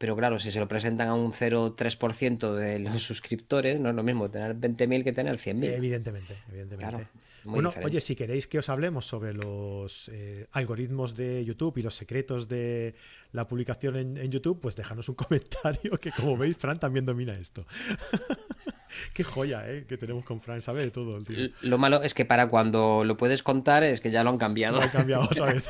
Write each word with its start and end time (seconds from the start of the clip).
Pero 0.00 0.16
claro, 0.16 0.38
si 0.38 0.50
se 0.50 0.58
lo 0.58 0.66
presentan 0.66 1.08
a 1.08 1.14
un 1.14 1.30
0,3% 1.30 2.54
de 2.54 2.78
los 2.78 3.02
suscriptores, 3.02 3.78
no 3.78 3.90
es 3.90 3.94
lo 3.94 4.02
mismo 4.02 4.30
tener 4.30 4.56
20.000 4.56 5.04
que 5.04 5.12
tener 5.12 5.36
100.000. 5.36 5.74
Evidentemente, 5.74 6.38
evidentemente. 6.48 7.06
bueno, 7.44 7.70
oye, 7.84 8.00
si 8.00 8.16
queréis 8.16 8.46
que 8.46 8.58
os 8.58 8.70
hablemos 8.70 9.04
sobre 9.04 9.34
los 9.34 10.08
eh, 10.10 10.46
algoritmos 10.52 11.16
de 11.16 11.44
YouTube 11.44 11.76
y 11.76 11.82
los 11.82 11.94
secretos 11.96 12.48
de 12.48 12.94
la 13.32 13.46
publicación 13.46 13.94
en, 13.94 14.30
YouTube, 14.30 14.58
pues 14.58 14.74
déjanos 14.74 15.06
un 15.10 15.14
comentario 15.16 15.98
que 15.98 16.12
como 16.12 16.34
veis, 16.34 16.56
Fran 16.56 16.80
también 16.80 17.04
domina 17.04 17.34
esto. 17.34 17.66
Qué 19.12 19.22
joya, 19.22 19.70
¿eh? 19.70 19.84
Que 19.86 19.98
tenemos 19.98 20.24
con 20.24 20.40
Fran, 20.40 20.62
sabe 20.62 20.82
de 20.82 20.90
todo. 20.90 21.18
tío. 21.18 21.50
Lo 21.60 21.76
malo 21.76 22.02
es 22.02 22.14
que 22.14 22.24
para 22.24 22.48
cuando 22.48 23.04
lo 23.04 23.18
puedes 23.18 23.42
contar 23.42 23.84
es 23.84 24.00
que 24.00 24.10
ya 24.10 24.24
lo 24.24 24.30
han 24.30 24.38
cambiado. 24.38 24.78
Lo 24.78 24.82
han 24.82 24.88
cambiado 24.88 25.24
otra 25.24 25.52
vez. 25.52 25.68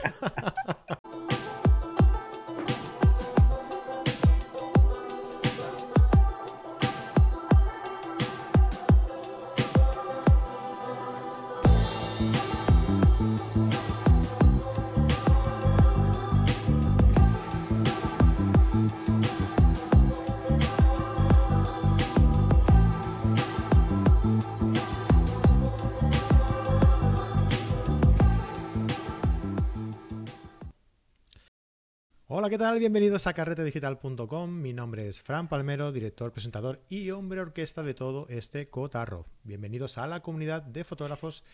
¿Qué 32.50 32.58
tal? 32.58 32.80
Bienvenidos 32.80 33.28
a 33.28 33.32
carretedigital.com. 33.32 34.50
Mi 34.50 34.72
nombre 34.72 35.06
es 35.06 35.22
Fran 35.22 35.48
Palmero, 35.48 35.92
director, 35.92 36.32
presentador 36.32 36.82
y 36.88 37.12
hombre 37.12 37.40
orquesta 37.40 37.84
de 37.84 37.94
todo 37.94 38.26
este 38.28 38.68
cotarro. 38.68 39.24
Bienvenidos 39.44 39.98
a 39.98 40.08
la 40.08 40.20
comunidad 40.20 40.62
de 40.62 40.82
fotógrafos 40.82 41.44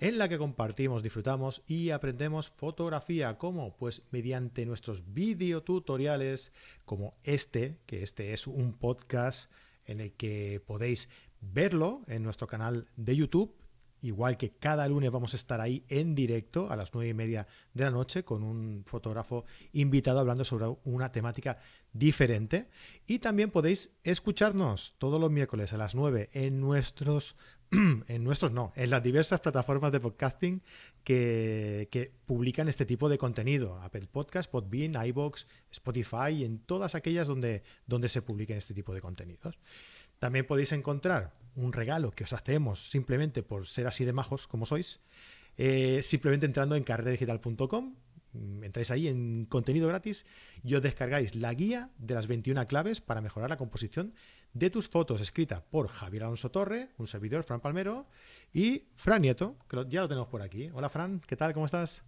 en 0.00 0.18
la 0.18 0.28
que 0.28 0.38
compartimos, 0.38 1.04
disfrutamos 1.04 1.62
y 1.68 1.90
aprendemos 1.90 2.48
fotografía. 2.48 3.38
¿Cómo? 3.38 3.76
Pues 3.76 4.02
mediante 4.10 4.66
nuestros 4.66 5.14
videotutoriales 5.14 6.52
como 6.84 7.14
este, 7.22 7.78
que 7.86 8.02
este 8.02 8.32
es 8.32 8.48
un 8.48 8.72
podcast 8.72 9.52
en 9.84 10.00
el 10.00 10.10
que 10.14 10.60
podéis 10.66 11.10
verlo 11.40 12.02
en 12.08 12.24
nuestro 12.24 12.48
canal 12.48 12.88
de 12.96 13.14
YouTube 13.14 13.54
Igual 14.02 14.36
que 14.36 14.50
cada 14.50 14.88
lunes 14.88 15.10
vamos 15.10 15.34
a 15.34 15.36
estar 15.36 15.60
ahí 15.60 15.84
en 15.88 16.14
directo 16.14 16.70
a 16.70 16.76
las 16.76 16.92
nueve 16.94 17.10
y 17.10 17.14
media 17.14 17.46
de 17.74 17.84
la 17.84 17.90
noche 17.90 18.24
con 18.24 18.42
un 18.42 18.82
fotógrafo 18.86 19.44
invitado 19.72 20.20
hablando 20.20 20.44
sobre 20.44 20.66
una 20.84 21.12
temática 21.12 21.58
diferente. 21.92 22.68
Y 23.06 23.18
también 23.18 23.50
podéis 23.50 23.96
escucharnos 24.04 24.94
todos 24.98 25.20
los 25.20 25.30
miércoles 25.30 25.72
a 25.72 25.76
las 25.76 25.94
9 25.94 26.30
en 26.32 26.60
nuestros, 26.60 27.36
en 27.70 28.24
nuestros 28.24 28.52
no, 28.52 28.72
en 28.76 28.90
las 28.90 29.02
diversas 29.02 29.40
plataformas 29.40 29.92
de 29.92 30.00
podcasting 30.00 30.62
que, 31.04 31.88
que 31.90 32.12
publican 32.26 32.68
este 32.68 32.86
tipo 32.86 33.08
de 33.08 33.18
contenido. 33.18 33.80
Apple 33.82 34.06
Podcast, 34.10 34.50
Podbean, 34.50 34.94
iBox, 35.06 35.46
Spotify, 35.70 36.44
en 36.44 36.60
todas 36.60 36.94
aquellas 36.94 37.26
donde, 37.26 37.62
donde 37.86 38.08
se 38.08 38.22
publiquen 38.22 38.56
este 38.56 38.74
tipo 38.74 38.94
de 38.94 39.00
contenidos. 39.00 39.58
También 40.20 40.46
podéis 40.46 40.72
encontrar 40.72 41.32
un 41.56 41.72
regalo 41.72 42.12
que 42.12 42.24
os 42.24 42.34
hacemos 42.34 42.90
simplemente 42.90 43.42
por 43.42 43.66
ser 43.66 43.86
así 43.86 44.04
de 44.04 44.12
majos 44.12 44.46
como 44.46 44.66
sois, 44.66 45.00
eh, 45.56 46.00
simplemente 46.02 46.44
entrando 46.44 46.76
en 46.76 46.84
carretedigital.com, 46.84 47.96
mm, 48.34 48.64
entráis 48.64 48.90
ahí 48.90 49.08
en 49.08 49.46
contenido 49.46 49.88
gratis 49.88 50.26
y 50.62 50.74
os 50.74 50.82
descargáis 50.82 51.34
la 51.36 51.54
guía 51.54 51.88
de 51.96 52.14
las 52.14 52.28
21 52.28 52.66
claves 52.66 53.00
para 53.00 53.22
mejorar 53.22 53.48
la 53.48 53.56
composición 53.56 54.12
de 54.52 54.68
tus 54.68 54.90
fotos, 54.90 55.22
escrita 55.22 55.64
por 55.64 55.88
Javier 55.88 56.24
Alonso 56.24 56.50
Torre, 56.50 56.90
un 56.98 57.06
servidor, 57.06 57.42
Fran 57.42 57.60
Palmero, 57.60 58.06
y 58.52 58.88
Fran 58.96 59.22
Nieto, 59.22 59.56
que 59.68 59.86
ya 59.88 60.02
lo 60.02 60.08
tenemos 60.08 60.28
por 60.28 60.42
aquí. 60.42 60.68
Hola 60.74 60.90
Fran, 60.90 61.22
¿qué 61.26 61.36
tal? 61.36 61.54
¿Cómo 61.54 61.64
estás? 61.64 62.04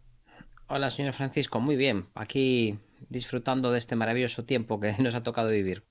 Hola, 0.66 0.90
señor 0.90 1.14
Francisco, 1.14 1.60
muy 1.60 1.76
bien. 1.76 2.08
Aquí 2.14 2.78
disfrutando 3.08 3.72
de 3.72 3.78
este 3.78 3.96
maravilloso 3.96 4.44
tiempo 4.44 4.78
que 4.78 4.92
nos 4.98 5.14
ha 5.14 5.22
tocado 5.22 5.48
vivir 5.48 5.82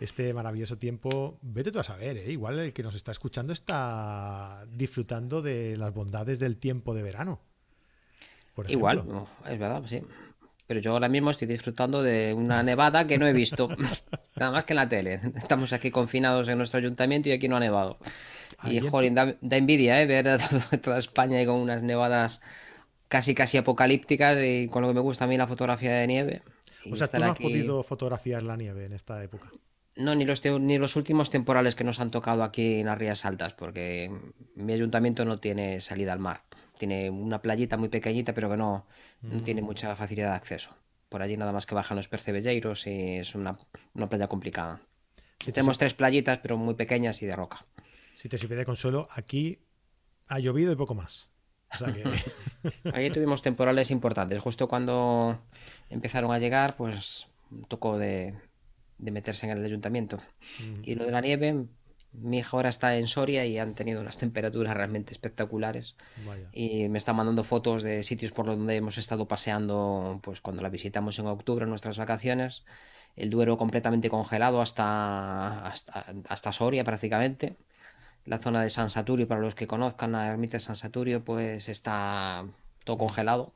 este 0.00 0.32
maravilloso 0.34 0.78
tiempo. 0.78 1.38
Vete 1.42 1.72
tú 1.72 1.78
a 1.78 1.84
saber, 1.84 2.16
¿eh? 2.16 2.32
igual 2.32 2.58
el 2.58 2.72
que 2.72 2.82
nos 2.82 2.94
está 2.94 3.12
escuchando 3.12 3.52
está 3.52 4.64
disfrutando 4.68 5.42
de 5.42 5.76
las 5.76 5.92
bondades 5.92 6.38
del 6.38 6.56
tiempo 6.56 6.94
de 6.94 7.02
verano. 7.02 7.40
igual, 8.68 9.04
es 9.48 9.58
verdad, 9.58 9.82
sí. 9.86 10.02
Pero 10.66 10.80
yo 10.80 10.92
ahora 10.92 11.08
mismo 11.08 11.30
estoy 11.30 11.48
disfrutando 11.48 12.02
de 12.02 12.32
una 12.32 12.62
nevada 12.62 13.06
que 13.06 13.18
no 13.18 13.26
he 13.26 13.32
visto, 13.32 13.68
nada 14.36 14.52
más 14.52 14.64
que 14.64 14.72
en 14.72 14.76
la 14.76 14.88
tele. 14.88 15.20
Estamos 15.36 15.72
aquí 15.72 15.90
confinados 15.90 16.48
en 16.48 16.56
nuestro 16.56 16.78
ayuntamiento 16.78 17.28
y 17.28 17.32
aquí 17.32 17.48
no 17.48 17.56
ha 17.56 17.60
nevado. 17.60 17.98
Y, 18.64 18.80
joder, 18.80 19.12
da, 19.12 19.56
envidia 19.56 20.00
¿eh? 20.00 20.06
ver 20.06 20.28
a 20.28 20.38
toda 20.82 20.98
España 20.98 21.42
y 21.42 21.46
con 21.46 21.56
unas 21.56 21.82
nevadas 21.82 22.40
casi 23.08 23.34
casi 23.34 23.58
apocalípticas 23.58 24.38
y 24.42 24.68
con 24.68 24.82
lo 24.82 24.88
que 24.88 24.94
me 24.94 25.00
gusta 25.00 25.24
a 25.24 25.28
mí 25.28 25.36
la 25.36 25.46
fotografía 25.46 25.92
de 25.92 26.06
nieve. 26.06 26.42
O 26.90 26.96
sea, 26.96 27.08
tú 27.08 27.18
no 27.18 27.32
has 27.32 27.38
podido 27.38 27.82
fotografiar 27.82 28.42
la 28.42 28.56
nieve 28.56 28.86
en 28.86 28.92
esta 28.92 29.22
época. 29.22 29.50
No, 29.96 30.14
ni 30.14 30.24
los, 30.24 30.42
ni 30.44 30.78
los 30.78 30.96
últimos 30.96 31.28
temporales 31.28 31.74
que 31.74 31.84
nos 31.84 32.00
han 32.00 32.10
tocado 32.10 32.42
aquí 32.44 32.80
en 32.80 32.86
las 32.86 32.96
Rías 32.96 33.24
Altas, 33.24 33.52
porque 33.52 34.10
mi 34.54 34.72
ayuntamiento 34.72 35.24
no 35.24 35.38
tiene 35.38 35.80
salida 35.80 36.12
al 36.12 36.18
mar. 36.18 36.44
Tiene 36.78 37.10
una 37.10 37.42
playita 37.42 37.76
muy 37.76 37.88
pequeñita, 37.88 38.32
pero 38.32 38.50
que 38.50 38.56
no, 38.56 38.86
no 39.20 39.42
tiene 39.42 39.60
mm. 39.60 39.64
mucha 39.64 39.94
facilidad 39.94 40.30
de 40.30 40.36
acceso. 40.36 40.74
Por 41.10 41.20
allí 41.20 41.36
nada 41.36 41.52
más 41.52 41.66
que 41.66 41.74
bajan 41.74 41.96
los 41.96 42.08
percebelleiros 42.08 42.86
y 42.86 43.16
es 43.18 43.34
una, 43.34 43.56
playa 44.08 44.28
complicada. 44.28 44.80
Tenemos 45.52 45.76
tres 45.76 45.92
playitas, 45.92 46.38
pero 46.38 46.56
muy 46.56 46.74
pequeñas 46.74 47.20
y 47.20 47.26
de 47.26 47.36
roca. 47.36 47.66
Si 48.14 48.28
te 48.28 48.38
sirve 48.38 48.56
de 48.56 48.64
consuelo, 48.64 49.08
aquí 49.10 49.58
ha 50.28 50.38
llovido 50.38 50.72
y 50.72 50.76
poco 50.76 50.94
más. 50.94 51.30
O 51.80 51.84
Ahí 52.94 53.10
tuvimos 53.10 53.42
temporales 53.42 53.90
importantes. 53.90 54.40
Justo 54.40 54.68
cuando 54.68 55.42
empezaron 55.90 56.32
a 56.32 56.38
llegar, 56.38 56.76
pues 56.76 57.26
tocó 57.68 57.98
de, 57.98 58.34
de 59.02 59.10
meterse 59.10 59.46
en 59.46 59.58
el 59.58 59.64
ayuntamiento. 59.64 60.16
Y 60.84 60.94
lo 60.94 61.04
de 61.04 61.10
la 61.10 61.20
nieve, 61.20 61.66
mi 62.12 62.38
hija 62.38 62.56
ahora 62.56 62.68
está 62.68 62.96
en 62.96 63.08
Soria 63.08 63.44
y 63.44 63.58
han 63.58 63.74
tenido 63.74 64.00
unas 64.00 64.16
temperaturas 64.24 64.74
realmente 64.74 65.12
espectaculares. 65.12 65.96
Y 66.52 66.88
me 66.88 66.98
está 66.98 67.12
mandando 67.12 67.44
fotos 67.44 67.82
de 67.82 68.04
sitios 68.04 68.32
por 68.32 68.46
donde 68.46 68.76
hemos 68.76 68.96
estado 68.96 69.26
paseando, 69.26 70.20
pues 70.22 70.40
cuando 70.40 70.62
la 70.62 70.68
visitamos 70.68 71.18
en 71.18 71.26
octubre 71.26 71.64
en 71.64 71.70
nuestras 71.70 71.98
vacaciones. 71.98 72.64
El 73.16 73.28
Duero 73.28 73.58
completamente 73.58 74.08
congelado 74.08 74.62
hasta, 74.62 75.66
hasta, 75.66 76.52
Soria 76.52 76.84
prácticamente. 76.84 77.58
La 78.24 78.38
zona 78.38 78.62
de 78.62 78.70
San 78.70 78.88
Saturio, 78.88 79.26
para 79.26 79.40
los 79.40 79.56
que 79.56 79.66
conozcan 79.66 80.12
la 80.12 80.28
ermita 80.28 80.52
de 80.52 80.60
San 80.60 80.76
Saturio, 80.76 81.24
pues 81.24 81.68
está 81.68 82.46
todo 82.84 82.96
congelado 82.98 83.52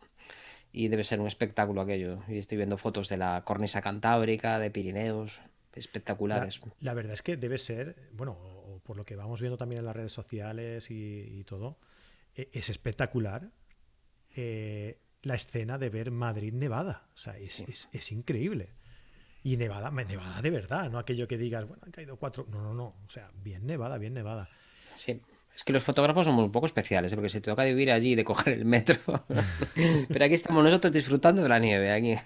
y 0.76 0.88
debe 0.88 1.04
ser 1.04 1.20
un 1.20 1.26
espectáculo 1.26 1.80
aquello. 1.80 2.22
Y 2.28 2.36
estoy 2.36 2.58
viendo 2.58 2.76
fotos 2.76 3.08
de 3.08 3.16
la 3.16 3.42
cornisa 3.46 3.80
cantábrica, 3.80 4.58
de 4.58 4.70
Pirineos, 4.70 5.40
espectaculares. 5.72 6.60
La, 6.80 6.92
verdad 6.92 7.14
es 7.14 7.22
que 7.22 7.38
debe 7.38 7.56
ser, 7.56 7.96
bueno, 8.12 8.38
por 8.82 8.98
lo 8.98 9.06
que 9.06 9.16
vamos 9.16 9.40
viendo 9.40 9.56
también 9.56 9.78
en 9.78 9.86
las 9.86 9.96
redes 9.96 10.12
sociales 10.12 10.90
y, 10.90 11.42
todo, 11.44 11.78
e, 12.34 12.50
es 12.52 12.68
espectacular 12.68 13.50
eh, 14.34 15.00
la 15.22 15.36
escena 15.36 15.78
de 15.78 15.88
ver 15.88 16.10
Madrid 16.10 16.52
nevada. 16.52 17.08
O 17.14 17.16
sea, 17.16 17.38
es, 17.38 17.64
es, 17.90 18.12
increíble. 18.12 18.74
Y 19.42 19.56
nevada, 19.56 19.90
nevada 19.90 20.42
de 20.42 20.50
verdad, 20.50 20.90
no 20.90 20.98
aquello 20.98 21.26
que 21.26 21.38
digas, 21.38 21.66
bueno, 21.66 21.84
han 21.86 21.90
caído 21.90 22.18
cuatro. 22.18 22.46
No, 22.50 22.60
no, 22.60 22.74
no. 22.74 22.96
O 23.06 23.08
sea, 23.08 23.30
bien 23.42 23.64
nevada, 23.64 23.96
bien 23.96 24.12
nevada. 24.12 24.50
Sí. 24.94 25.22
Es 25.56 25.64
que 25.64 25.72
los 25.72 25.82
fotógrafos 25.82 26.26
somos 26.26 26.44
un 26.44 26.52
poco 26.52 26.66
especiales, 26.66 27.12
¿eh? 27.12 27.16
porque 27.16 27.30
se 27.30 27.40
te 27.40 27.50
toca 27.50 27.64
vivir 27.64 27.90
allí 27.90 28.14
de 28.14 28.24
coger 28.24 28.52
el 28.52 28.66
metro. 28.66 28.96
Pero 30.08 30.24
aquí 30.24 30.34
estamos 30.34 30.62
nosotros 30.62 30.92
disfrutando 30.92 31.42
de 31.42 31.48
la 31.48 31.58
nieve. 31.58 31.90
Aquí. 31.90 32.18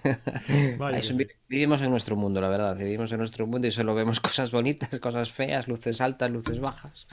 Vivimos 1.51 1.81
en 1.81 1.91
nuestro 1.91 2.15
mundo, 2.15 2.39
la 2.39 2.47
verdad. 2.47 2.77
Vivimos 2.77 3.11
en 3.11 3.17
nuestro 3.17 3.45
mundo 3.45 3.67
y 3.67 3.71
solo 3.71 3.93
vemos 3.93 4.19
cosas 4.21 4.51
bonitas, 4.51 4.97
cosas 5.01 5.33
feas, 5.33 5.67
luces 5.67 5.99
altas, 5.99 6.31
luces 6.31 6.61
bajas. 6.61 7.07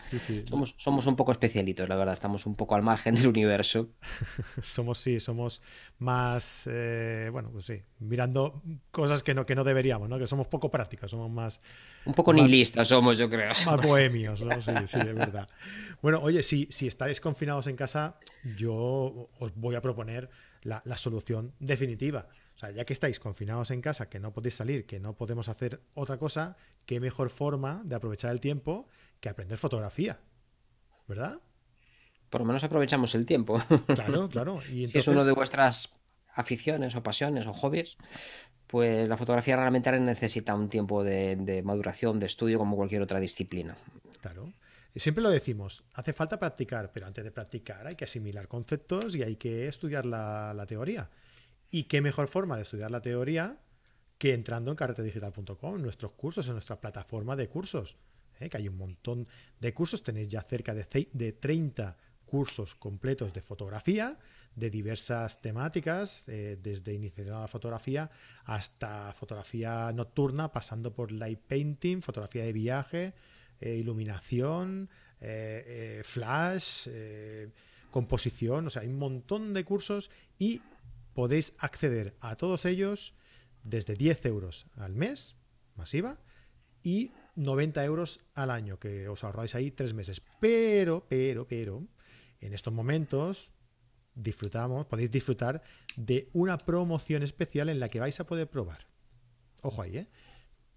Somos, 0.49 0.77
somos 0.79 1.07
un 1.09 1.17
poco 1.17 1.33
especialitos, 1.33 1.89
la 1.89 1.97
verdad. 1.97 2.15
Estamos 2.15 2.47
un 2.47 2.55
poco 2.55 2.77
al 2.77 2.83
margen 2.83 3.17
del 3.17 3.27
universo. 3.27 3.89
somos, 4.63 4.99
sí, 4.99 5.19
somos 5.19 5.61
más, 5.99 6.69
eh, 6.71 7.31
bueno, 7.33 7.51
pues 7.51 7.65
sí, 7.65 7.83
mirando 7.99 8.63
cosas 8.93 9.25
que 9.25 9.35
no, 9.35 9.45
que 9.45 9.57
no 9.57 9.65
deberíamos, 9.65 10.09
¿no? 10.09 10.21
Que 10.21 10.29
somos 10.29 10.47
poco 10.47 10.71
prácticos, 10.71 11.11
somos 11.11 11.29
más 11.33 11.61
un 12.09 12.15
poco 12.15 12.33
nihilistas 12.33 12.89
somos, 12.89 13.19
yo 13.19 13.29
creo. 13.29 13.49
Más 13.49 13.83
bohemios, 13.83 14.41
¿no? 14.41 14.63
Sí, 14.63 14.73
sí, 14.87 14.99
es 14.99 15.15
verdad. 15.15 15.49
Bueno, 16.01 16.21
oye, 16.23 16.43
si, 16.43 16.69
si 16.71 16.87
estáis 16.87 17.21
confinados 17.21 17.67
en 17.67 17.77
casa, 17.77 18.19
yo 18.57 19.29
os 19.39 19.55
voy 19.57 19.75
a 19.75 19.83
proponer 19.83 20.31
la, 20.63 20.97
solución 20.97 21.53
definitiva. 21.59 22.29
O 22.59 22.61
sea, 22.61 22.73
ya 22.73 22.85
que 22.85 22.93
estáis 22.93 23.21
confinados 23.21 23.71
en 23.71 23.81
casa, 23.81 24.09
que 24.09 24.19
no 24.19 24.33
podéis 24.33 24.57
salir, 24.57 24.85
que 24.85 24.99
no 24.99 25.15
podemos 25.15 25.49
hacer 25.49 25.81
otra 25.95 26.19
cosa, 26.19 26.57
qué 26.87 26.99
mejor 26.99 27.31
forma 27.31 27.83
de 27.85 27.95
aprovechar 27.95 28.33
el 28.33 28.41
tiempo 28.41 28.89
que 29.21 29.29
aprender 29.29 29.59
fotografía. 29.59 30.19
¿Verdad? 31.07 31.39
Por 32.29 32.41
lo 32.41 32.47
menos 32.47 32.65
aprovechamos 32.65 33.15
el 33.15 33.27
tiempo. 33.27 33.63
Claro, 33.87 34.29
claro. 34.31 34.61
Y 34.71 34.89
Si 34.89 34.99
es 34.99 35.07
uno 35.07 35.25
de 35.25 35.31
vuestras 35.31 36.01
aficiones 36.35 36.97
o 36.97 37.03
pasiones 37.03 37.47
o 37.47 37.53
hobbies, 37.53 37.97
pues 38.67 39.09
la 39.09 39.17
fotografía 39.17 39.57
realmente 39.57 39.91
necesita 39.93 40.55
un 40.55 40.69
tiempo 40.69 41.05
de, 41.05 41.63
maduración, 41.65 42.19
de 42.19 42.27
estudio, 42.27 42.59
como 42.59 42.77
cualquier 42.77 43.03
otra 43.03 43.21
disciplina. 43.21 43.77
Claro. 44.21 44.53
Siempre 44.95 45.23
lo 45.23 45.31
decimos, 45.31 45.85
hace 45.95 46.13
falta 46.13 46.41
practicar, 46.41 46.91
pero 46.93 47.07
antes 47.07 47.23
de 47.23 47.31
practicar 47.31 47.87
hay 47.87 47.95
que 47.95 48.05
asimilar 48.05 48.49
conceptos 48.49 49.15
y 49.15 49.23
hay 49.23 49.37
que 49.37 49.69
estudiar 49.69 50.05
la, 50.05 50.65
teoría. 50.67 51.09
¿Y 51.71 51.85
qué 51.85 52.01
mejor 52.01 52.29
forma 52.29 52.57
de 52.57 52.63
estudiar 52.63 52.91
la 52.91 53.03
teoría 53.03 53.59
que 54.17 54.35
entrando 54.35 54.71
en 54.71 54.77
carretedigital.com, 54.77 55.81
nuestros 55.81 56.13
cursos, 56.13 56.47
en 56.47 56.55
nuestra 56.55 56.81
plataforma 56.81 57.37
de 57.37 57.49
cursos? 57.49 57.99
¿eh? 58.41 58.49
Que 58.49 58.57
hay 58.57 58.69
un 58.69 58.77
montón 58.77 59.29
de 59.61 59.75
cursos, 59.75 60.03
tenéis 60.03 60.29
ya 60.29 60.43
cerca 60.43 60.75
de, 60.75 61.09
de 61.13 61.33
30 61.33 61.97
cursos 62.25 62.75
completos 62.75 63.33
de 63.33 63.41
fotografía 63.41 64.19
de 64.55 64.71
diversas 64.71 65.41
temáticas, 65.41 66.29
eh, 66.29 66.59
desde 66.61 66.93
iniciación 66.93 67.37
a 67.37 67.41
la 67.43 67.49
fotografía 67.49 68.11
hasta 68.45 69.13
fotografía 69.13 69.93
nocturna, 69.93 70.51
pasando 70.51 70.93
por 70.93 71.13
light 71.13 71.41
painting, 71.41 72.01
fotografía 72.01 72.45
de 72.45 72.53
viaje, 72.53 73.15
eh, 73.61 73.75
iluminación, 73.75 74.89
flash, 76.03 76.89
composición, 77.91 78.67
o 78.67 78.71
sea, 78.71 78.83
hay 78.83 78.89
un 78.89 78.99
montón 78.99 79.53
de 79.53 79.65
cursos 79.65 80.11
y 80.39 80.61
podéis 81.19 81.53
acceder 81.59 82.15
a 82.21 82.37
todos 82.37 82.65
ellos 82.65 83.13
desde 83.65 83.97
10 83.97 84.25
euros 84.27 84.69
al 84.77 84.95
mes, 84.95 85.35
masiva, 85.75 86.21
y 86.81 87.11
90 87.35 87.85
euros 87.85 88.21
al 88.35 88.53
año, 88.53 88.79
que 88.79 89.09
os 89.09 89.25
ahorráis 89.25 89.57
ahí 89.57 89.73
tres 89.73 89.95
meses. 89.95 90.23
Pero, 90.39 91.09
pero, 91.09 91.45
pero, 91.49 91.83
en 92.39 92.55
estos 92.55 92.73
momentos 92.73 93.51
disfrutamos, 94.15 94.87
podéis 94.87 95.11
disfrutar 95.11 95.61
de 95.97 96.31
una 96.35 96.57
promoción 96.57 97.25
especial 97.25 97.69
en 97.69 97.81
la 97.81 97.89
que 97.89 97.99
vais 97.99 98.21
a 98.21 98.25
poder 98.25 98.49
probar. 98.49 98.87
Ojo 99.63 99.83
ahí, 99.83 99.97
¿eh? 99.97 100.09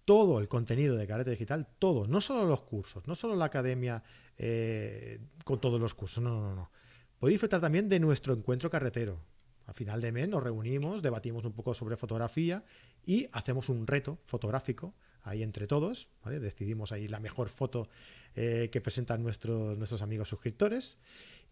Todo 0.06 0.40
el 0.40 0.48
contenido 0.48 0.96
de 0.96 1.06
Carrete 1.06 1.30
Digital, 1.30 1.68
todo, 1.78 2.08
no 2.08 2.20
solo 2.20 2.46
los 2.46 2.64
cursos, 2.64 3.06
no 3.06 3.14
solo 3.14 3.36
la 3.36 3.46
academia 3.46 4.02
eh, 4.40 5.20
con 5.46 5.62
todos 5.62 5.80
los 5.80 5.94
cursos, 5.94 6.24
no, 6.24 6.42
no, 6.42 6.56
no. 6.56 6.72
Podéis 7.20 7.36
disfrutar 7.36 7.62
también 7.62 7.88
de 7.88 8.00
nuestro 8.00 8.34
encuentro 8.34 8.72
carretero. 8.72 9.30
A 9.72 9.74
final 9.74 10.02
de 10.02 10.12
mes 10.12 10.28
nos 10.28 10.44
reunimos, 10.44 11.02
debatimos 11.02 11.46
un 11.46 11.54
poco 11.54 11.74
sobre 11.74 11.96
fotografía 11.96 12.66
y 13.06 13.30
hacemos 13.32 13.70
un 13.70 13.88
reto 13.88 14.20
fotográfico 14.26 14.94
ahí 15.24 15.44
entre 15.44 15.66
todos. 15.66 16.10
Decidimos 16.26 16.92
ahí 16.92 17.08
la 17.08 17.22
mejor 17.22 17.48
foto 17.48 17.88
eh, 18.36 18.68
que 18.70 18.82
presentan 18.82 19.24
nuestros, 19.24 19.78
nuestros 19.78 20.02
amigos 20.02 20.28
suscriptores 20.28 20.98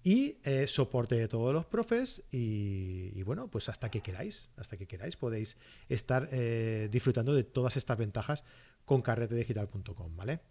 y 0.04 0.36
eh, 0.44 0.68
soporte 0.68 1.16
de 1.16 1.30
todos 1.30 1.54
los 1.54 1.66
profes 1.66 2.22
y, 2.30 3.24
bueno, 3.24 3.48
pues 3.50 3.70
hasta 3.70 3.90
que 3.90 4.02
queráis, 4.02 4.50
hasta 4.58 4.76
que 4.76 4.86
queráis 4.86 5.16
podéis 5.16 5.56
estar 5.88 6.28
eh, 6.34 6.90
disfrutando 6.92 7.34
de 7.34 7.46
todas 7.46 7.78
estas 7.78 7.98
ventajas 7.98 8.44
con 8.84 9.02
carretedigital.com, 9.02 10.18
¿vale? 10.18 10.42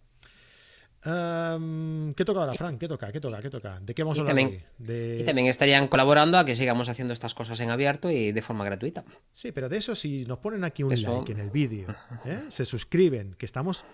¿Qué 1.01 2.25
toca 2.25 2.41
ahora, 2.41 2.53
Frank? 2.53 2.77
¿Qué 2.77 2.87
toca? 2.87 3.11
¿Qué 3.11 3.21
toca? 3.21 3.41
¿Qué 3.41 3.49
toca? 3.49 3.79
¿De 3.81 3.93
qué 3.93 4.03
vamos 4.03 4.17
a 4.17 4.21
hablar 4.21 4.35
hoy? 4.35 4.61
Y 4.79 5.23
también 5.23 5.47
estarían 5.47 5.87
colaborando 5.87 6.37
a 6.37 6.45
que 6.45 6.55
sigamos 6.55 6.89
haciendo 6.89 7.13
estas 7.13 7.33
cosas 7.33 7.59
en 7.61 7.69
abierto 7.69 8.11
y 8.11 8.31
de 8.31 8.41
forma 8.41 8.65
gratuita. 8.65 9.05
Sí, 9.33 9.51
pero 9.51 9.69
de 9.69 9.77
eso, 9.77 9.95
si 9.95 10.25
nos 10.25 10.39
ponen 10.39 10.63
aquí 10.63 10.83
un 10.83 10.89
like 10.89 11.31
en 11.31 11.39
el 11.39 11.49
vídeo, 11.49 11.87
¿eh? 12.25 12.43
se 12.49 12.65
suscriben, 12.65 13.35
que 13.35 13.45
estamos. 13.45 13.85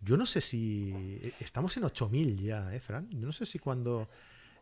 Yo 0.00 0.16
no 0.16 0.26
sé 0.26 0.40
si. 0.40 1.20
Estamos 1.40 1.76
en 1.76 1.84
8000 1.84 2.36
ya, 2.36 2.74
¿eh, 2.74 2.80
Fran? 2.80 3.08
Yo 3.10 3.26
no 3.26 3.32
sé 3.32 3.46
si 3.46 3.58
cuando 3.58 4.08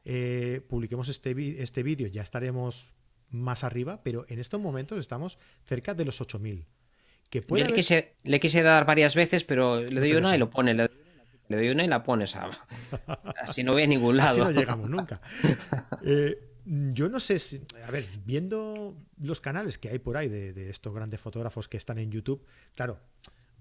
eh, 0.04 0.60
publiquemos 0.68 1.08
este, 1.08 1.62
este 1.62 1.82
vídeo 1.82 2.08
ya 2.08 2.22
estaremos 2.22 2.92
más 3.28 3.64
arriba, 3.64 4.02
pero 4.02 4.24
en 4.28 4.38
estos 4.38 4.60
momentos 4.60 4.98
estamos 4.98 5.38
cerca 5.64 5.94
de 5.94 6.04
los 6.04 6.20
8000. 6.20 6.64
Que 7.28 7.40
Yo 7.40 7.56
le, 7.56 7.72
quise, 7.72 8.14
le, 8.24 8.40
quise, 8.40 8.62
dar 8.62 8.84
varias 8.84 9.14
veces, 9.14 9.42
pero 9.42 9.80
le 9.80 10.00
doy 10.00 10.12
una 10.12 10.36
y 10.36 10.38
lo 10.38 10.50
pone. 10.50 10.74
Le, 10.74 10.88
doy 10.88 11.01
una 11.56 11.84
y 11.84 11.88
la 11.88 12.02
pones. 12.02 12.36
Así 13.42 13.62
no 13.62 13.74
ve 13.74 13.84
a 13.84 13.86
ningún 13.86 14.16
lado. 14.16 14.42
Así 14.42 14.52
no 14.54 14.60
llegamos 14.60 14.90
nunca. 14.90 15.20
Eh, 16.04 16.48
yo 16.64 17.08
no 17.08 17.20
sé 17.20 17.38
si. 17.38 17.60
A 17.86 17.90
ver, 17.90 18.04
viendo 18.24 18.96
los 19.20 19.40
canales 19.40 19.78
que 19.78 19.88
hay 19.88 19.98
por 19.98 20.16
ahí 20.16 20.28
de, 20.28 20.52
de 20.52 20.70
estos 20.70 20.92
grandes 20.92 21.20
fotógrafos 21.20 21.68
que 21.68 21.76
están 21.76 21.98
en 21.98 22.10
YouTube, 22.10 22.44
claro, 22.74 22.98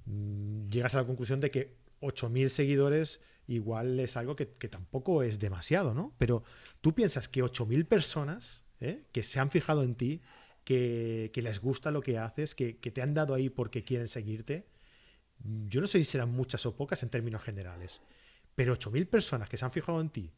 mm, 0.06 0.70
llegas 0.70 0.96
a 0.96 1.00
la 1.00 1.06
conclusión 1.06 1.40
de 1.40 1.52
que 1.52 1.76
8.000 2.02 2.50
seguidores 2.50 3.22
igual 3.48 4.00
es 4.00 4.18
algo 4.18 4.36
que, 4.36 4.46
tampoco 4.46 5.24
es 5.24 5.40
demasiado, 5.40 5.94
¿no? 5.94 6.14
Pero 6.18 6.44
tú 6.82 6.94
piensas 6.94 7.28
que 7.28 7.44
8.000 7.44 7.86
personas 7.86 8.64
¿eh? 8.80 9.04
que 9.12 9.24
se 9.24 9.40
han 9.40 9.52
fijado 9.52 9.84
en 9.84 9.96
ti, 9.96 10.22
que, 10.64 11.32
les 11.36 11.60
gusta 11.60 11.92
lo 11.92 12.02
que 12.02 12.18
haces, 12.18 12.56
que, 12.56 12.74
te 12.74 13.02
han 13.02 13.14
dado 13.14 13.34
ahí 13.34 13.50
porque 13.50 13.84
quieren 13.84 14.08
seguirte, 14.08 14.68
yo 15.68 15.82
no 15.82 15.88
sé 15.88 16.00
si 16.00 16.06
serán 16.06 16.30
muchas 16.32 16.66
o 16.66 16.76
pocas 16.76 17.04
en 17.04 17.10
términos 17.10 17.42
generales, 17.42 18.02
pero 18.56 18.76
8.000 18.76 19.08
personas 19.08 19.50
que 19.50 19.58
se 19.58 19.66
han 19.66 19.72
fijado 19.72 20.02
en 20.02 20.10
ti, 20.10 20.32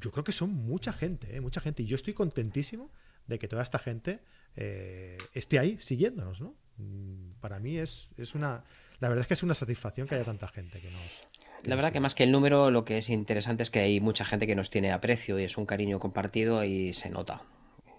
yo 0.00 0.10
creo 0.10 0.24
que 0.24 0.32
son 0.32 0.50
mucha 0.50 0.92
gente, 0.92 1.36
¿eh? 1.36 1.40
mucha 1.40 1.60
gente, 1.60 1.82
y 1.82 1.86
yo 1.86 1.96
estoy 1.96 2.14
contentísimo 2.14 2.90
de 3.26 3.38
que 3.38 3.48
toda 3.48 3.62
esta 3.62 3.78
gente 3.78 4.20
eh, 4.56 5.18
esté 5.32 5.58
ahí 5.58 5.78
siguiéndonos, 5.80 6.40
¿no? 6.40 6.54
Mm, 6.76 7.32
para 7.40 7.58
mí 7.58 7.78
es, 7.78 8.10
es 8.16 8.34
una 8.34 8.64
la 9.00 9.08
verdad 9.08 9.22
es 9.22 9.28
que 9.28 9.34
es 9.34 9.42
una 9.42 9.54
satisfacción 9.54 10.06
que 10.06 10.14
haya 10.14 10.24
tanta 10.24 10.48
gente 10.48 10.80
que 10.80 10.90
nos... 10.90 11.20
la 11.64 11.74
verdad 11.74 11.92
que 11.92 12.00
más 12.00 12.14
que 12.14 12.24
el 12.24 12.32
número, 12.32 12.70
lo 12.70 12.84
que 12.84 12.98
es 12.98 13.10
interesante 13.10 13.62
es 13.62 13.70
que 13.70 13.80
hay 13.80 14.00
mucha 14.00 14.24
gente 14.24 14.46
que 14.46 14.54
nos 14.54 14.70
tiene 14.70 14.92
aprecio 14.92 15.38
y 15.38 15.44
es 15.44 15.58
un 15.58 15.66
cariño 15.66 15.98
compartido 15.98 16.64
y 16.64 16.94
se 16.94 17.10
nota. 17.10 17.42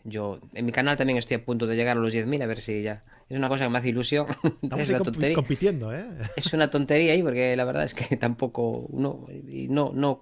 Yo 0.05 0.39
en 0.53 0.65
mi 0.65 0.71
canal 0.71 0.97
también 0.97 1.17
estoy 1.17 1.35
a 1.35 1.43
punto 1.43 1.65
de 1.65 1.75
llegar 1.75 1.97
a 1.97 1.99
los 1.99 2.13
10.000, 2.13 2.43
a 2.43 2.45
ver 2.45 2.59
si 2.59 2.83
ya. 2.83 3.03
Es 3.27 3.37
una 3.37 3.49
cosa 3.49 3.65
que 3.65 3.71
me 3.71 3.79
hace 3.79 3.89
ilusión. 3.89 4.27
es 4.77 4.89
una 4.89 4.99
tontería. 4.99 5.35
compitiendo, 5.35 5.93
¿eh? 5.93 6.05
Es 6.35 6.53
una 6.53 6.69
tontería 6.69 7.13
ahí, 7.13 7.23
porque 7.23 7.55
la 7.55 7.65
verdad 7.65 7.83
es 7.83 7.95
que 7.95 8.15
tampoco. 8.17 8.85
Uno, 8.89 9.25
no, 9.69 9.91
no, 9.93 10.21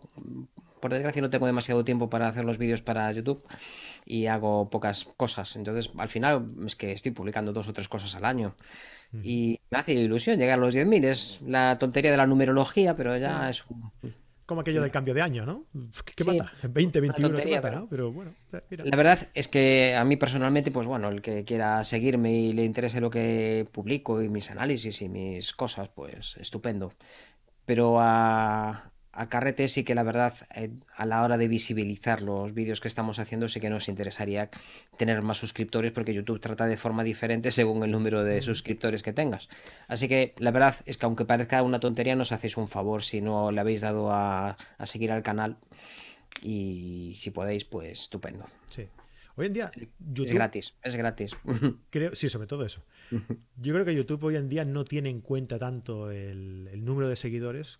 por 0.80 0.94
desgracia 0.94 1.21
no 1.21 1.30
tengo 1.30 1.45
demasiado 1.45 1.83
tiempo 1.83 2.09
para 2.09 2.27
hacer 2.27 2.45
los 2.45 2.57
vídeos 2.57 2.81
para 2.81 3.12
YouTube 3.12 3.44
y 4.06 4.27
hago 4.27 4.69
pocas 4.69 5.06
cosas. 5.18 5.56
Entonces, 5.57 5.91
al 5.97 6.09
final 6.09 6.45
es 6.65 6.75
que 6.75 6.94
estoy 6.94 7.12
publicando 7.12 7.51
dos 7.51 7.68
o 7.68 7.74
tres 7.74 7.89
cosas 7.89 8.15
al 8.15 8.25
año. 8.25 8.56
Y 9.21 9.59
me 9.69 9.77
hace 9.77 9.94
ilusión 9.94 10.39
llegar 10.39 10.57
a 10.57 10.62
los 10.62 10.74
10.000. 10.74 11.06
Es 11.06 11.39
la 11.45 11.77
tontería 11.77 12.09
de 12.09 12.18
la 12.18 12.25
numerología, 12.25 12.95
pero 12.95 13.15
ya 13.15 13.50
es 13.50 13.63
Como 14.45 14.62
aquello 14.62 14.81
del 14.81 14.92
cambio 14.92 15.13
de 15.13 15.22
año, 15.22 15.45
¿no? 15.45 15.66
¿Qué 16.16 16.24
mata? 16.24 16.51
20, 16.63 17.00
21, 17.00 17.36
¿qué 17.36 17.56
mata, 17.56 17.86
pero... 17.90 18.12
bueno. 18.12 18.34
La 18.69 18.98
verdad 18.98 19.30
es 19.34 19.48
que 19.48 19.95
a 19.95 20.04
mí 20.04 20.18
personalmente, 20.18 20.72
pues 20.72 20.86
bueno, 20.86 21.10
el 21.10 21.22
que 21.22 21.45
quiera 21.45 21.84
seguirme 21.84 22.34
y 22.34 22.54
le 22.54 22.63
interese 22.63 23.01
lo 23.01 23.10
que 23.10 23.66
publico 23.72 24.22
y 24.22 24.30
mis 24.30 24.51
análisis 24.51 25.01
y 25.01 25.10
mis 25.10 25.54
cosas, 25.54 25.90
pues 25.90 26.38
estupendo. 26.38 26.94
Pero 27.65 27.98
a, 28.00 28.92
a 29.13 29.29
Carrete 29.29 29.67
sí 29.67 29.84
que 29.84 29.93
la 29.93 30.01
verdad 30.01 30.34
eh, 30.55 30.72
a 30.96 31.05
la 31.05 31.22
hora 31.22 31.38
de 31.38 31.48
visibilizar 31.48 32.22
los 32.22 32.53
vídeos 32.53 32.82
que 32.82 32.88
estamos 32.88 33.20
haciendo 33.20 33.48
sí 33.48 33.60
que 33.60 33.70
nos 33.70 33.88
interesaría 33.88 34.50
tener 34.98 35.22
más 35.22 35.38
suscriptores 35.38 35.91
porque 35.91 36.15
YouTube 36.15 36.39
trata 36.39 36.65
de 36.65 36.77
forma 36.77 37.03
diferente 37.03 37.51
según 37.51 37.84
el 37.84 37.91
número 37.91 38.24
de 38.24 38.41
suscriptores 38.41 39.03
que 39.03 39.13
tengas. 39.13 39.50
Así 39.88 40.08
que 40.08 40.34
la 40.39 40.51
verdad 40.51 40.75
es 40.86 40.98
que 40.98 41.05
aunque 41.05 41.25
parezca 41.25 41.62
una 41.62 41.79
tontería 41.79 42.15
nos 42.15 42.32
hacéis 42.32 42.58
un 42.58 42.67
favor 42.67 43.03
si 43.03 43.22
no 43.22 43.51
le 43.51 43.62
habéis 43.62 43.82
dado 43.82 44.12
a, 44.12 44.58
seguir 44.84 45.12
al 45.12 45.22
canal 45.22 45.58
y 46.41 47.15
si 47.22 47.29
podéis 47.29 47.65
pues 47.65 48.01
estupendo. 48.01 48.48
Sí. 48.72 48.88
Hoy 49.36 49.48
en 49.48 49.53
día 49.53 49.72
YouTube... 50.00 50.27
Es 50.27 50.34
gratis, 50.34 50.75
es 50.84 50.96
gratis. 50.96 51.38
Creo, 51.91 52.15
sí, 52.15 52.29
sobre 52.29 52.48
todo 52.48 52.65
eso. 52.65 52.84
Yo 53.58 53.74
creo 53.74 53.86
que 53.86 53.93
YouTube 53.93 54.24
hoy 54.24 54.38
en 54.38 54.50
día 54.50 54.63
no 54.63 54.86
tiene 54.86 55.10
en 55.10 55.22
cuenta 55.22 55.60
tanto 55.60 56.10
el, 56.10 56.67
el 56.72 56.84
número 56.84 57.10
de 57.10 57.15
seguidores 57.15 57.79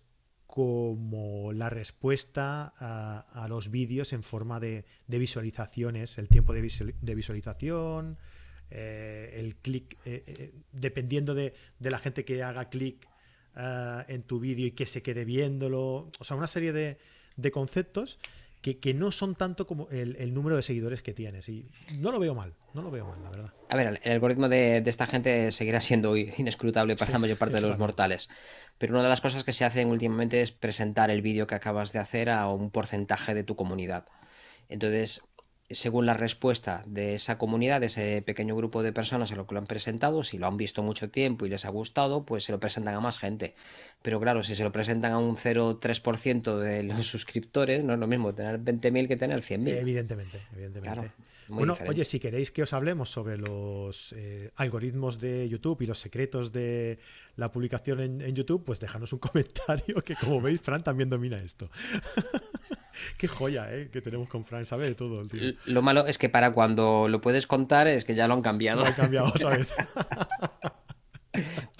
como 0.54 1.52
la 1.52 1.68
respuesta 1.68 2.72
a, 2.76 3.48
los 3.48 3.72
vídeos 3.72 4.12
en 4.12 4.22
forma 4.22 4.60
de, 4.60 4.84
visualizaciones, 5.08 6.16
el 6.16 6.28
tiempo 6.28 6.52
de, 6.52 6.60
visualización, 6.60 8.18
eh, 8.70 9.34
el 9.36 9.56
clic, 9.56 9.98
eh, 10.04 10.22
eh, 10.24 10.54
dependiendo 10.70 11.34
de, 11.34 11.54
la 11.80 11.98
gente 11.98 12.24
que 12.24 12.44
haga 12.44 12.68
clic 12.68 13.08
en 13.56 14.22
tu 14.22 14.38
vídeo 14.38 14.68
y 14.68 14.70
que 14.70 14.86
se 14.86 15.02
quede 15.02 15.24
viéndolo, 15.24 16.12
o 16.20 16.22
sea, 16.24 16.36
una 16.36 16.46
serie 16.46 16.72
de, 16.72 17.50
conceptos 17.50 18.20
que, 18.72 18.94
no 18.94 19.12
son 19.12 19.34
tanto 19.34 19.66
como 19.66 19.88
el, 19.90 20.32
número 20.32 20.56
de 20.56 20.62
seguidores 20.62 21.02
que 21.02 21.12
tienes. 21.12 21.50
Y 21.50 21.68
no 21.98 22.10
lo 22.10 22.18
veo 22.18 22.34
mal, 22.34 22.54
no 22.72 22.80
lo 22.80 22.90
veo 22.90 23.06
mal, 23.06 23.22
la 23.22 23.30
verdad. 23.30 23.52
A 23.68 23.76
ver, 23.76 24.00
el 24.02 24.12
algoritmo 24.12 24.48
de, 24.48 24.82
esta 24.86 25.06
gente 25.06 25.52
seguirá 25.52 25.82
siendo 25.82 26.16
inescrutable 26.16 26.96
para 26.96 27.12
la 27.12 27.18
mayor 27.18 27.36
parte 27.36 27.56
de 27.56 27.60
los 27.60 27.78
mortales. 27.78 28.30
Pero 28.78 28.94
una 28.94 29.02
de 29.02 29.10
las 29.10 29.20
cosas 29.20 29.44
que 29.44 29.52
se 29.52 29.66
hacen 29.66 29.88
últimamente 29.88 30.40
es 30.40 30.50
presentar 30.50 31.10
el 31.10 31.20
vídeo 31.20 31.46
que 31.46 31.54
acabas 31.54 31.92
de 31.92 31.98
hacer 31.98 32.30
a 32.30 32.48
un 32.48 32.70
porcentaje 32.70 33.34
de 33.34 33.44
tu 33.44 33.54
comunidad. 33.54 34.06
Entonces, 34.70 35.22
según 35.70 36.04
la 36.04 36.14
respuesta 36.14 36.82
de 36.86 37.14
esa 37.14 37.38
comunidad, 37.38 37.80
de 37.80 37.86
ese 37.86 38.22
pequeño 38.22 38.54
grupo 38.54 38.82
de 38.82 38.92
personas 38.92 39.32
a 39.32 39.36
lo 39.36 39.46
que 39.46 39.54
lo 39.54 39.60
han 39.60 39.66
presentado, 39.66 40.22
si 40.22 40.36
lo 40.36 40.46
han 40.46 40.56
visto 40.56 40.82
mucho 40.82 41.10
tiempo 41.10 41.46
y 41.46 41.48
les 41.48 41.64
ha 41.64 41.70
gustado, 41.70 42.24
pues 42.24 42.44
se 42.44 42.52
lo 42.52 42.60
presentan 42.60 42.94
a 42.94 43.00
más 43.00 43.18
gente. 43.18 43.54
Pero 44.02 44.20
claro, 44.20 44.42
si 44.42 44.54
se 44.54 44.62
lo 44.62 44.72
presentan 44.72 45.12
a 45.12 45.18
un 45.18 45.36
0,3% 45.36 46.58
de 46.58 46.82
los 46.82 47.06
suscriptores, 47.06 47.82
no 47.82 47.94
es 47.94 47.98
lo 47.98 48.06
mismo 48.06 48.34
tener 48.34 48.60
20.000 48.60 49.08
que 49.08 49.16
tener 49.16 49.40
100.000. 49.40 49.68
Evidentemente, 49.78 50.42
evidentemente. 50.52 51.12
bueno, 51.48 51.78
oye, 51.88 52.04
si 52.04 52.20
queréis 52.20 52.50
que 52.50 52.62
os 52.62 52.74
hablemos 52.74 53.10
sobre 53.10 53.38
los 53.38 54.14
eh, 54.18 54.50
algoritmos 54.56 55.18
de 55.18 55.48
YouTube 55.48 55.80
y 55.80 55.86
los 55.86 55.98
secretos 55.98 56.52
de 56.52 56.98
la 57.36 57.50
publicación 57.50 58.00
en, 58.00 58.34
YouTube, 58.34 58.64
pues 58.64 58.80
déjanos 58.80 59.14
un 59.14 59.18
comentario 59.20 60.02
que 60.02 60.14
como 60.14 60.42
veis, 60.42 60.60
Fran 60.60 60.84
también 60.84 61.08
domina 61.08 61.38
esto. 61.38 61.70
Qué 63.18 63.28
joya, 63.28 63.74
¿eh? 63.74 63.88
Que 63.92 64.00
tenemos 64.00 64.28
con 64.28 64.44
Fran, 64.44 64.66
sabe 64.66 64.86
de 64.88 64.94
todo. 64.94 65.22
Lo 65.66 65.82
malo 65.82 66.06
es 66.06 66.18
que 66.18 66.28
para 66.28 66.52
cuando 66.52 67.08
lo 67.08 67.20
puedes 67.20 67.46
contar 67.46 67.88
es 67.88 68.04
que 68.04 68.14
ya 68.14 68.28
lo 68.28 68.34
han 68.34 68.42
cambiado. 68.42 68.80
Lo 68.80 68.86
han 68.86 68.92
cambiado 68.94 69.28
otra 69.28 69.50
vez. 69.50 69.72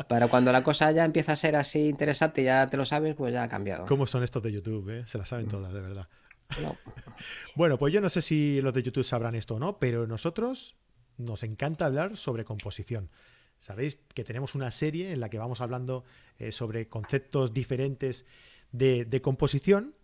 Para 0.08 0.28
cuando 0.28 0.50
la 0.52 0.64
cosa 0.64 0.90
ya 0.90 1.04
empieza 1.04 1.32
a 1.32 1.36
ser 1.36 1.54
así 1.56 1.88
interesante, 1.88 2.42
ya 2.42 2.66
te 2.66 2.76
lo 2.76 2.84
sabes, 2.84 3.14
pues 3.14 3.32
ya 3.32 3.44
ha 3.44 3.48
cambiado. 3.48 3.86
¿Cómo 3.86 4.06
son 4.06 4.24
estos 4.24 4.42
de 4.42 4.52
YouTube? 4.52 4.90
Eh? 4.90 5.04
Se 5.06 5.16
las 5.16 5.28
saben 5.28 5.46
todas, 5.46 5.72
de 5.72 5.80
verdad. 5.80 6.08
bueno, 7.54 7.78
pues 7.78 7.92
yo 7.92 8.00
no 8.00 8.08
sé 8.08 8.20
si 8.20 8.60
los 8.60 8.74
de 8.74 8.82
YouTube 8.82 9.04
sabrán 9.04 9.34
esto 9.34 9.54
o 9.54 9.58
no, 9.58 9.78
pero 9.78 10.06
nosotros 10.06 10.76
nos 11.16 11.42
encanta 11.44 11.86
hablar 11.86 12.16
sobre 12.16 12.44
composición. 12.44 13.10
Sabéis 13.58 13.98
que 14.12 14.24
tenemos 14.24 14.54
una 14.54 14.70
serie 14.70 15.12
en 15.12 15.20
la 15.20 15.30
que 15.30 15.38
vamos 15.38 15.60
hablando 15.60 16.04
eh, 16.38 16.52
sobre 16.52 16.88
conceptos 16.88 17.54
diferentes 17.54 18.26
de, 18.72 19.04
de 19.04 19.22
composición, 19.22 19.94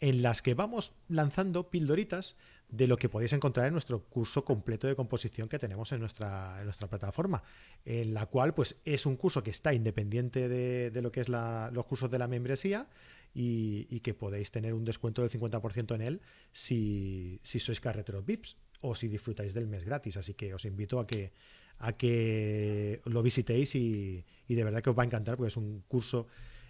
en 0.00 0.22
las 0.22 0.42
que 0.42 0.54
vamos 0.54 0.92
lanzando 1.08 1.70
pildoritas 1.70 2.36
de 2.68 2.86
lo 2.86 2.96
que 2.96 3.08
podéis 3.08 3.32
encontrar 3.32 3.66
en 3.66 3.72
nuestro 3.72 4.02
curso 4.04 4.44
completo 4.44 4.86
de 4.86 4.96
composición 4.96 5.48
que 5.48 5.58
tenemos 5.58 5.92
en 5.92 6.00
nuestra, 6.00 6.62
nuestra 6.64 6.88
plataforma, 6.88 7.42
en 7.84 8.12
la 8.12 8.26
cual 8.26 8.54
pues 8.54 8.80
es 8.84 9.06
un 9.06 9.16
curso 9.16 9.42
que 9.42 9.50
está 9.50 9.72
independiente 9.72 10.48
de, 10.48 11.02
lo 11.02 11.12
que 11.12 11.20
es 11.20 11.28
los 11.28 11.86
cursos 11.86 12.10
de 12.10 12.18
la 12.18 12.26
membresía 12.26 12.88
y, 13.32 14.00
que 14.00 14.14
podéis 14.14 14.50
tener 14.50 14.74
un 14.74 14.84
descuento 14.84 15.22
del 15.22 15.30
50% 15.30 15.94
en 15.94 16.02
él 16.02 16.20
si, 16.52 17.40
sois 17.42 17.80
carreteros 17.80 18.24
VIPs 18.24 18.56
o 18.80 18.94
si 18.94 19.08
disfrutáis 19.08 19.54
del 19.54 19.68
mes 19.68 19.84
gratis. 19.84 20.16
Así 20.16 20.34
que 20.34 20.52
os 20.54 20.64
invito 20.64 20.98
a 20.98 21.06
que, 21.06 21.32
a 21.78 21.92
que 21.92 23.00
lo 23.04 23.22
visitéis 23.22 23.74
y, 23.76 24.24
y 24.48 24.54
de 24.54 24.64
verdad 24.64 24.82
que 24.82 24.90
os 24.90 24.98
va 24.98 25.02
a 25.02 25.06
encantar 25.06 25.36
porque 25.36 25.48
es 25.48 25.56
un 25.56 25.82
curso 25.86 26.26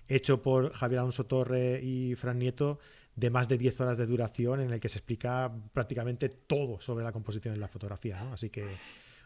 hecho 0.09 0.43
por 0.43 0.73
Javier 0.73 1.01
Alonso 1.01 1.27
Torre 1.27 1.81
y 1.83 2.15
Fran 2.15 2.39
Nieto 2.39 2.79
de 3.17 3.31
más 3.31 3.49
de 3.49 3.59
10 3.59 3.81
horas 3.81 3.99
de 3.99 4.07
duración 4.07 4.61
en 4.61 4.73
el 4.73 4.79
que 4.79 4.89
se 4.89 4.99
explica 4.99 5.51
prácticamente 5.73 6.29
todo 6.29 6.81
sobre 6.81 7.05
la 7.05 7.13
composición 7.13 7.55
en 7.55 7.61
la 7.61 7.69
fotografía. 7.69 8.31
Así 8.33 8.51
que 8.51 8.67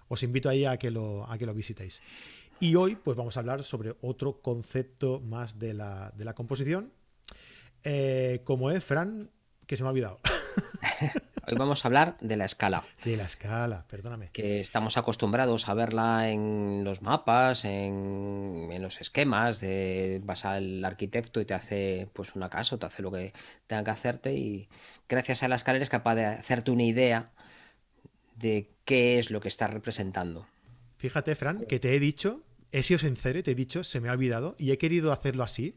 os 0.09 0.23
invito 0.23 0.49
ahí 0.49 0.65
a 0.65 0.77
que, 0.77 0.91
lo, 0.91 1.29
a 1.31 1.37
que 1.37 1.45
lo 1.45 1.53
visitéis. 1.53 2.01
Y 2.61 2.77
hoy 2.77 2.97
pues 2.97 3.17
vamos 3.17 3.37
a 3.37 3.41
hablar 3.41 3.65
sobre 3.65 3.97
otro 4.01 4.41
concepto 4.41 5.21
más 5.21 5.59
de 5.59 5.75
la, 5.75 6.13
de 6.17 6.25
la 6.25 6.35
composición. 6.35 6.93
Eh, 7.83 8.43
como 8.45 8.71
es, 8.71 8.85
Fran, 8.85 9.31
que 9.67 9.77
se 9.77 9.83
me 9.83 9.89
ha 9.89 9.91
olvidado. 9.91 10.21
Hoy 11.51 11.57
vamos 11.57 11.85
a 11.85 11.89
hablar 11.89 12.17
de 12.21 12.37
la 12.37 12.45
escala. 12.45 12.85
De 13.03 13.17
la 13.17 13.25
escala, 13.25 13.85
perdóname. 13.89 14.31
Que 14.33 14.61
estamos 14.61 14.97
acostumbrados 14.97 15.69
a 15.69 15.75
verla 15.75 16.31
en 16.31 16.85
los 16.85 17.03
mapas, 17.03 17.65
en, 17.65 18.71
los 18.81 19.01
esquemas, 19.01 19.61
de 19.61 20.21
vas 20.23 20.45
al 20.45 20.85
arquitecto 20.85 21.41
y 21.41 21.45
te 21.45 21.55
hace 21.55 22.09
pues 22.13 22.37
una 22.37 22.49
casa, 22.49 22.79
te 22.79 22.87
hace 22.87 23.03
lo 23.03 23.11
que 23.11 23.33
tenga 23.67 23.83
que 23.83 23.91
hacerte 23.91 24.35
y 24.35 24.69
gracias 25.09 25.43
a 25.43 25.49
la 25.49 25.57
escala 25.57 25.77
eres 25.77 25.89
capaz 25.89 26.15
de 26.15 26.27
hacerte 26.27 26.71
una 26.71 26.85
idea 26.85 27.33
de 28.37 28.71
qué 28.85 29.19
es 29.19 29.31
lo 29.31 29.41
que 29.41 29.49
está 29.49 29.67
representando. 29.67 30.47
Fíjate, 30.99 31.35
Fran, 31.35 31.65
que 31.67 31.81
te 31.81 31.97
he 31.97 32.01
dicho, 32.01 32.43
he 32.71 32.83
sido 32.83 32.99
sincero 32.99 33.41
y 33.41 33.43
te 33.43 33.51
he 33.51 33.57
dicho, 33.57 33.83
se 33.83 34.01
me 34.01 34.09
ha 34.09 34.13
olvidado 34.13 34.55
y 34.57 34.71
he 34.71 34.79
querido 34.79 35.13
hacerlo 35.13 35.43
así 35.43 35.77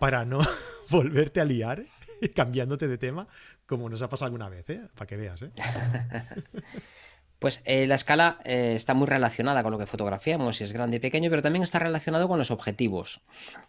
para 0.00 0.24
no 0.24 0.40
volverte 0.90 1.40
a 1.40 1.44
liar 1.44 1.86
cambiándote 2.34 2.88
de 2.88 2.98
tema, 2.98 3.26
como 3.66 3.88
nos 3.88 4.02
ha 4.02 4.08
pasado 4.08 4.26
alguna 4.26 4.48
vez, 4.48 4.68
¿eh? 4.70 4.82
para 4.94 5.06
que 5.06 5.16
veas. 5.16 5.42
¿eh? 5.42 5.50
Pues 7.38 7.60
eh, 7.66 7.86
la 7.86 7.96
escala 7.96 8.40
está 8.44 8.94
muy 8.94 9.06
relacionada 9.06 9.62
con 9.62 9.70
lo 9.70 9.78
que 9.78 9.84
fotografiamos, 9.84 10.56
si 10.56 10.64
es 10.64 10.72
grande 10.72 10.96
y 10.96 11.00
pequeño, 11.00 11.28
pero 11.28 11.42
también 11.42 11.62
está 11.62 11.78
relacionado 11.78 12.28
con 12.28 12.38
los 12.38 12.50
objetivos 12.50 13.20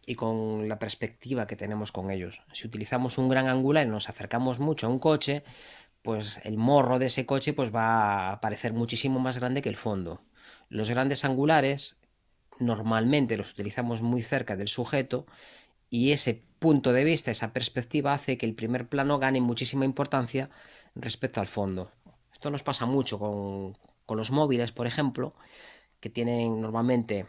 y 0.06 0.16
con 0.16 0.70
la 0.70 0.80
perspectiva 0.80 1.48
que 1.48 1.58
tenemos 1.58 1.92
con 1.92 2.10
ellos. 2.10 2.42
Si 2.54 2.66
utilizamos 2.66 3.18
un 3.18 3.27
gran 3.27 3.50
angular 3.50 3.86
y 3.86 3.89
nos 3.89 4.08
acercamos 4.08 4.60
mucho 4.60 4.88
a 4.88 4.89
un 4.89 5.00
coche, 5.00 5.44
pues 6.01 6.39
el 6.46 6.56
morro 6.56 6.98
de 6.98 7.08
ese 7.08 7.25
coche 7.25 7.51
pues 7.51 7.75
va 7.75 8.32
a 8.32 8.39
parecer 8.39 8.72
muchísimo 8.72 9.20
más 9.20 9.38
grande 9.38 9.62
que 9.62 9.68
el 9.68 9.75
fondo. 9.75 10.22
Los 10.70 10.89
grandes 10.89 11.25
angulares 11.25 11.98
normalmente 12.60 13.36
los 13.36 13.51
utilizamos 13.51 14.01
muy 14.01 14.24
cerca 14.24 14.56
del 14.56 14.70
sujeto 14.70 15.25
y 15.89 16.12
ese 16.12 16.47
punto 16.60 16.94
de 16.94 17.04
vista, 17.04 17.32
esa 17.32 17.54
perspectiva 17.54 18.14
hace 18.14 18.38
que 18.38 18.46
el 18.46 18.56
primer 18.56 18.88
plano 18.88 19.20
gane 19.20 19.42
muchísima 19.42 19.86
importancia 19.86 20.50
respecto 20.96 21.40
al 21.42 21.48
fondo. 21.48 21.92
Esto 22.34 22.50
nos 22.50 22.64
pasa 22.64 22.86
mucho 22.86 23.20
con, 23.20 23.78
con 24.06 24.18
los 24.18 24.32
móviles, 24.32 24.72
por 24.72 24.88
ejemplo, 24.88 25.34
que 26.00 26.10
tienen 26.10 26.62
normalmente 26.62 27.26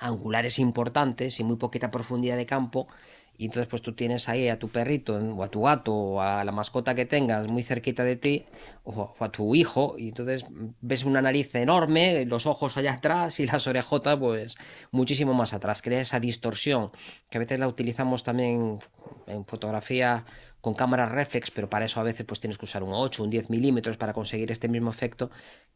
angulares 0.00 0.58
importantes 0.58 1.40
y 1.40 1.44
muy 1.44 1.56
poquita 1.56 1.90
profundidad 1.90 2.36
de 2.36 2.46
campo 2.46 2.88
y 3.36 3.46
entonces 3.46 3.68
pues 3.68 3.82
tú 3.82 3.94
tienes 3.94 4.28
ahí 4.28 4.48
a 4.48 4.58
tu 4.58 4.68
perrito 4.68 5.16
o 5.16 5.42
a 5.42 5.48
tu 5.48 5.62
gato 5.62 5.92
o 5.92 6.20
a 6.20 6.44
la 6.44 6.52
mascota 6.52 6.94
que 6.94 7.04
tengas 7.04 7.50
muy 7.50 7.62
cerquita 7.62 8.04
de 8.04 8.16
ti 8.16 8.44
o 8.84 9.14
a 9.18 9.28
tu 9.30 9.54
hijo 9.54 9.96
y 9.98 10.08
entonces 10.08 10.44
ves 10.80 11.04
una 11.04 11.20
nariz 11.20 11.54
enorme, 11.54 12.24
los 12.26 12.46
ojos 12.46 12.76
allá 12.76 12.94
atrás 12.94 13.40
y 13.40 13.46
las 13.46 13.66
orejotas 13.66 14.16
pues 14.18 14.54
muchísimo 14.92 15.34
más 15.34 15.52
atrás. 15.52 15.82
Crea 15.82 16.00
esa 16.00 16.20
distorsión 16.20 16.90
que 17.28 17.38
a 17.38 17.40
veces 17.40 17.58
la 17.58 17.66
utilizamos 17.68 18.22
también 18.22 18.78
en 19.26 19.44
fotografía 19.46 20.24
con 20.60 20.74
cámaras 20.74 21.12
reflex, 21.12 21.50
pero 21.50 21.68
para 21.68 21.84
eso 21.86 22.00
a 22.00 22.04
veces 22.04 22.24
pues 22.24 22.40
tienes 22.40 22.56
que 22.56 22.64
usar 22.64 22.82
un 22.82 22.92
8, 22.92 23.22
un 23.22 23.30
10 23.30 23.50
milímetros 23.50 23.96
para 23.96 24.12
conseguir 24.12 24.50
este 24.50 24.68
mismo 24.68 24.90
efecto 24.90 25.30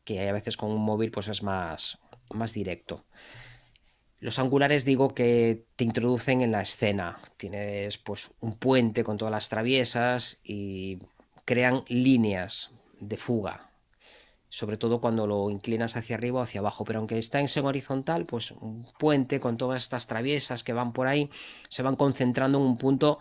que 0.04 0.28
a 0.28 0.32
veces 0.32 0.56
con 0.56 0.70
un 0.70 0.80
móvil 0.80 1.10
pues 1.10 1.28
es 1.28 1.42
más, 1.42 1.98
más 2.32 2.54
directo. 2.54 3.04
Los 4.20 4.40
angulares 4.40 4.84
digo 4.84 5.14
que 5.14 5.64
te 5.76 5.84
introducen 5.84 6.42
en 6.42 6.50
la 6.50 6.62
escena. 6.62 7.20
Tienes 7.36 7.98
pues 7.98 8.30
un 8.40 8.54
puente 8.54 9.04
con 9.04 9.16
todas 9.16 9.30
las 9.30 9.48
traviesas 9.48 10.38
y 10.42 10.98
crean 11.44 11.84
líneas 11.86 12.72
de 12.98 13.16
fuga. 13.16 13.70
Sobre 14.48 14.76
todo 14.76 15.00
cuando 15.00 15.28
lo 15.28 15.50
inclinas 15.50 15.94
hacia 15.96 16.16
arriba 16.16 16.40
o 16.40 16.42
hacia 16.42 16.58
abajo. 16.58 16.84
Pero 16.84 16.98
aunque 16.98 17.16
está 17.16 17.38
en 17.38 17.64
horizontal, 17.64 18.26
pues 18.26 18.50
un 18.50 18.84
puente 18.98 19.38
con 19.38 19.56
todas 19.56 19.82
estas 19.82 20.08
traviesas 20.08 20.64
que 20.64 20.72
van 20.72 20.92
por 20.92 21.06
ahí 21.06 21.30
se 21.68 21.84
van 21.84 21.94
concentrando 21.94 22.58
en 22.58 22.64
un 22.64 22.76
punto 22.76 23.20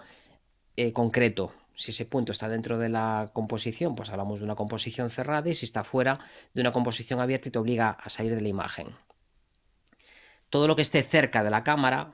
eh, 0.77 0.93
concreto. 0.93 1.53
Si 1.75 1.91
ese 1.91 2.05
punto 2.05 2.31
está 2.31 2.49
dentro 2.49 2.79
de 2.79 2.89
la 2.89 3.29
composición, 3.33 3.93
pues 3.95 4.09
hablamos 4.09 4.39
de 4.39 4.45
una 4.45 4.55
composición 4.55 5.11
cerrada 5.11 5.47
y 5.47 5.53
si 5.53 5.65
está 5.65 5.83
fuera 5.83 6.19
de 6.55 6.61
una 6.61 6.71
composición 6.71 7.19
abierta 7.19 7.49
y 7.49 7.51
te 7.51 7.59
obliga 7.59 7.89
a 7.89 8.09
salir 8.09 8.33
de 8.33 8.41
la 8.41 8.47
imagen 8.47 8.87
todo 10.49 10.67
lo 10.67 10.75
que 10.75 10.81
esté 10.81 11.01
cerca 11.03 11.43
de 11.43 11.49
la 11.49 11.63
cámara 11.63 12.11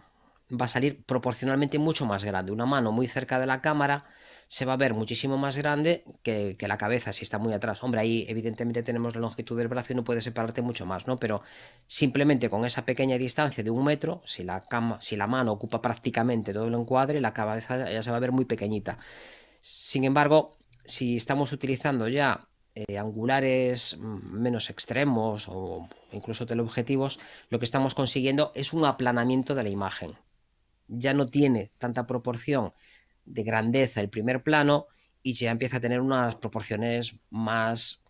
va 0.51 0.65
a 0.65 0.69
salir 0.69 1.03
proporcionalmente 1.05 1.79
mucho 1.79 2.05
más 2.05 2.23
grande. 2.23 2.51
Una 2.51 2.65
mano 2.65 2.91
muy 2.91 3.07
cerca 3.07 3.39
de 3.39 3.47
la 3.47 3.61
cámara 3.61 4.05
se 4.47 4.65
va 4.65 4.73
a 4.73 4.77
ver 4.77 4.93
muchísimo 4.93 5.37
más 5.37 5.57
grande 5.57 6.03
que, 6.21 6.55
la 6.59 6.77
cabeza 6.77 7.13
si 7.13 7.23
está 7.23 7.39
muy 7.39 7.53
atrás. 7.53 7.83
Hombre, 7.83 8.01
ahí 8.01 8.25
evidentemente 8.29 8.83
tenemos 8.83 9.15
la 9.15 9.21
longitud 9.21 9.57
del 9.57 9.67
brazo 9.67 9.93
y 9.93 9.95
no 9.95 10.03
puede 10.03 10.21
separarte 10.21 10.61
mucho 10.61 10.85
más, 10.85 11.07
¿no? 11.07 11.17
Pero 11.17 11.41
simplemente 11.87 12.49
con 12.49 12.65
esa 12.65 12.85
pequeña 12.85 13.17
distancia 13.17 13.63
de 13.63 13.71
un 13.71 13.83
metro, 13.83 14.21
si 14.25 14.43
la, 14.43 14.63
si 14.99 15.15
la 15.15 15.27
mano 15.27 15.53
ocupa 15.53 15.81
prácticamente 15.81 16.53
todo 16.53 16.67
el 16.67 16.73
encuadre, 16.73 17.21
la 17.21 17.33
cabeza 17.33 17.89
ya 17.89 18.03
se 18.03 18.11
va 18.11 18.17
a 18.17 18.19
ver 18.19 18.31
muy 18.31 18.45
pequeñita. 18.45 18.99
Sin 19.59 20.03
embargo, 20.03 20.57
si 20.85 21.15
estamos 21.15 21.51
utilizando 21.51 22.07
ya 22.07 22.47
eh, 22.75 22.97
angulares 22.97 23.97
menos 23.99 24.69
extremos 24.69 25.47
o 25.47 25.85
incluso 26.11 26.47
teleobjetivos, 26.47 27.19
lo 27.49 27.59
que 27.59 27.65
estamos 27.65 27.93
consiguiendo 27.93 28.51
es 28.55 28.73
un 28.73 28.85
aplanamiento 28.85 29.53
de 29.53 29.63
la 29.63 29.69
imagen. 29.69 30.13
Ya 30.87 31.13
no 31.13 31.27
tiene 31.27 31.71
tanta 31.77 32.07
proporción 32.07 32.73
de 33.25 33.43
grandeza 33.43 34.01
el 34.01 34.09
primer 34.09 34.43
plano 34.43 34.87
y 35.21 35.33
ya 35.33 35.51
empieza 35.51 35.77
a 35.77 35.81
tener 35.81 36.01
unas 36.01 36.35
proporciones 36.35 37.15
más 37.29 38.01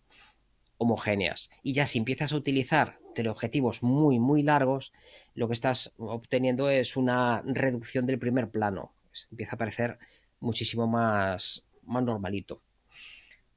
homogéneas. 0.78 1.50
Y 1.62 1.72
ya 1.74 1.86
si 1.86 1.98
empiezas 1.98 2.32
a 2.32 2.36
utilizar 2.36 2.98
teleobjetivos 3.14 3.82
muy, 3.82 4.18
muy 4.18 4.42
largos, 4.42 4.92
lo 5.34 5.46
que 5.46 5.54
estás 5.54 5.92
obteniendo 5.98 6.70
es 6.70 6.96
una 6.96 7.42
reducción 7.44 8.06
del 8.06 8.18
primer 8.18 8.50
plano. 8.50 8.94
empieza 9.30 9.54
a 9.54 9.58
parecer 9.58 9.98
muchísimo 10.40 10.86
más, 10.86 11.64
más 11.84 12.02
normalito. 12.02 12.62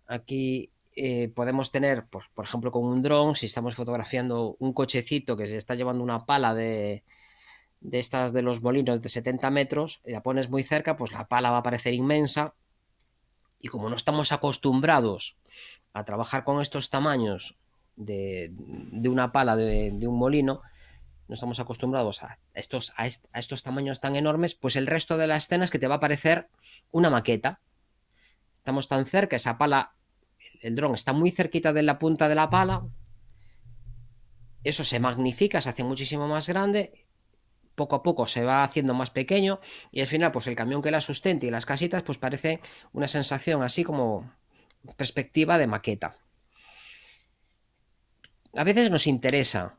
Aquí 0.06 0.72
eh, 1.00 1.30
podemos 1.30 1.70
tener, 1.70 2.08
pues, 2.08 2.25
por 2.34 2.46
ejemplo, 2.46 2.72
con 2.72 2.84
un 2.84 3.04
dron, 3.04 3.36
si 3.36 3.46
estamos 3.46 3.75
fotografiando 3.75 4.56
un 4.58 4.74
cochecito 4.74 5.38
que 5.38 5.46
se 5.46 5.56
está 5.56 5.75
llevando 5.75 6.04
una 6.04 6.25
pala 6.25 6.56
de, 6.56 7.04
de 7.82 8.00
estas 8.00 8.34
de 8.34 8.42
los 8.42 8.63
molinos 8.63 9.00
de 9.00 9.08
70 9.08 9.51
metros, 9.51 10.01
y 10.08 10.12
la 10.12 10.24
pones 10.24 10.50
muy 10.50 10.63
cerca, 10.63 10.98
pues 10.98 11.12
la 11.12 11.27
pala 11.27 11.51
va 11.51 11.60
a 11.60 11.63
parecer 11.63 11.94
inmensa. 11.94 12.56
Y 13.60 13.68
como 13.68 13.92
no 13.92 13.96
estamos 13.96 14.32
acostumbrados 14.32 15.38
a 15.94 16.04
trabajar 16.04 16.44
con 16.44 16.62
estos 16.62 16.89
tamaños 16.89 17.60
de, 17.96 18.50
de 18.58 19.08
una 19.08 19.32
pala 19.32 19.56
de, 19.56 19.92
un 20.08 20.18
molino, 20.18 20.63
no 21.27 21.36
estamos 21.36 21.60
acostumbrados 21.60 22.24
a 22.24 22.39
estos, 22.56 22.92
a, 22.98 23.04
a 23.04 23.39
estos 23.39 23.62
tamaños 23.62 24.01
tan 24.01 24.16
enormes, 24.16 24.56
pues 24.56 24.75
el 24.75 24.88
resto 24.88 25.16
de 25.18 25.27
la 25.27 25.38
escena 25.38 25.63
es 25.63 25.70
que 25.70 25.77
te 25.77 25.88
va 25.88 25.96
a 25.96 26.00
parecer 26.00 26.50
una 26.89 27.12
maqueta. 27.12 27.60
Estamos 28.56 28.88
tan 28.88 29.06
cerca, 29.06 29.36
esa 29.36 29.60
pala 29.60 29.94
el 30.62 30.75
dron 30.75 30.96
está 30.96 31.13
muy 31.13 31.32
cerquita 31.32 31.74
de 31.74 31.84
la 31.84 32.00
punta 32.00 32.30
de 32.30 32.36
la 32.36 32.50
pala, 32.50 32.86
eso 34.63 34.84
se 34.84 35.00
magnifica, 35.00 35.62
se 35.62 35.70
hace 35.70 35.84
muchísimo 35.84 36.27
más 36.27 36.48
grande, 36.50 37.06
poco 37.75 37.96
a 37.96 38.04
poco 38.04 38.27
se 38.27 38.44
va 38.44 38.63
haciendo 38.63 38.94
más 38.94 39.12
pequeño 39.12 39.60
y 39.92 40.01
al 40.01 40.08
final 40.08 40.32
pues 40.32 40.48
el 40.48 40.56
camión 40.56 40.82
que 40.82 40.92
la 40.92 41.00
sustenta 41.00 41.46
y 41.46 41.51
las 41.51 41.66
casitas 41.66 42.04
pues 42.04 42.18
parece 42.18 42.60
una 42.92 43.08
sensación 43.08 43.62
así 43.62 43.84
como 43.84 44.34
perspectiva 44.98 45.58
de 45.58 45.68
maqueta. 45.68 46.18
A 48.56 48.63
veces 48.63 48.89
nos 48.89 49.08
interesa 49.08 49.77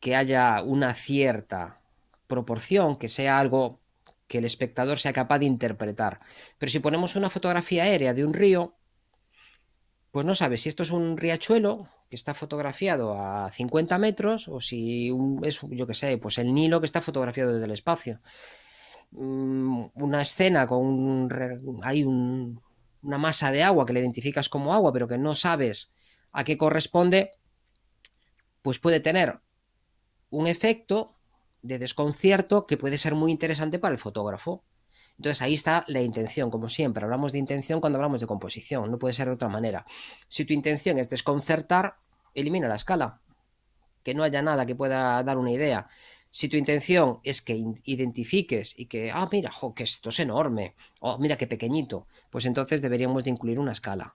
que 0.00 0.16
haya 0.16 0.62
una 0.62 0.94
cierta 0.94 1.80
proporción, 2.26 2.96
que 2.96 3.08
sea 3.08 3.38
algo 3.38 3.80
que 4.26 4.38
el 4.38 4.44
espectador 4.44 4.98
sea 4.98 5.12
capaz 5.12 5.38
de 5.38 5.46
interpretar. 5.46 6.20
Pero 6.58 6.72
si 6.72 6.80
ponemos 6.80 7.16
una 7.16 7.30
fotografía 7.30 7.84
aérea 7.84 8.14
de 8.14 8.24
un 8.24 8.34
río, 8.34 8.75
pues 10.16 10.24
no 10.24 10.34
sabes 10.34 10.62
si 10.62 10.70
esto 10.70 10.82
es 10.82 10.92
un 10.92 11.18
riachuelo 11.18 11.90
que 12.08 12.16
está 12.16 12.32
fotografiado 12.32 13.20
a 13.20 13.50
50 13.50 13.98
metros 13.98 14.48
o 14.48 14.62
si 14.62 15.12
es, 15.42 15.60
yo 15.68 15.86
que 15.86 15.92
sé, 15.92 16.16
pues 16.16 16.38
el 16.38 16.54
Nilo 16.54 16.80
que 16.80 16.86
está 16.86 17.02
fotografiado 17.02 17.52
desde 17.52 17.66
el 17.66 17.72
espacio. 17.72 18.22
Mm, 19.10 19.88
una 19.92 20.22
escena 20.22 20.66
con 20.66 20.78
un, 20.86 21.80
hay 21.82 22.04
una 22.04 23.18
masa 23.18 23.50
de 23.50 23.62
agua 23.62 23.84
que 23.84 23.92
le 23.92 24.00
identificas 24.00 24.48
como 24.48 24.72
agua, 24.72 24.90
pero 24.90 25.06
que 25.06 25.18
no 25.18 25.34
sabes 25.34 25.92
a 26.32 26.44
qué 26.44 26.56
corresponde, 26.56 27.32
pues 28.62 28.78
puede 28.78 29.00
tener 29.00 29.40
un 30.30 30.46
efecto 30.46 31.18
de 31.60 31.78
desconcierto 31.78 32.66
que 32.66 32.78
puede 32.78 32.96
ser 32.96 33.14
muy 33.14 33.30
interesante 33.30 33.78
para 33.78 33.92
el 33.92 33.98
fotógrafo. 33.98 34.64
Entonces 35.18 35.40
ahí 35.42 35.54
está 35.54 35.84
la 35.88 36.02
intención, 36.02 36.50
como 36.50 36.68
siempre, 36.68 37.04
hablamos 37.04 37.32
de 37.32 37.38
intención 37.38 37.80
cuando 37.80 37.98
hablamos 37.98 38.20
de 38.20 38.26
composición, 38.26 38.90
no 38.90 38.98
puede 38.98 39.14
ser 39.14 39.28
de 39.28 39.34
otra 39.34 39.48
manera. 39.48 39.86
Si 40.28 40.44
tu 40.44 40.52
intención 40.52 40.98
es 40.98 41.08
desconcertar, 41.08 41.96
elimina 42.34 42.68
la 42.68 42.76
escala, 42.76 43.20
que 44.02 44.14
no 44.14 44.22
haya 44.22 44.42
nada 44.42 44.66
que 44.66 44.74
pueda 44.74 45.22
dar 45.22 45.38
una 45.38 45.50
idea. 45.50 45.88
Si 46.30 46.48
tu 46.50 46.58
intención 46.58 47.20
es 47.24 47.40
que 47.40 47.64
identifiques 47.84 48.78
y 48.78 48.86
que, 48.86 49.10
ah, 49.10 49.26
mira, 49.32 49.50
que 49.74 49.84
esto 49.84 50.10
es 50.10 50.20
enorme, 50.20 50.74
o 51.00 51.12
oh, 51.12 51.18
mira 51.18 51.36
qué 51.36 51.46
pequeñito, 51.46 52.06
pues 52.28 52.44
entonces 52.44 52.82
deberíamos 52.82 53.24
de 53.24 53.30
incluir 53.30 53.58
una 53.58 53.72
escala. 53.72 54.14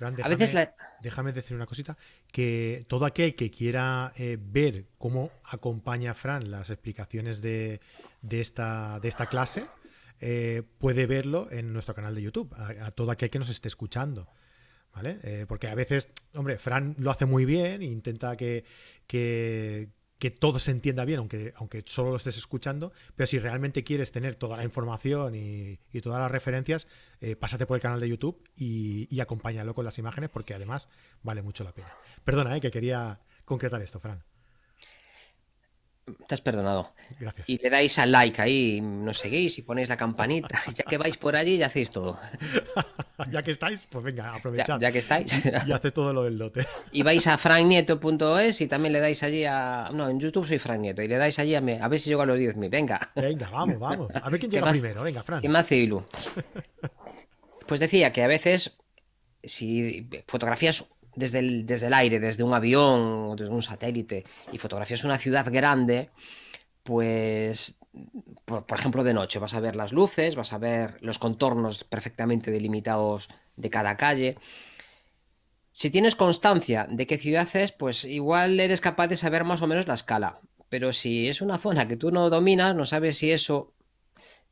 a 0.00 0.28
veces 0.28 0.56
déjame 1.02 1.34
decir 1.34 1.54
una 1.54 1.66
cosita, 1.66 1.98
que 2.32 2.86
todo 2.88 3.04
aquel 3.04 3.34
que 3.34 3.50
quiera 3.50 4.14
eh, 4.16 4.38
ver 4.40 4.86
cómo 4.96 5.30
acompaña 5.44 6.14
Fran 6.14 6.50
las 6.50 6.70
explicaciones 6.70 7.42
de, 7.42 7.80
esta, 8.30 8.98
de 9.00 9.08
esta 9.08 9.26
clase, 9.26 9.66
eh, 10.20 10.62
puede 10.78 11.06
verlo 11.06 11.48
en 11.50 11.72
nuestro 11.72 11.94
canal 11.94 12.14
de 12.14 12.22
YouTube, 12.22 12.54
a, 12.54 12.90
todo 12.90 13.10
aquel 13.10 13.30
que 13.30 13.38
nos 13.38 13.48
esté 13.48 13.68
escuchando. 13.68 14.28
¿Vale? 14.94 15.20
Eh, 15.22 15.46
porque 15.48 15.68
a 15.68 15.74
veces, 15.76 16.08
hombre, 16.34 16.58
Fran 16.58 16.96
lo 16.98 17.12
hace 17.12 17.24
muy 17.24 17.44
bien 17.44 17.80
e 17.80 17.84
intenta 17.84 18.36
que, 18.36 18.64
que, 19.06 19.88
todo 20.40 20.58
se 20.58 20.72
entienda 20.72 21.04
bien, 21.04 21.20
aunque, 21.20 21.54
aunque 21.56 21.84
solo 21.86 22.10
lo 22.10 22.16
estés 22.16 22.36
escuchando, 22.36 22.92
pero 23.14 23.28
si 23.28 23.38
realmente 23.38 23.84
quieres 23.84 24.10
tener 24.10 24.34
toda 24.34 24.56
la 24.56 24.64
información 24.64 25.36
y, 25.36 25.78
todas 26.02 26.18
las 26.18 26.30
referencias, 26.30 26.88
eh, 27.20 27.36
pásate 27.36 27.66
por 27.66 27.76
el 27.76 27.82
canal 27.82 28.00
de 28.00 28.08
YouTube 28.08 28.42
y, 28.56 29.06
y, 29.14 29.20
acompáñalo 29.20 29.74
con 29.74 29.84
las 29.84 29.96
imágenes, 29.98 30.28
porque 30.28 30.54
además 30.54 30.88
vale 31.22 31.40
mucho 31.40 31.62
la 31.62 31.72
pena. 31.72 31.92
Perdona, 32.24 32.58
que 32.58 32.72
quería 32.72 33.20
concretar 33.44 33.80
esto, 33.80 34.00
Fran 34.00 34.24
te 36.26 36.34
has 36.34 36.40
perdonado. 36.40 36.92
Gracias. 37.18 37.48
Y 37.48 37.58
le 37.58 37.70
dais 37.70 37.98
al 37.98 38.12
like 38.12 38.40
ahí, 38.40 38.80
nos 38.80 39.18
seguís 39.18 39.58
y 39.58 39.62
ponéis 39.62 39.88
la 39.88 39.96
campanita. 39.96 40.48
Ya 40.76 40.84
que 40.84 40.98
vais 40.98 41.16
por 41.16 41.36
allí, 41.36 41.58
ya 41.58 41.66
hacéis 41.66 41.90
todo. 41.90 42.18
ya 43.30 43.42
que 43.42 43.50
estáis, 43.50 43.84
pues 43.88 44.04
venga, 44.04 44.34
aprovechad. 44.34 44.80
Ya, 44.80 44.92
que 44.92 44.98
estáis. 44.98 45.42
y 45.66 45.72
hace 45.72 45.90
todo 45.90 46.12
lo 46.12 46.24
del 46.24 46.38
lote. 46.38 46.66
y 46.92 47.02
vais 47.02 47.26
a 47.26 47.36
franknieto.es 47.36 48.60
y 48.60 48.66
también 48.66 48.92
le 48.92 49.00
dais 49.00 49.22
allí 49.22 49.44
a. 49.44 49.90
No, 49.92 50.08
en 50.08 50.20
YouTube 50.20 50.46
soy 50.46 50.58
Frank 50.58 50.80
Nieto. 50.80 51.02
Y 51.02 51.08
le 51.08 51.16
dais 51.16 51.38
allí 51.38 51.54
a, 51.54 51.58
a 51.58 51.88
ver 51.88 51.98
si 52.00 52.08
llego 52.08 52.22
a 52.22 52.26
los 52.26 52.38
10.000. 52.38 52.70
Venga. 52.70 53.10
Venga, 53.14 53.50
vamos, 53.50 53.78
vamos. 53.78 54.12
A 54.14 54.30
ver 54.30 54.40
quién 54.40 54.52
llega 54.52 54.70
primero. 54.70 55.02
Venga, 55.02 55.22
Fran. 55.22 55.40
¿Qué 55.40 55.48
me 55.48 55.58
hace 55.58 55.76
Ilu? 55.76 56.04
Pues 57.66 57.80
decía 57.80 58.12
que 58.12 58.22
a 58.22 58.26
veces, 58.26 58.78
si 59.42 60.08
fotografías 60.26 60.84
desde 61.14 61.40
el, 61.40 61.66
desde 61.66 61.86
el 61.86 61.94
aire, 61.94 62.20
desde 62.20 62.42
un 62.42 62.54
avión 62.54 63.30
o 63.30 63.36
desde 63.36 63.52
un 63.52 63.62
satélite 63.62 64.24
y 64.52 64.58
fotografías 64.58 65.04
una 65.04 65.18
ciudad 65.18 65.46
grande, 65.50 66.10
pues, 66.82 67.78
por, 68.44 68.78
ejemplo, 68.78 69.04
de 69.04 69.14
noche 69.14 69.38
vas 69.38 69.54
a 69.54 69.60
ver 69.60 69.76
las 69.76 69.92
luces, 69.92 70.36
vas 70.36 70.52
a 70.52 70.58
ver 70.58 70.98
los 71.00 71.18
contornos 71.18 71.84
perfectamente 71.84 72.50
delimitados 72.50 73.28
de 73.56 73.70
cada 73.70 73.96
calle. 73.96 74.38
Si 75.72 75.90
tienes 75.90 76.16
constancia 76.16 76.86
de 76.90 77.06
qué 77.06 77.18
ciudad 77.18 77.48
es, 77.54 77.72
pues 77.72 78.04
igual 78.04 78.58
eres 78.58 78.80
capaz 78.80 79.08
de 79.08 79.16
saber 79.16 79.44
más 79.44 79.62
o 79.62 79.66
menos 79.66 79.86
la 79.86 79.94
escala. 79.94 80.40
Pero 80.68 80.92
si 80.92 81.28
es 81.28 81.40
una 81.40 81.58
zona 81.58 81.86
que 81.88 81.96
tú 81.96 82.10
no 82.10 82.30
dominas, 82.30 82.74
no 82.74 82.86
sabes 82.86 83.18
si 83.18 83.30
eso 83.30 83.74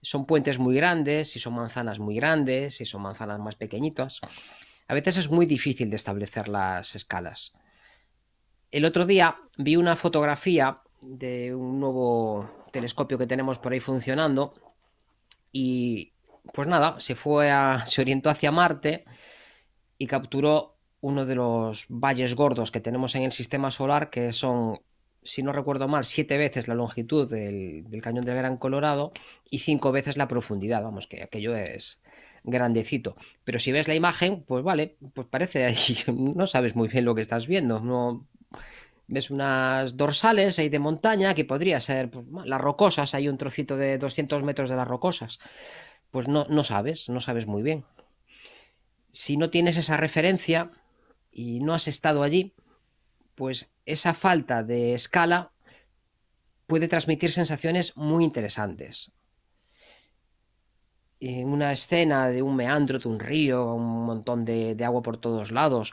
son 0.02 0.26
puentes 0.26 0.58
muy 0.58 0.74
grandes, 0.76 1.30
si 1.30 1.38
son 1.38 1.54
manzanas 1.54 1.98
muy 1.98 2.14
grandes, 2.16 2.76
si 2.76 2.86
son 2.86 3.02
manzanas 3.02 3.38
más 3.40 3.56
pequeñitas. 3.56 4.20
A 4.88 4.94
veces 4.94 5.18
es 5.18 5.30
muy 5.30 5.44
difícil 5.46 5.90
de 5.90 5.96
establecer 5.96 6.48
las 6.48 6.96
escalas. 6.96 7.52
El 8.70 8.86
otro 8.86 9.06
día 9.06 9.36
vi 9.58 9.76
una 9.76 9.96
fotografía 9.96 10.80
de 11.02 11.54
un 11.54 11.78
nuevo 11.78 12.66
telescopio 12.72 13.18
que 13.18 13.26
tenemos 13.26 13.58
por 13.58 13.72
ahí 13.72 13.80
funcionando 13.80 14.54
y 15.52 16.12
pues 16.52 16.66
nada, 16.68 16.98
se 17.00 17.14
fue 17.14 17.50
se 17.86 18.00
orientó 18.00 18.30
hacia 18.30 18.50
Marte 18.50 19.04
y 19.98 20.06
capturó 20.06 20.76
uno 21.00 21.26
de 21.26 21.34
los 21.34 21.86
valles 21.88 22.34
gordos 22.34 22.70
que 22.70 22.80
tenemos 22.80 23.14
en 23.14 23.22
el 23.22 23.32
sistema 23.32 23.70
solar 23.70 24.10
que 24.10 24.32
son 24.32 24.80
si 25.28 25.42
no 25.42 25.52
recuerdo 25.52 25.88
mal, 25.88 26.04
siete 26.04 26.38
veces 26.38 26.68
la 26.68 26.74
longitud 26.74 27.30
del, 27.30 27.84
cañón 28.02 28.24
del 28.24 28.36
Gran 28.36 28.56
Colorado 28.56 29.12
y 29.50 29.58
cinco 29.58 29.92
veces 29.92 30.16
la 30.16 30.26
profundidad. 30.26 30.82
Vamos, 30.82 31.06
que 31.06 31.22
aquello 31.22 31.54
es, 31.54 32.00
grandecito. 32.44 33.14
Pero 33.44 33.58
si 33.58 33.70
ves 33.70 33.88
la 33.88 33.94
imagen, 33.94 34.42
pues 34.42 34.64
vale, 34.64 34.96
pues 35.12 35.26
parece 35.28 35.66
ahí, 35.66 35.76
no 36.14 36.46
sabes 36.46 36.74
muy 36.76 36.88
bien 36.88 37.04
lo 37.04 37.14
que 37.14 37.20
estás 37.20 37.46
viendo, 37.46 37.80
no 37.80 38.26
ves 39.06 39.30
unas 39.30 39.96
dorsales 39.96 40.58
ahí 40.58 40.70
de 40.70 40.78
montaña 40.78 41.34
que 41.34 41.44
podría 41.44 41.80
ser 41.80 42.10
pues, 42.10 42.24
las 42.46 42.60
rocosas, 42.60 43.14
hay 43.14 43.28
un 43.28 43.36
trocito 43.36 43.76
de 43.76 43.98
200 43.98 44.42
metros 44.42 44.70
de 44.70 44.76
las 44.76 44.88
rocosas. 44.88 45.38
Pues 46.10 46.26
no, 46.26 46.46
no 46.48 46.64
sabes, 46.64 47.10
no 47.10 47.20
sabes 47.20 47.46
muy 47.46 47.62
bien. 47.62 47.84
Si 49.12 49.36
no 49.36 49.50
tienes 49.50 49.76
esa 49.76 49.98
referencia 49.98 50.70
y 51.30 51.60
no 51.60 51.74
has 51.74 51.86
estado 51.86 52.22
allí, 52.22 52.54
pues 53.38 53.70
esa 53.86 54.12
falta 54.14 54.64
de 54.64 54.94
escala 54.94 55.52
puede 56.66 56.88
transmitir 56.88 57.30
sensaciones 57.30 57.96
muy 57.96 58.24
interesantes 58.24 59.12
en 61.20 61.48
una 61.48 61.72
escena 61.72 62.28
de 62.28 62.42
un 62.42 62.56
meandro, 62.56 62.98
de 62.98 63.08
un 63.08 63.18
río, 63.18 63.74
un 63.74 64.06
montón 64.06 64.44
de, 64.44 64.76
agua 64.84 65.02
por 65.02 65.16
todos 65.16 65.50
lados, 65.50 65.92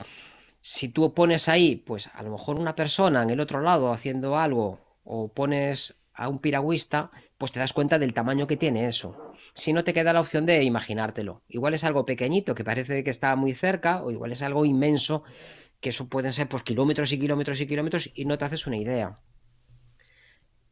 si 0.62 0.90
tú 0.90 1.14
pones 1.14 1.48
ahí, 1.50 1.76
pues 1.76 2.10
a 2.14 2.24
lo 2.24 2.32
mejor 2.32 2.58
una 2.58 2.76
persona 2.76 3.24
en 3.24 3.30
el 3.30 3.40
otro 3.40 3.62
lado 3.62 3.92
haciendo 3.92 4.38
algo, 4.38 4.80
o 5.04 5.28
pones 5.28 6.00
a 6.14 6.28
un 6.28 6.40
piragüista, 6.40 7.12
pues 7.38 7.52
te 7.52 7.60
das 7.60 7.74
cuenta 7.74 8.00
del 8.00 8.14
tamaño 8.14 8.48
que 8.48 8.58
tiene 8.58 8.88
eso. 8.88 9.34
Si 9.54 9.74
no 9.74 9.84
te 9.84 9.94
queda 9.94 10.14
la 10.14 10.22
opción 10.22 10.46
de 10.46 10.64
imaginártelo. 10.64 11.44
Igual 11.48 11.76
es 11.76 11.84
algo 11.84 12.06
pequeñito 12.06 12.56
que 12.56 12.64
parece 12.64 13.04
que 13.04 13.10
está 13.10 13.36
muy 13.36 13.54
cerca, 13.54 14.04
o 14.04 14.12
igual 14.12 14.32
es 14.32 14.42
algo 14.42 14.66
inmenso, 14.66 15.24
que 15.80 15.90
eso 15.90 16.08
pueden 16.08 16.34
ser 16.34 16.50
pues 16.50 16.64
kilómetros 16.64 17.12
y 17.12 17.20
kilómetros 17.20 17.62
y 17.62 17.68
kilómetros 17.68 18.12
y 18.14 18.26
no 18.26 18.38
te 18.38 18.46
haces 18.46 18.68
una 18.68 18.78
idea. 18.78 19.20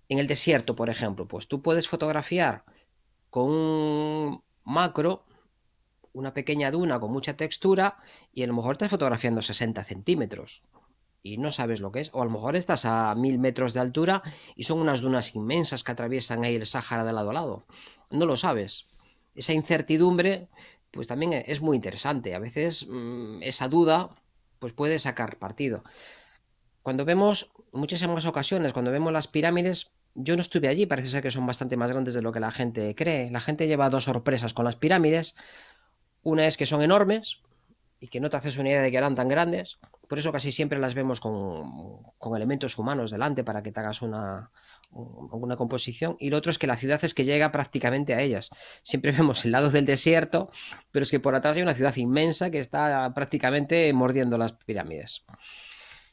En 0.09 0.19
el 0.19 0.27
desierto, 0.27 0.75
por 0.75 0.89
ejemplo, 0.89 1.27
pues 1.27 1.47
tú 1.47 1.61
puedes 1.61 1.87
fotografiar 1.87 2.65
con 3.29 3.49
un 3.49 4.43
macro, 4.63 5.25
una 6.11 6.33
pequeña 6.33 6.71
duna 6.71 6.99
con 6.99 7.11
mucha 7.11 7.35
textura 7.35 7.97
y 8.31 8.43
a 8.43 8.47
lo 8.47 8.53
mejor 8.53 8.73
estás 8.73 8.89
fotografiando 8.89 9.41
60 9.41 9.83
centímetros 9.83 10.61
y 11.23 11.37
no 11.37 11.51
sabes 11.51 11.79
lo 11.79 11.91
que 11.91 12.01
es. 12.01 12.09
O 12.13 12.21
a 12.21 12.25
lo 12.25 12.31
mejor 12.31 12.55
estás 12.55 12.85
a 12.85 13.15
mil 13.15 13.39
metros 13.39 13.73
de 13.73 13.79
altura 13.79 14.21
y 14.55 14.63
son 14.63 14.79
unas 14.79 15.01
dunas 15.01 15.35
inmensas 15.35 15.83
que 15.83 15.93
atraviesan 15.93 16.43
ahí 16.43 16.55
el 16.55 16.65
Sáhara 16.65 17.05
de 17.05 17.13
lado 17.13 17.31
a 17.31 17.33
lado. 17.33 17.65
No 18.11 18.25
lo 18.25 18.37
sabes. 18.37 18.89
Esa 19.33 19.53
incertidumbre, 19.53 20.49
pues 20.91 21.07
también 21.07 21.33
es 21.33 21.61
muy 21.61 21.77
interesante. 21.77 22.35
A 22.35 22.39
veces 22.39 22.85
mm, 22.87 23.41
esa 23.41 23.69
duda, 23.69 24.09
pues 24.63 24.71
puede 24.71 24.97
sacar 24.97 25.39
partido. 25.39 25.83
Cuando 26.83 27.03
vemos, 27.03 27.51
muchísimas 27.73 28.25
ocasiones, 28.25 28.71
cuando 28.71 28.91
vemos 28.91 29.11
las 29.11 29.27
pirámides, 29.27 29.91
yo 30.15 30.37
no 30.37 30.41
estuve 30.41 30.69
allí, 30.69 30.85
parece 30.85 31.09
ser 31.09 31.21
que 31.21 31.31
son 31.31 31.45
bastante 31.45 31.75
más 31.75 31.91
grandes 31.91 32.13
de 32.13 32.21
lo 32.21 32.31
que 32.31 32.39
la 32.39 32.49
gente 32.49 32.95
cree. 32.95 33.29
La 33.29 33.41
gente 33.41 33.67
lleva 33.67 33.89
dos 33.89 34.05
sorpresas 34.05 34.53
con 34.53 34.63
las 34.63 34.77
pirámides. 34.77 35.35
Una 36.21 36.47
es 36.47 36.55
que 36.55 36.65
son 36.65 36.81
enormes 36.81 37.41
y 37.99 38.07
que 38.07 38.21
no 38.21 38.29
te 38.29 38.37
haces 38.37 38.55
una 38.57 38.69
idea 38.69 38.81
de 38.81 38.89
que 38.89 38.95
eran 38.95 39.15
tan 39.15 39.27
grandes. 39.27 39.79
Por 40.13 40.19
eso 40.19 40.31
casi 40.31 40.51
siempre 40.51 40.77
las 40.77 40.93
vemos 40.93 41.19
con, 41.19 42.35
elementos 42.35 42.77
humanos 42.77 43.09
delante 43.09 43.43
para 43.43 43.63
que 43.63 43.71
te 43.71 43.79
hagas 43.79 44.03
una, 44.03 44.51
una 44.91 45.55
composición. 45.55 46.17
Y 46.19 46.29
lo 46.29 46.37
otro 46.37 46.51
es 46.51 46.59
que 46.59 46.67
la 46.67 46.77
ciudad 46.77 47.03
es 47.03 47.15
que 47.15 47.25
llega 47.25 47.51
prácticamente 47.51 48.13
a 48.13 48.21
ellas. 48.21 48.51
Siempre 48.83 49.11
vemos 49.17 49.43
el 49.43 49.53
lado 49.53 49.71
del 49.71 49.87
desierto, 49.87 50.51
pero 50.91 51.01
es 51.01 51.09
que 51.09 51.19
por 51.19 51.33
atrás 51.33 51.57
hay 51.57 51.63
una 51.63 51.73
ciudad 51.73 51.95
inmensa 51.95 52.51
que 52.51 52.59
está 52.59 53.11
prácticamente 53.15 53.91
mordiendo 53.91 54.37
las 54.37 54.53
pirámides. 54.53 55.25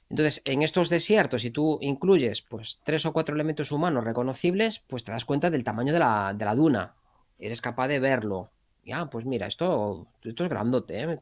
Entonces, 0.09 0.41
en 0.47 0.63
estos 0.63 0.89
desiertos, 0.89 1.43
si 1.43 1.51
tú 1.51 1.79
incluyes 1.83 2.41
pues 2.41 2.81
tres 2.83 3.05
o 3.05 3.13
cuatro 3.13 3.35
elementos 3.35 3.71
humanos 3.71 4.03
reconocibles, 4.03 4.79
pues 4.79 5.05
te 5.05 5.13
das 5.13 5.27
cuenta 5.27 5.51
del 5.51 5.63
tamaño 5.63 5.93
de 5.93 5.99
la, 5.99 6.33
de 6.35 6.45
la 6.47 6.55
duna. 6.55 6.95
Eres 7.39 7.61
capaz 7.61 7.89
de 7.89 8.01
verlo. 8.01 8.51
Ya, 8.83 9.11
pues 9.11 9.27
mira, 9.27 9.47
esto, 9.47 10.07
esto 10.25 10.45
es 10.45 10.49
grandote, 10.49 11.03
¿eh? 11.03 11.19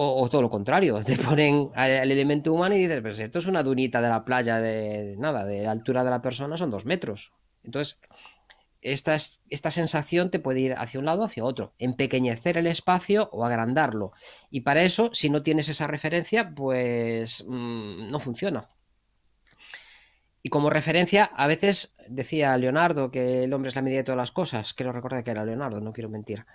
O, 0.00 0.28
todo 0.28 0.42
lo 0.42 0.50
contrario, 0.50 1.02
te 1.04 1.16
ponen 1.16 1.70
al 1.74 2.10
elemento 2.10 2.52
humano 2.52 2.76
y 2.76 2.78
dices, 2.78 3.00
pues 3.00 3.18
esto 3.18 3.40
es 3.40 3.46
una 3.46 3.64
dunita 3.64 4.00
de 4.00 4.08
la 4.08 4.24
playa 4.24 4.60
de 4.60 5.16
nada, 5.18 5.44
de 5.44 5.66
altura 5.66 6.04
de 6.04 6.10
la 6.10 6.22
persona 6.22 6.56
son 6.56 6.70
dos 6.70 6.86
metros. 6.86 7.32
Entonces, 7.64 7.98
esta, 8.80 9.16
esta 9.50 9.70
sensación 9.72 10.30
te 10.30 10.38
puede 10.38 10.60
ir 10.60 10.74
hacia 10.74 11.00
un 11.00 11.06
lado 11.06 11.22
o 11.22 11.24
hacia 11.24 11.44
otro, 11.44 11.74
empequeñecer 11.80 12.56
el 12.58 12.68
espacio 12.68 13.28
o 13.32 13.44
agrandarlo. 13.44 14.12
Y 14.50 14.60
para 14.60 14.82
eso, 14.82 15.10
si 15.14 15.30
no 15.30 15.42
tienes 15.42 15.68
esa 15.68 15.88
referencia, 15.88 16.54
pues 16.54 17.44
mm, 17.48 18.08
no 18.08 18.20
funciona. 18.20 18.68
Y 20.44 20.50
como 20.50 20.70
referencia, 20.70 21.24
a 21.24 21.48
veces 21.48 21.96
decía 22.06 22.56
Leonardo 22.56 23.10
que 23.10 23.42
el 23.44 23.52
hombre 23.52 23.70
es 23.70 23.74
la 23.74 23.82
medida 23.82 23.98
de 23.98 24.04
todas 24.04 24.16
las 24.16 24.30
cosas. 24.30 24.74
Quiero 24.74 24.92
recordar 24.92 25.24
que 25.24 25.32
era 25.32 25.44
Leonardo, 25.44 25.80
no 25.80 25.92
quiero 25.92 26.08
mentir. 26.08 26.46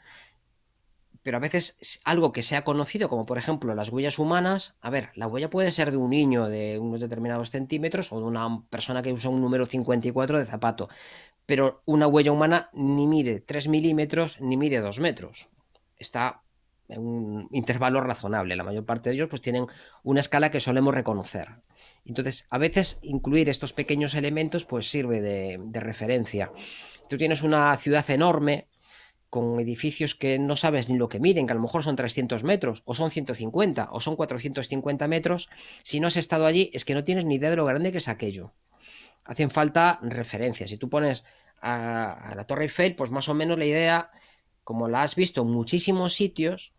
Pero 1.24 1.38
a 1.38 1.40
veces 1.40 2.02
algo 2.04 2.34
que 2.34 2.44
sea 2.44 2.64
conocido, 2.64 3.10
como 3.10 3.26
por 3.26 3.38
ejemplo 3.38 3.74
las 3.74 3.90
huellas 3.90 4.20
humanas, 4.20 4.76
a 4.82 4.90
ver, 4.90 5.10
la 5.16 5.28
huella 5.28 5.50
puede 5.50 5.72
ser 5.72 5.92
de 5.92 5.98
un 5.98 6.10
niño 6.10 6.48
de 6.48 6.78
unos 6.78 7.00
determinados 7.00 7.50
centímetros 7.50 8.12
o 8.12 8.20
de 8.20 8.26
una 8.26 8.62
persona 8.70 9.02
que 9.02 9.14
usa 9.14 9.30
un 9.30 9.42
número 9.42 9.66
54 9.66 10.38
de 10.38 10.46
zapato, 10.46 10.90
pero 11.46 11.82
una 11.86 12.08
huella 12.08 12.32
humana 12.32 12.70
ni 12.74 13.08
mide 13.08 13.40
3 13.40 13.70
milímetros 13.70 14.40
ni 14.42 14.58
mide 14.58 14.82
2 14.82 15.00
metros. 15.00 15.48
Está 15.98 16.42
en 16.90 17.02
un 17.02 17.48
intervalo 17.52 18.02
razonable. 18.02 18.56
La 18.56 18.64
mayor 18.64 18.86
parte 18.86 19.10
de 19.10 19.16
ellos 19.16 19.30
pues 19.30 19.42
tienen 19.42 19.68
una 20.04 20.20
escala 20.20 20.52
que 20.52 20.60
solemos 20.60 20.94
reconocer. 20.94 21.50
Entonces, 22.06 22.46
a 22.50 22.58
veces 22.58 23.00
incluir 23.02 23.50
estos 23.50 23.74
pequeños 23.74 24.14
elementos 24.14 24.66
pues 24.66 24.90
sirve 24.90 25.22
de, 25.22 25.60
de 25.60 25.80
referencia. 25.80 26.52
Tú 27.10 27.18
tienes 27.18 27.42
una 27.42 27.76
ciudad 27.78 28.10
enorme 28.10 28.68
con 29.34 29.60
edificios 29.60 30.14
que 30.14 30.38
no 30.38 30.56
sabes 30.56 30.90
ni 30.90 30.98
lo 31.00 31.10
que 31.10 31.20
miden, 31.20 31.48
que 31.48 31.54
a 31.54 31.56
lo 31.56 31.62
mejor 31.64 31.84
son 31.84 31.96
300 31.96 32.44
metros, 32.44 32.84
o 32.86 32.94
son 32.94 33.10
150, 33.10 33.90
o 33.92 34.00
son 34.00 34.16
450 34.16 35.08
metros, 35.08 35.50
si 35.82 36.00
no 36.00 36.06
has 36.06 36.18
estado 36.18 36.46
allí 36.46 36.70
es 36.72 36.86
que 36.86 36.94
no 36.94 37.04
tienes 37.04 37.26
ni 37.26 37.38
idea 37.38 37.50
de 37.50 37.56
lo 37.56 37.66
grande 37.66 37.92
que 37.92 37.98
es 37.98 38.08
aquello 38.08 38.54
hacen 39.26 39.50
falta 39.50 39.98
referencias. 40.04 40.70
Si 40.70 40.78
tú 40.78 40.88
pones 40.88 41.24
a, 41.64 42.34
la 42.36 42.46
Torre 42.46 42.66
Eiffel, 42.66 42.96
pues 42.96 43.10
más 43.10 43.28
o 43.28 43.34
menos 43.34 43.58
la 43.58 43.66
idea, 43.66 44.12
como 44.64 44.88
la 44.88 45.02
has 45.02 45.16
visto 45.16 45.42
en 45.42 45.48
muchísimos 45.48 46.14
sitios, 46.14 46.72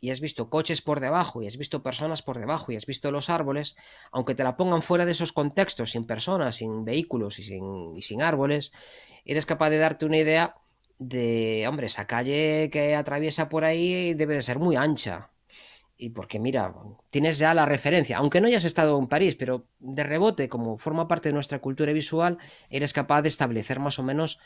y 0.00 0.10
has 0.10 0.20
visto 0.20 0.48
coches 0.48 0.80
por 0.80 1.00
debajo, 1.00 1.42
y 1.42 1.46
has 1.46 1.58
visto 1.58 1.82
personas 1.82 2.22
por 2.22 2.38
debajo, 2.38 2.72
y 2.72 2.76
has 2.76 2.86
visto 2.86 3.10
los 3.10 3.28
árboles, 3.28 3.76
aunque 4.10 4.34
te 4.34 4.44
la 4.44 4.56
pongan 4.56 4.80
fuera 4.80 5.04
de 5.04 5.12
esos 5.12 5.32
contextos, 5.32 5.90
sin 5.90 6.06
personas, 6.06 6.56
sin 6.56 6.84
vehículos 6.86 7.38
y 7.38 7.42
sin, 7.42 7.94
y 7.94 8.00
sin 8.00 8.22
árboles, 8.22 8.72
eres 9.26 9.44
capaz 9.44 9.68
de 9.68 9.78
darte 9.78 10.06
una 10.06 10.16
idea 10.16 10.56
de, 10.98 11.66
hombre, 11.68 11.86
esa 11.86 12.06
calle 12.06 12.70
que 12.72 12.94
atraviesa 12.94 13.48
por 13.48 13.64
ahí 13.64 14.14
debe 14.14 14.34
de 14.34 14.42
ser 14.42 14.58
muy 14.58 14.76
ancha 14.76 15.30
y 15.96 16.10
porque 16.10 16.38
mira, 16.38 16.74
tienes 17.10 17.38
ya 17.38 17.54
la 17.54 17.66
referencia, 17.66 18.18
aunque 18.18 18.40
no 18.40 18.46
hayas 18.46 18.64
estado 18.64 18.98
en 18.98 19.06
París, 19.06 19.36
pero 19.36 19.68
de 19.78 20.02
rebote, 20.02 20.48
como 20.48 20.76
forma 20.76 21.06
parte 21.06 21.28
de 21.28 21.34
nuestra 21.34 21.60
cultura 21.60 21.92
visual, 21.92 22.38
eres 22.68 22.92
capaz 22.92 23.22
de 23.22 23.28
establecer 23.28 23.78
más 23.78 23.98
o 23.98 24.02
menos 24.02 24.40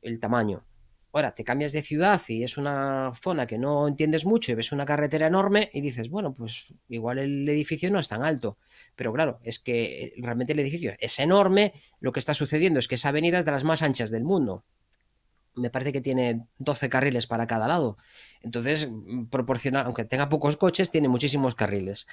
el 0.00 0.18
tamaño. 0.18 0.64
Ahora, 1.12 1.34
te 1.34 1.44
cambias 1.44 1.72
de 1.72 1.82
ciudad 1.82 2.20
y 2.28 2.44
es 2.44 2.56
una 2.56 3.10
zona 3.20 3.46
que 3.46 3.58
no 3.58 3.88
entiendes 3.88 4.24
mucho 4.24 4.52
y 4.52 4.54
ves 4.54 4.70
una 4.70 4.86
carretera 4.86 5.26
enorme 5.26 5.68
y 5.74 5.80
dices, 5.80 6.08
bueno, 6.08 6.34
pues 6.34 6.72
igual 6.88 7.18
el 7.18 7.48
edificio 7.48 7.90
no 7.90 7.98
es 7.98 8.08
tan 8.08 8.22
alto. 8.22 8.56
Pero 8.94 9.12
claro, 9.12 9.40
es 9.42 9.58
que 9.58 10.14
realmente 10.18 10.52
el 10.52 10.60
edificio 10.60 10.94
es 11.00 11.18
enorme, 11.18 11.74
lo 11.98 12.12
que 12.12 12.20
está 12.20 12.32
sucediendo 12.32 12.78
es 12.78 12.86
que 12.86 12.94
esa 12.94 13.08
avenida 13.08 13.40
es 13.40 13.44
de 13.44 13.50
las 13.50 13.64
más 13.64 13.82
anchas 13.82 14.10
del 14.10 14.22
mundo 14.22 14.64
me 15.54 15.70
parece 15.70 15.92
que 15.92 16.00
tiene 16.00 16.46
12 16.58 16.88
carriles 16.88 17.26
para 17.26 17.46
cada 17.46 17.68
lado. 17.68 17.96
Entonces, 18.42 18.88
mm, 18.90 19.26
proporciona, 19.26 19.82
aunque 19.82 20.04
tenga 20.04 20.28
pocos 20.28 20.56
coches, 20.56 20.90
tiene 20.90 21.08
muchísimos 21.08 21.54
carriles. 21.54 22.06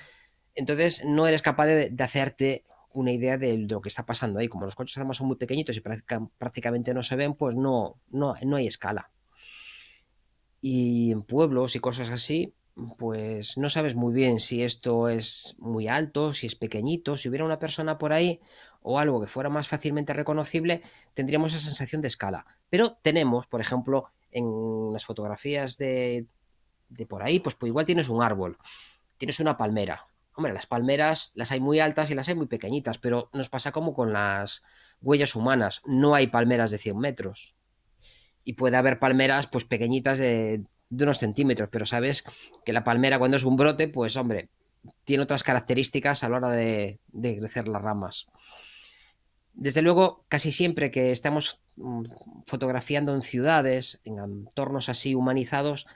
Entonces, 0.56 1.06
no 1.06 1.28
eres 1.28 1.41
capaz 1.41 1.67
de, 1.67 1.93
hacerte 2.00 2.65
una 2.93 3.12
idea 3.12 3.38
de 3.38 3.58
lo 3.58 3.82
que 3.82 3.89
está 3.89 4.06
pasando 4.06 4.39
ahí. 4.39 4.47
Como 4.47 4.65
los 4.65 4.76
coches 4.76 4.97
además 4.97 5.17
son 5.17 5.28
muy 5.28 5.38
pequeñitos 5.38 5.78
y 5.78 5.82
prácticamente 6.38 6.93
no 6.93 7.04
se 7.04 7.15
ven, 7.15 7.36
pues 7.36 7.56
no, 7.56 8.00
no, 8.10 8.36
no 8.41 8.56
hay 8.56 8.67
escala. 8.67 9.12
Y 10.60 11.12
en 11.12 11.21
pueblos 11.21 11.76
y 11.76 11.80
cosas 11.80 12.10
así, 12.10 12.56
pues 12.97 13.58
no 13.58 13.69
sabes 13.69 13.95
muy 13.95 14.13
bien 14.13 14.39
si 14.39 14.63
esto 14.63 15.10
es 15.10 15.56
muy 15.60 15.88
alto, 15.88 16.34
si 16.34 16.47
es 16.47 16.56
pequeñito, 16.56 17.17
si 17.17 17.30
hubiera 17.30 17.45
una 17.45 17.60
persona 17.60 17.97
por 17.97 18.13
ahí 18.13 18.39
o 18.82 19.00
algo 19.00 19.22
que 19.22 19.28
fuera 19.28 19.50
más 19.50 19.68
fácilmente 19.68 20.13
reconocible, 20.13 20.82
tendríamos 21.13 21.54
esa 21.54 21.66
sensación 21.66 22.02
de 22.02 22.08
escala. 22.08 22.46
Pero 22.70 22.98
tenemos, 23.02 23.48
por 23.48 23.62
ejemplo, 23.62 24.12
en 24.32 24.92
las 24.92 25.06
fotografías 25.06 25.78
de, 25.78 26.28
de 26.90 27.06
por 27.06 27.24
ahí, 27.24 27.40
pues, 27.40 27.56
pues 27.56 27.70
igual 27.70 27.86
tienes 27.86 28.10
un 28.10 28.22
árbol, 28.22 28.58
tienes 29.18 29.40
una 29.40 29.58
palmera. 29.58 30.08
Hombre, 30.34 30.54
las 30.54 30.68
palmeras 30.68 31.32
las 31.34 31.52
hay 31.52 31.60
muy 31.60 31.80
altas 31.80 32.12
y 32.12 32.16
las 32.16 32.28
hay 32.28 32.36
muy 32.36 32.48
pequeñitas, 32.48 33.00
pero 33.00 33.30
nos 33.34 33.50
pasa 33.50 33.72
como 33.72 33.94
con 33.94 34.13
las 34.13 34.63
huellas 35.02 35.36
humanas. 35.36 35.82
No 35.86 36.13
hay 36.13 36.28
palmeras 36.28 36.70
de 36.70 36.78
100 36.78 36.98
metros. 36.98 37.56
Y 38.44 38.54
puede 38.54 38.78
haber 38.78 39.00
palmeras 39.00 39.48
pues 39.48 39.66
pequeñitas 39.66 40.20
de 40.20 40.63
de 40.90 41.04
unos 41.04 41.20
centímetros, 41.20 41.70
pero 41.72 41.86
sabes 41.86 42.24
que 42.66 42.74
la 42.74 42.84
palmera 42.84 43.20
cuando 43.20 43.38
es 43.38 43.44
un 43.44 43.56
brote, 43.56 43.88
pues 43.88 44.16
hombre, 44.16 44.50
tiene 45.04 45.24
otras 45.24 45.44
características 45.44 46.24
a 46.24 46.30
la 46.30 46.38
hora 46.38 46.50
de, 46.50 47.00
crecer 47.12 47.68
las 47.68 47.82
ramas. 47.82 48.28
Desde 49.60 49.82
luego, 49.82 50.24
casi 50.30 50.52
siempre 50.52 50.91
que 50.91 51.12
estamos 51.12 51.60
mm, 51.78 52.04
fotografiando 52.46 53.15
en 53.15 53.24
ciudades, 53.24 54.00
en 54.06 54.20
entornos 54.20 54.88
así 54.88 55.15
humanizados, 55.15 55.88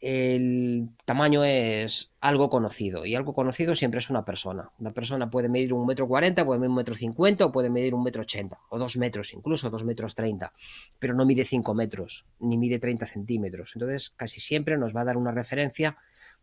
el 0.00 0.88
tamaño 1.04 1.44
es 1.44 2.12
algo 2.20 2.48
conocido 2.48 3.04
y 3.04 3.14
algo 3.14 3.34
conocido 3.34 3.74
siempre 3.74 3.98
es 3.98 4.08
una 4.08 4.24
persona. 4.24 4.70
Una 4.78 4.92
persona 4.92 5.28
puede 5.28 5.48
medir 5.48 5.74
un 5.74 5.84
metro 5.86 6.08
cuarenta, 6.08 6.46
puede 6.46 6.60
medir 6.60 6.70
un 6.70 6.76
metro 6.76 6.94
cincuenta 6.94 7.44
o 7.44 7.52
puede 7.52 7.68
medir 7.68 7.94
un 7.94 8.04
metro 8.04 8.22
ochenta 8.22 8.58
o 8.70 8.78
dos 8.78 8.96
metros 8.96 9.34
incluso, 9.34 9.68
dos 9.70 9.84
metros 9.84 10.14
treinta, 10.14 10.52
pero 10.98 11.14
no 11.14 11.26
mide 11.26 11.44
cinco 11.44 11.74
metros 11.74 12.26
ni 12.38 12.56
mide 12.56 12.78
treinta 12.78 13.06
centímetros. 13.06 13.72
Entonces 13.74 14.10
casi 14.16 14.40
siempre 14.40 14.78
nos 14.78 14.94
va 14.94 15.02
a 15.02 15.04
dar 15.04 15.16
una 15.16 15.32
referencia 15.32 15.96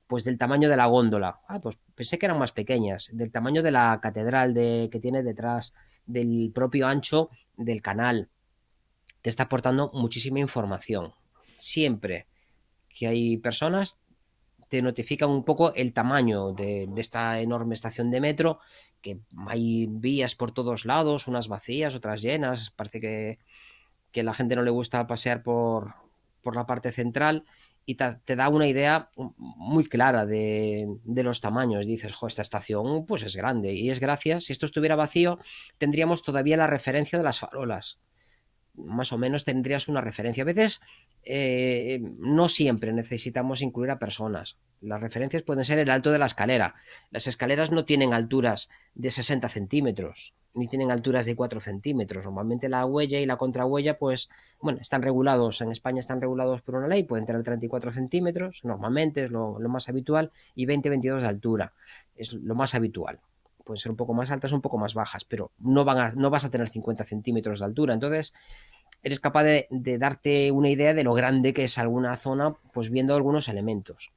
pues 0.05 0.23
del 0.25 0.37
tamaño 0.37 0.69
de 0.69 0.77
la 0.77 0.85
góndola. 0.85 1.39
Ah, 1.47 1.59
pues 1.59 1.79
pensé 1.95 2.19
que 2.19 2.27
eran 2.27 2.37
más 2.37 2.51
pequeñas, 2.51 3.09
del 3.13 3.31
tamaño 3.31 3.63
de 3.63 3.71
la 3.71 3.99
catedral 4.01 4.53
de, 4.53 4.89
que 4.91 4.99
tiene 4.99 5.23
detrás, 5.23 5.73
del 6.05 6.51
propio 6.53 6.87
ancho 6.87 7.29
del 7.57 7.81
canal. 7.81 8.29
Te 9.21 9.29
está 9.29 9.43
aportando 9.43 9.91
muchísima 9.93 10.39
información. 10.39 11.13
Siempre 11.57 12.27
que 12.89 13.07
hay 13.07 13.37
personas, 13.37 13.99
te 14.69 14.81
notifican 14.81 15.29
un 15.29 15.43
poco 15.43 15.73
el 15.73 15.93
tamaño 15.93 16.51
de, 16.53 16.89
esta 16.97 17.39
enorme 17.39 17.73
estación 17.73 18.11
de 18.11 18.21
metro, 18.21 18.59
que 19.01 19.19
hay 19.47 19.87
vías 19.89 20.35
por 20.35 20.51
todos 20.51 20.85
lados, 20.85 21.27
unas 21.27 21.47
vacías, 21.47 21.95
otras 21.95 22.21
llenas, 22.21 22.71
parece 22.71 22.99
que, 22.99 23.39
que 24.11 24.23
la 24.23 24.33
gente 24.33 24.55
no 24.55 24.63
le 24.63 24.71
gusta 24.71 25.07
pasear 25.07 25.43
por, 25.43 25.93
por 26.41 26.55
la 26.55 26.65
parte 26.65 26.91
central 26.91 27.45
y 27.85 27.95
te, 27.95 28.35
da 28.35 28.49
una 28.49 28.67
idea 28.67 29.09
muy 29.37 29.85
clara 29.85 30.25
de, 30.25 30.87
los 31.05 31.41
tamaños. 31.41 31.85
Dices, 31.85 32.15
esta 32.27 32.41
estación 32.41 33.05
pues 33.05 33.23
es 33.23 33.35
grande 33.35 33.73
y 33.73 33.89
es 33.89 33.99
gracias. 33.99 34.45
Si 34.45 34.53
esto 34.53 34.65
estuviera 34.65 34.95
vacío, 34.95 35.39
tendríamos 35.77 36.23
todavía 36.23 36.57
la 36.57 36.67
referencia 36.67 37.17
de 37.17 37.25
las 37.25 37.39
farolas 37.39 37.99
más 38.77 39.13
o 39.13 39.17
menos 39.17 39.45
tendrías 39.45 39.87
una 39.87 40.01
referencia. 40.01 40.43
A 40.43 40.45
veces 40.45 40.81
eh, 41.23 41.99
no 42.19 42.49
siempre 42.49 42.93
necesitamos 42.93 43.61
incluir 43.61 43.91
a 43.91 43.99
personas. 43.99 44.57
Las 44.81 45.01
referencias 45.01 45.43
pueden 45.43 45.65
ser 45.65 45.79
el 45.79 45.89
alto 45.89 46.11
de 46.11 46.19
la 46.19 46.25
escalera. 46.25 46.75
Las 47.09 47.27
escaleras 47.27 47.71
no 47.71 47.85
tienen 47.85 48.13
alturas 48.13 48.69
de 48.93 49.09
60 49.09 49.49
centímetros, 49.49 50.33
ni 50.55 50.67
tienen 50.67 50.89
alturas 50.89 51.25
de 51.25 51.35
4 51.35 51.59
centímetros. 51.59 52.25
Normalmente 52.25 52.69
la 52.69 52.85
huella 52.85 53.19
y 53.19 53.25
la 53.25 53.37
contrahuella, 53.37 53.99
pues, 53.99 54.29
bueno, 54.59 54.79
están 54.81 55.01
regulados. 55.01 55.61
En 55.61 55.71
España 55.71 55.99
están 55.99 56.21
regulados 56.21 56.61
por 56.61 56.75
una 56.75 56.87
ley, 56.87 57.03
pueden 57.03 57.25
tener 57.25 57.43
34 57.43 57.91
centímetros, 57.91 58.61
normalmente 58.63 59.25
es 59.25 59.31
lo, 59.31 59.59
más 59.59 59.89
habitual, 59.89 60.31
y 60.55 60.65
20-22 60.65 61.21
de 61.21 61.27
altura. 61.27 61.73
Es 62.15 62.33
lo 62.33 62.55
más 62.55 62.73
habitual 62.73 63.19
pueden 63.63 63.79
ser 63.79 63.89
un 63.89 63.97
poco 63.97 64.13
más 64.13 64.29
altas, 64.29 64.51
un 64.51 64.61
poco 64.61 64.77
más 64.77 64.93
bajas, 64.93 65.25
pero 65.25 65.51
no, 65.57 65.83
van 65.83 66.13
no 66.17 66.29
vas 66.29 66.45
a 66.45 66.51
tener 66.51 66.69
50 66.69 67.03
centímetros 67.03 67.57
de 67.57 67.65
altura. 67.65 67.95
Entonces, 67.95 68.35
eres 69.01 69.19
capaz 69.19 69.43
de, 69.43 69.67
darte 69.97 70.51
una 70.51 70.69
idea 70.69 70.93
de 70.93 71.03
lo 71.03 71.15
grande 71.15 71.51
que 71.51 71.63
es 71.63 71.79
alguna 71.79 72.15
zona, 72.15 72.53
pues 72.73 72.91
viendo 72.91 73.15
algunos 73.15 73.49
elementos. 73.49 74.11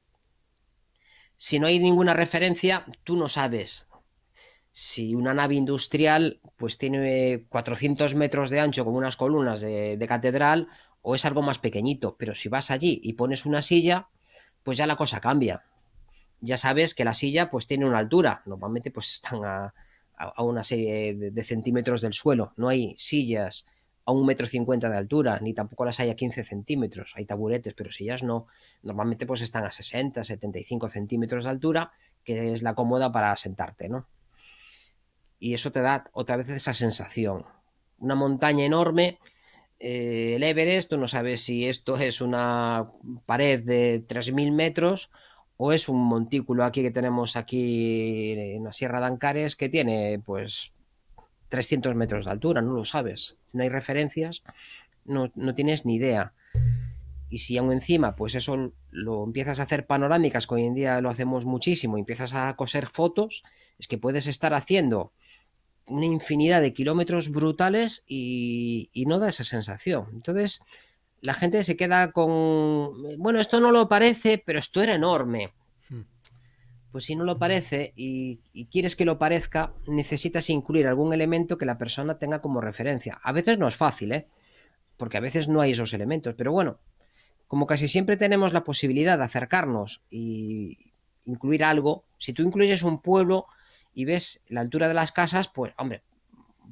si 1.34 1.58
no 1.58 1.66
hay 1.66 1.78
ninguna 1.78 2.12
referencia, 2.12 2.84
tú 3.04 3.16
no 3.16 3.30
sabes 3.30 3.87
si 4.78 5.16
una 5.16 5.34
nave 5.34 5.56
industrial 5.56 6.38
pues 6.56 6.78
tiene 6.78 7.46
400 7.48 8.14
metros 8.14 8.48
de 8.48 8.60
ancho 8.60 8.84
como 8.84 8.96
unas 8.96 9.16
columnas 9.16 9.60
de, 9.60 9.96
de 9.96 10.06
catedral 10.06 10.68
o 11.02 11.16
es 11.16 11.24
algo 11.24 11.42
más 11.42 11.58
pequeñito, 11.58 12.14
pero 12.16 12.32
si 12.36 12.48
vas 12.48 12.70
allí 12.70 13.00
y 13.02 13.14
pones 13.14 13.44
una 13.44 13.60
silla, 13.60 14.06
pues 14.62 14.78
ya 14.78 14.86
la 14.86 14.94
cosa 14.94 15.20
cambia. 15.20 15.64
Ya 16.40 16.56
sabes 16.56 16.94
que 16.94 17.04
la 17.04 17.12
silla 17.12 17.50
pues 17.50 17.66
tiene 17.66 17.86
una 17.86 17.98
altura, 17.98 18.42
normalmente 18.46 18.92
pues 18.92 19.14
están 19.14 19.44
a, 19.44 19.74
una 20.44 20.62
serie 20.62 21.12
de, 21.12 21.42
centímetros 21.44 22.00
del 22.00 22.12
suelo, 22.12 22.52
no 22.56 22.68
hay 22.68 22.94
sillas 22.96 23.66
a 24.04 24.12
un 24.12 24.26
metro 24.26 24.46
cincuenta 24.46 24.88
de 24.88 24.96
altura, 24.96 25.40
ni 25.42 25.54
tampoco 25.54 25.86
las 25.86 25.98
hay 25.98 26.10
a 26.10 26.14
15 26.14 26.44
centímetros, 26.44 27.14
hay 27.16 27.24
taburetes, 27.24 27.74
pero 27.74 27.90
sillas 27.90 28.22
no, 28.22 28.46
normalmente 28.84 29.26
pues 29.26 29.40
están 29.40 29.64
a 29.64 29.72
60, 29.72 30.22
75 30.22 30.88
centímetros 30.88 31.42
de 31.42 31.50
altura, 31.50 31.90
que 32.22 32.52
es 32.52 32.62
la 32.62 32.76
cómoda 32.76 33.10
para 33.10 33.34
sentarte, 33.34 33.88
¿no? 33.88 34.06
Y 35.38 35.54
eso 35.54 35.72
te 35.72 35.80
da 35.80 36.04
otra 36.12 36.36
vez 36.36 36.48
esa 36.48 36.72
sensación. 36.72 37.44
Una 37.98 38.14
montaña 38.14 38.64
enorme, 38.64 39.18
eh, 39.78 40.34
el 40.36 40.42
Everest, 40.42 40.90
tú 40.90 40.98
no 40.98 41.06
sabes 41.06 41.42
si 41.42 41.68
esto 41.68 41.96
es 41.96 42.20
una 42.20 42.90
pared 43.26 43.62
de 43.62 44.04
3.000 44.06 44.52
metros 44.52 45.10
o 45.56 45.72
es 45.72 45.88
un 45.88 46.04
montículo 46.04 46.64
aquí 46.64 46.82
que 46.82 46.90
tenemos 46.90 47.36
aquí 47.36 48.32
en 48.32 48.64
la 48.64 48.72
Sierra 48.72 49.00
de 49.00 49.06
Ancares 49.06 49.56
que 49.56 49.68
tiene 49.68 50.20
pues 50.24 50.72
300 51.48 51.94
metros 51.94 52.24
de 52.24 52.30
altura, 52.30 52.62
no 52.62 52.72
lo 52.72 52.84
sabes. 52.84 53.36
No 53.52 53.62
hay 53.62 53.68
referencias, 53.68 54.42
no, 55.04 55.30
no 55.34 55.54
tienes 55.54 55.84
ni 55.84 55.96
idea. 55.96 56.32
Y 57.30 57.38
si 57.38 57.58
aún 57.58 57.72
encima, 57.72 58.16
pues 58.16 58.34
eso 58.34 58.72
lo 58.90 59.24
empiezas 59.24 59.60
a 59.60 59.64
hacer 59.64 59.86
panorámicas, 59.86 60.46
que 60.46 60.54
hoy 60.54 60.64
en 60.64 60.74
día 60.74 61.00
lo 61.00 61.10
hacemos 61.10 61.44
muchísimo, 61.44 61.98
empiezas 61.98 62.34
a 62.34 62.54
coser 62.56 62.86
fotos, 62.86 63.42
es 63.78 63.86
que 63.86 63.98
puedes 63.98 64.26
estar 64.26 64.54
haciendo 64.54 65.12
una 65.88 66.06
infinidad 66.06 66.60
de 66.60 66.72
kilómetros 66.72 67.30
brutales 67.30 68.02
y, 68.06 68.90
no 69.06 69.18
da 69.18 69.28
esa 69.28 69.44
sensación. 69.44 70.06
Entonces, 70.12 70.60
la 71.20 71.34
gente 71.34 71.64
se 71.64 71.76
queda 71.76 72.12
con, 72.12 73.18
bueno, 73.18 73.40
esto 73.40 73.60
no 73.60 73.72
lo 73.72 73.88
parece, 73.88 74.42
pero 74.44 74.58
esto 74.58 74.82
era 74.82 74.94
enorme. 74.94 75.52
Hmm. 75.88 76.02
Pues 76.92 77.04
si 77.04 77.16
no 77.16 77.24
lo 77.24 77.38
parece 77.38 77.92
y, 77.96 78.40
quieres 78.70 78.96
que 78.96 79.04
lo 79.04 79.18
parezca, 79.18 79.72
necesitas 79.86 80.50
incluir 80.50 80.86
algún 80.86 81.12
elemento 81.12 81.58
que 81.58 81.66
la 81.66 81.78
persona 81.78 82.18
tenga 82.18 82.40
como 82.40 82.60
referencia. 82.60 83.18
A 83.22 83.32
veces 83.32 83.58
no 83.58 83.68
es 83.68 83.76
fácil, 83.76 84.12
¿eh? 84.12 84.28
Porque 84.96 85.16
a 85.16 85.20
veces 85.20 85.48
no 85.48 85.60
hay 85.60 85.72
esos 85.72 85.92
elementos, 85.92 86.34
pero 86.36 86.52
bueno, 86.52 86.80
como 87.46 87.66
casi 87.66 87.88
siempre 87.88 88.16
tenemos 88.16 88.52
la 88.52 88.64
posibilidad 88.64 89.16
de 89.16 89.24
acercarnos 89.24 90.02
y 90.10 90.92
incluir 91.24 91.62
algo, 91.62 92.04
si 92.18 92.32
tú 92.32 92.42
incluyes 92.42 92.82
un 92.82 93.00
pueblo, 93.00 93.46
y 93.94 94.04
ves 94.04 94.42
la 94.48 94.60
altura 94.60 94.88
de 94.88 94.94
las 94.94 95.12
casas, 95.12 95.48
pues, 95.48 95.72
hombre, 95.76 96.02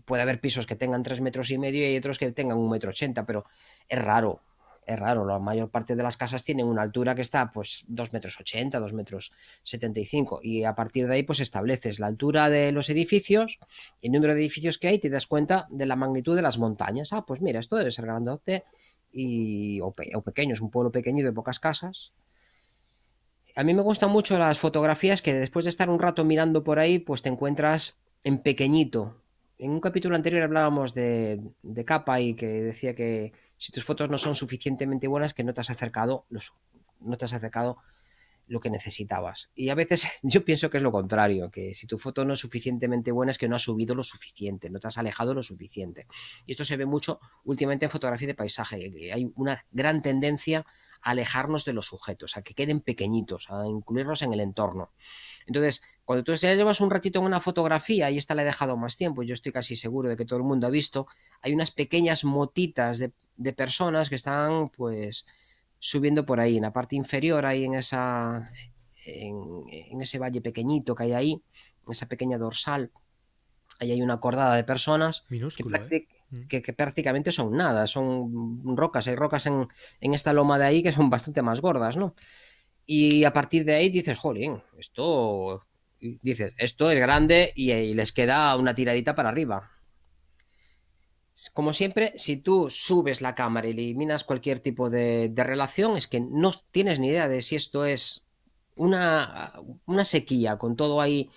puede 0.04 0.22
haber 0.22 0.40
pisos 0.40 0.66
que 0.66 0.76
tengan 0.76 1.02
tres 1.02 1.20
metros 1.20 1.50
y 1.50 1.58
medio 1.58 1.90
y 1.90 1.96
otros 1.96 2.18
que 2.18 2.30
tengan 2.30 2.58
un 2.58 2.70
metro 2.70 2.90
ochenta, 2.90 3.24
pero 3.24 3.44
es 3.88 3.98
raro, 4.00 4.42
es 4.86 4.98
raro. 4.98 5.24
La 5.24 5.38
mayor 5.40 5.70
parte 5.70 5.96
de 5.96 6.02
las 6.02 6.16
casas 6.16 6.44
tienen 6.44 6.66
una 6.66 6.82
altura 6.82 7.14
que 7.14 7.22
está, 7.22 7.50
pues, 7.50 7.84
dos 7.88 8.12
metros 8.12 8.38
ochenta, 8.38 8.78
dos 8.78 8.92
metros 8.92 9.32
setenta 9.64 9.98
y 9.98 10.04
cinco, 10.04 10.38
y 10.42 10.62
a 10.64 10.74
partir 10.74 11.08
de 11.08 11.14
ahí, 11.14 11.22
pues, 11.24 11.40
estableces 11.40 11.98
la 11.98 12.06
altura 12.06 12.50
de 12.50 12.70
los 12.70 12.88
edificios 12.90 13.58
el 14.00 14.12
número 14.12 14.34
de 14.34 14.40
edificios 14.40 14.78
que 14.78 14.88
hay, 14.88 14.98
te 15.00 15.10
das 15.10 15.26
cuenta 15.26 15.66
de 15.70 15.86
la 15.86 15.96
magnitud 15.96 16.36
de 16.36 16.42
las 16.42 16.58
montañas. 16.58 17.12
Ah, 17.12 17.24
pues 17.26 17.40
mira, 17.40 17.58
esto 17.58 17.74
debe 17.76 17.90
ser 17.90 18.04
grandote 18.04 18.64
y, 19.10 19.80
o, 19.80 19.94
o 20.14 20.22
pequeño, 20.22 20.52
es 20.52 20.60
un 20.60 20.70
pueblo 20.70 20.92
pequeño 20.92 21.24
de 21.24 21.32
pocas 21.32 21.58
casas 21.58 22.12
a 23.56 23.64
mí 23.64 23.72
me 23.72 23.82
gustan 23.82 24.10
mucho 24.10 24.38
las 24.38 24.58
fotografías 24.58 25.22
que 25.22 25.32
después 25.32 25.64
de 25.64 25.70
estar 25.70 25.88
un 25.88 25.98
rato 25.98 26.24
mirando 26.24 26.62
por 26.62 26.78
ahí, 26.78 26.98
pues 26.98 27.22
te 27.22 27.30
encuentras 27.30 27.98
en 28.22 28.38
pequeñito. 28.42 29.22
En 29.58 29.70
un 29.70 29.80
capítulo 29.80 30.14
anterior 30.14 30.42
hablábamos 30.42 30.92
de, 30.92 31.40
capa 31.86 32.20
y 32.20 32.34
que 32.34 32.46
decía 32.46 32.94
que 32.94 33.32
si 33.56 33.72
tus 33.72 33.82
fotos 33.82 34.10
no 34.10 34.18
son 34.18 34.36
suficientemente 34.36 35.08
buenas, 35.08 35.32
que 35.32 35.42
no 35.42 35.54
te 35.54 35.62
has 35.62 35.70
acercado, 35.70 36.26
no 37.00 37.16
te 37.16 37.24
has 37.24 37.32
acercado 37.32 37.78
lo 38.46 38.60
que 38.60 38.68
necesitabas. 38.68 39.50
Y 39.54 39.70
a 39.70 39.74
veces 39.74 40.06
yo 40.22 40.44
pienso 40.44 40.68
que 40.68 40.76
es 40.76 40.82
lo 40.82 40.92
contrario, 40.92 41.50
que 41.50 41.74
si 41.74 41.86
tu 41.86 41.98
foto 41.98 42.26
no 42.26 42.34
es 42.34 42.38
suficientemente 42.38 43.10
buena 43.10 43.30
es 43.30 43.38
que 43.38 43.48
no 43.48 43.56
has 43.56 43.62
subido 43.62 43.94
lo 43.94 44.04
suficiente, 44.04 44.68
no 44.68 44.80
te 44.80 44.88
has 44.88 44.98
alejado 44.98 45.32
lo 45.32 45.42
suficiente. 45.42 46.06
Y 46.44 46.52
esto 46.52 46.66
se 46.66 46.76
ve 46.76 46.84
mucho 46.84 47.20
últimamente 47.44 47.86
en 47.86 47.90
fotografía 47.90 48.28
de 48.28 48.34
paisaje. 48.34 48.92
Hay 49.14 49.32
una 49.34 49.64
gran 49.72 50.02
tendencia 50.02 50.66
alejarnos 51.02 51.64
de 51.64 51.72
los 51.72 51.86
sujetos, 51.86 52.36
a 52.36 52.42
que 52.42 52.54
queden 52.54 52.80
pequeñitos, 52.80 53.50
a 53.50 53.66
incluirlos 53.66 54.22
en 54.22 54.32
el 54.32 54.40
entorno. 54.40 54.90
Entonces, 55.46 55.82
cuando 56.04 56.24
tú 56.24 56.34
ya 56.34 56.54
llevas 56.54 56.80
un 56.80 56.90
ratito 56.90 57.20
en 57.20 57.26
una 57.26 57.40
fotografía, 57.40 58.10
y 58.10 58.18
esta 58.18 58.34
la 58.34 58.42
he 58.42 58.44
dejado 58.44 58.76
más 58.76 58.96
tiempo, 58.96 59.22
yo 59.22 59.34
estoy 59.34 59.52
casi 59.52 59.76
seguro 59.76 60.08
de 60.08 60.16
que 60.16 60.24
todo 60.24 60.38
el 60.38 60.44
mundo 60.44 60.66
ha 60.66 60.70
visto, 60.70 61.06
hay 61.40 61.52
unas 61.52 61.70
pequeñas 61.70 62.24
motitas 62.24 62.98
de, 62.98 63.12
personas 63.52 64.08
que 64.08 64.14
están 64.16 64.70
pues 64.70 65.26
subiendo 65.78 66.24
por 66.24 66.40
ahí, 66.40 66.56
en 66.56 66.62
la 66.62 66.72
parte 66.72 66.96
inferior, 66.96 67.44
ahí 67.46 67.64
en 67.64 67.74
esa 67.74 68.50
en, 69.04 70.00
ese 70.00 70.18
valle 70.18 70.40
pequeñito 70.40 70.94
que 70.94 71.04
hay 71.04 71.12
ahí, 71.12 71.42
en 71.84 71.90
esa 71.90 72.06
pequeña 72.06 72.38
dorsal, 72.38 72.90
ahí 73.78 73.92
hay 73.92 74.02
una 74.02 74.18
cordada 74.18 74.56
de 74.56 74.64
personas 74.64 75.24
Minúsculo, 75.28 75.78
¿eh? 75.90 76.08
Mm. 76.30 76.46
que, 76.48 76.60
prácticamente 76.72 77.30
son 77.30 77.56
nada, 77.56 77.86
son 77.86 78.76
rocas, 78.76 79.06
hay 79.06 79.14
rocas 79.14 79.46
en, 79.46 79.68
esta 80.00 80.32
loma 80.32 80.58
de 80.58 80.64
ahí 80.64 80.82
que 80.82 80.92
son 80.92 81.08
bastante 81.08 81.42
más 81.42 81.60
gordas, 81.60 81.96
¿no? 81.96 82.14
Y 82.84 83.24
a 83.24 83.32
partir 83.32 83.64
de 83.64 83.74
ahí 83.74 83.90
dices, 83.90 84.18
jolín, 84.18 84.62
esto, 84.78 85.66
dices, 86.00 86.54
esto 86.58 86.90
es 86.90 86.98
grande 86.98 87.52
y, 87.54 87.94
les 87.94 88.12
queda 88.12 88.56
una 88.56 88.74
tiradita 88.74 89.14
para 89.14 89.28
arriba. 89.28 89.70
Como 91.52 91.72
siempre, 91.72 92.12
si 92.16 92.38
tú 92.38 92.70
subes 92.70 93.20
la 93.20 93.34
cámara 93.34 93.68
y 93.68 93.72
eliminas 93.72 94.24
cualquier 94.24 94.60
tipo 94.60 94.88
de, 94.90 95.32
relación, 95.36 95.96
es 95.96 96.06
que 96.06 96.20
no 96.20 96.52
tienes 96.70 96.98
ni 96.98 97.08
idea 97.08 97.28
de 97.28 97.42
si 97.42 97.56
esto 97.56 97.84
es 97.84 98.26
una, 98.74 99.52
una 99.86 100.04
sequía 100.04 100.58
con 100.58 100.76
todo 100.76 101.00
ahí 101.00 101.30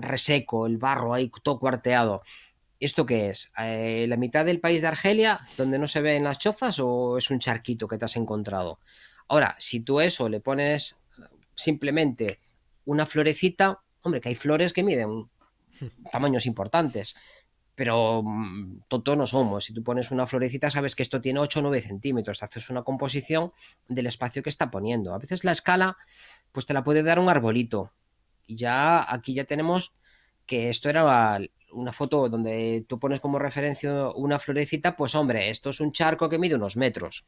reseco, 0.00 0.66
el 0.66 0.78
barro 0.78 1.14
ahí 1.14 1.30
todo 1.42 1.58
cuarteado 1.58 2.22
¿Esto 2.78 3.06
qué 3.06 3.30
es? 3.30 3.52
Eh, 3.58 4.06
¿La 4.08 4.16
mitad 4.16 4.44
del 4.44 4.60
país 4.60 4.82
de 4.82 4.88
Argelia, 4.88 5.40
donde 5.56 5.78
no 5.78 5.88
se 5.88 6.02
ven 6.02 6.24
las 6.24 6.38
chozas, 6.38 6.78
o 6.78 7.16
es 7.16 7.30
un 7.30 7.38
charquito 7.38 7.88
que 7.88 7.96
te 7.96 8.04
has 8.04 8.16
encontrado? 8.16 8.80
Ahora, 9.28 9.56
si 9.58 9.80
tú 9.80 10.00
eso 10.00 10.28
le 10.28 10.40
pones 10.40 10.96
simplemente 11.54 12.40
una 12.84 13.06
florecita, 13.06 13.80
hombre, 14.02 14.20
que 14.20 14.28
hay 14.28 14.34
flores 14.34 14.72
que 14.72 14.82
miden 14.82 15.28
tamaños 16.12 16.46
importantes, 16.46 17.14
pero 17.74 18.22
mm, 18.22 18.82
tonto 18.88 19.16
no 19.16 19.26
somos. 19.26 19.64
Si 19.64 19.72
tú 19.72 19.82
pones 19.82 20.10
una 20.10 20.26
florecita, 20.26 20.70
sabes 20.70 20.94
que 20.94 21.02
esto 21.02 21.20
tiene 21.20 21.40
8 21.40 21.60
o 21.60 21.62
9 21.62 21.80
centímetros, 21.80 22.42
haces 22.42 22.68
una 22.70 22.82
composición 22.82 23.52
del 23.88 24.06
espacio 24.06 24.42
que 24.42 24.50
está 24.50 24.70
poniendo. 24.70 25.14
A 25.14 25.18
veces 25.18 25.44
la 25.44 25.52
escala, 25.52 25.96
pues 26.52 26.66
te 26.66 26.74
la 26.74 26.84
puede 26.84 27.02
dar 27.02 27.18
un 27.18 27.28
arbolito. 27.28 27.92
Y 28.46 28.56
ya 28.56 29.04
aquí 29.12 29.34
ya 29.34 29.44
tenemos 29.44 29.94
que 30.46 30.70
esto 30.70 30.88
era 30.88 31.38
una 31.76 31.92
foto 31.92 32.28
donde 32.28 32.84
tú 32.88 32.98
pones 32.98 33.20
como 33.20 33.38
referencia 33.38 34.10
una 34.10 34.38
florecita, 34.38 34.96
pues 34.96 35.14
hombre, 35.14 35.50
esto 35.50 35.70
es 35.70 35.80
un 35.80 35.92
charco 35.92 36.28
que 36.28 36.38
mide 36.38 36.54
unos 36.54 36.76
metros, 36.76 37.26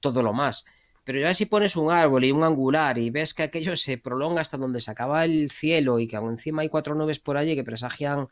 todo 0.00 0.22
lo 0.22 0.32
más. 0.32 0.64
Pero 1.04 1.20
ya 1.20 1.34
si 1.34 1.46
pones 1.46 1.76
un 1.76 1.90
árbol 1.90 2.24
y 2.24 2.32
un 2.32 2.42
angular 2.44 2.98
y 2.98 3.10
ves 3.10 3.34
que 3.34 3.42
aquello 3.44 3.76
se 3.76 3.98
prolonga 3.98 4.40
hasta 4.40 4.56
donde 4.56 4.80
se 4.80 4.90
acaba 4.90 5.24
el 5.24 5.50
cielo 5.50 5.98
y 5.98 6.08
que 6.08 6.16
aún 6.16 6.32
encima 6.32 6.62
hay 6.62 6.68
cuatro 6.68 6.94
nubes 6.94 7.20
por 7.20 7.36
allí 7.36 7.54
que 7.54 7.64
presagian 7.64 8.28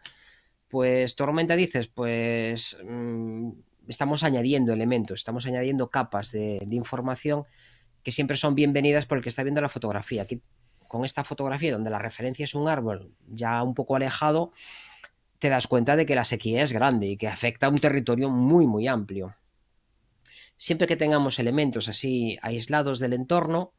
pues 0.69 1.17
tormenta, 1.17 1.55
dices, 1.55 1.89
pues 1.89 2.79
mm, 2.83 3.51
estamos 3.89 4.25
añadiendo 4.25 4.73
elementos, 4.73 5.21
estamos 5.21 5.47
añadiendo 5.47 5.91
capas 5.91 6.33
de, 6.33 6.63
de, 6.65 6.77
información 6.77 7.45
que 8.03 8.11
siempre 8.11 8.39
son 8.39 8.55
bienvenidas 8.55 9.05
por 9.05 9.19
el 9.19 9.23
que 9.23 9.29
está 9.29 9.43
viendo 9.43 9.61
la 9.61 9.69
fotografía. 9.69 10.23
Aquí, 10.23 10.41
con 10.89 11.05
esta 11.05 11.25
fotografía 11.25 11.73
donde 11.73 11.91
la 11.91 11.99
referencia 11.99 12.45
es 12.45 12.55
un 12.55 12.69
árbol 12.69 13.13
ya 13.27 13.63
un 13.63 13.75
poco 13.75 13.97
alejado, 13.97 14.53
te 15.43 15.49
das 15.49 15.67
cuenta 15.67 15.97
de 15.97 16.07
que 16.07 16.15
la 16.15 16.23
sequía 16.23 16.63
es 16.63 16.73
grande 16.73 17.09
y 17.09 17.17
que 17.17 17.27
afecta 17.27 17.67
a 17.67 17.69
un 17.69 17.81
territorio 17.81 18.31
muy, 18.31 18.65
muy 18.65 18.87
amplio. 18.87 19.35
Siempre 20.57 20.87
que 20.87 20.95
tengamos 20.95 21.41
elementos 21.41 21.89
así 21.89 22.39
aislados 22.43 23.01
del 23.01 23.13
entorno, 23.13 23.73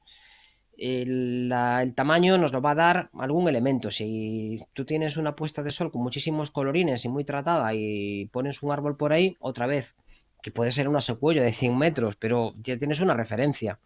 el, 0.78 1.50
tamaño 1.96 2.38
nos 2.38 2.52
lo 2.52 2.62
va 2.62 2.72
a 2.72 2.76
dar 2.76 3.10
algún 3.18 3.48
elemento. 3.48 3.92
Si 3.92 4.60
tú 4.74 4.84
tienes 4.84 5.16
una 5.16 5.38
puesta 5.38 5.64
de 5.64 5.72
sol 5.72 5.90
con 5.90 6.04
muchísimos 6.04 6.52
colorines 6.52 7.06
y 7.06 7.08
muy 7.08 7.24
tratada 7.24 7.74
y 7.74 8.26
pones 8.26 8.62
un 8.62 8.74
árbol 8.74 8.98
por 8.98 9.14
ahí, 9.14 9.38
otra 9.40 9.66
vez, 9.66 9.96
que 10.42 10.52
puede 10.52 10.74
ser 10.74 10.90
una 10.90 11.00
secuoya 11.00 11.44
de 11.44 11.54
100 11.54 11.78
metros, 11.78 12.18
pero 12.18 12.56
ya 12.62 12.78
tienes 12.78 13.00
una 13.00 13.14
referencia. 13.14 13.80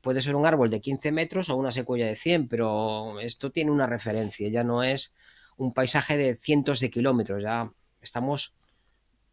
Puede 0.00 0.20
ser 0.20 0.34
un 0.34 0.46
árbol 0.46 0.68
de 0.68 0.80
15 0.80 1.12
metros 1.12 1.48
o 1.48 1.54
una 1.54 1.70
secuoya 1.70 2.06
de 2.06 2.16
100, 2.16 2.48
pero 2.48 3.20
esto 3.20 3.52
tiene 3.52 3.70
una 3.70 3.86
referencia, 3.86 4.48
ya 4.48 4.64
no 4.64 4.82
es 4.82 5.14
un 5.56 5.72
paisaje 5.72 6.16
de 6.16 6.36
cientos 6.36 6.80
de 6.80 6.90
kilómetros, 6.90 7.42
ya 7.42 7.70
estamos 8.00 8.54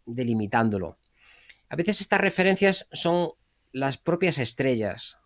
delimitándolo. 0.06 0.98
A 1.70 1.76
veces 1.76 2.02
estas 2.02 2.22
referencias 2.22 2.88
son 2.92 3.32
las 3.72 3.98
propias 3.98 4.38
estrellas, 4.38 5.20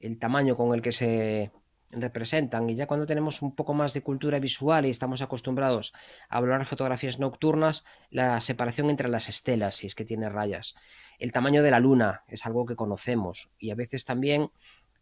el 0.00 0.18
tamaño 0.18 0.56
con 0.56 0.74
el 0.74 0.82
que 0.82 0.92
se 0.92 1.52
representan. 1.90 2.68
Y 2.68 2.74
ya 2.74 2.86
cuando 2.86 3.06
tenemos 3.06 3.42
un 3.42 3.54
poco 3.54 3.74
más 3.74 3.94
de 3.94 4.02
cultura 4.02 4.38
visual 4.38 4.86
y 4.86 4.90
estamos 4.90 5.22
acostumbrados 5.22 5.92
a 6.28 6.40
valorar 6.40 6.66
fotografías 6.66 7.18
nocturnas, 7.18 7.84
la 8.10 8.40
separación 8.40 8.90
entre 8.90 9.08
las 9.08 9.28
estelas, 9.28 9.76
si 9.76 9.86
es 9.86 9.94
que 9.94 10.04
tiene 10.04 10.28
rayas. 10.28 10.74
El 11.18 11.32
tamaño 11.32 11.62
de 11.62 11.70
la 11.70 11.80
luna 11.80 12.24
es 12.28 12.46
algo 12.46 12.66
que 12.66 12.76
conocemos. 12.76 13.50
Y 13.58 13.70
a 13.70 13.74
veces 13.74 14.04
también 14.04 14.50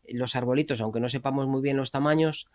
los 0.09 0.37
arbolitos, 0.37 0.81
aunque 0.81 1.01
no 1.01 1.09
sepamos 1.09 1.47
muy 1.47 1.63
bien 1.63 1.77
los 1.77 1.91
tamaños, 1.91 2.47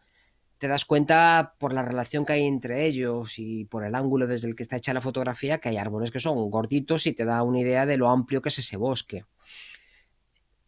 te 0.59 0.67
das 0.67 0.85
cuenta 0.85 1.55
por 1.57 1.73
la 1.73 1.81
relación 1.81 2.25
que 2.25 2.33
hay 2.33 2.45
entre 2.45 2.85
ellos 2.85 3.39
y 3.39 3.65
por 3.65 3.83
el 3.83 3.95
ángulo 3.95 4.27
desde 4.27 4.47
el 4.47 4.55
que 4.55 4.63
está 4.63 4.75
hecha 4.75 4.93
la 4.93 5.01
fotografía 5.01 5.57
que 5.57 5.69
hay 5.69 5.77
árboles 5.77 6.11
que 6.11 6.19
son 6.19 6.49
gorditos 6.51 7.07
y 7.07 7.13
te 7.13 7.25
da 7.25 7.41
una 7.41 7.59
idea 7.59 7.87
de 7.87 7.97
lo 7.97 8.09
amplio 8.09 8.41
que 8.41 8.49
es 8.49 8.59
ese 8.59 8.77
bosque 8.77 9.25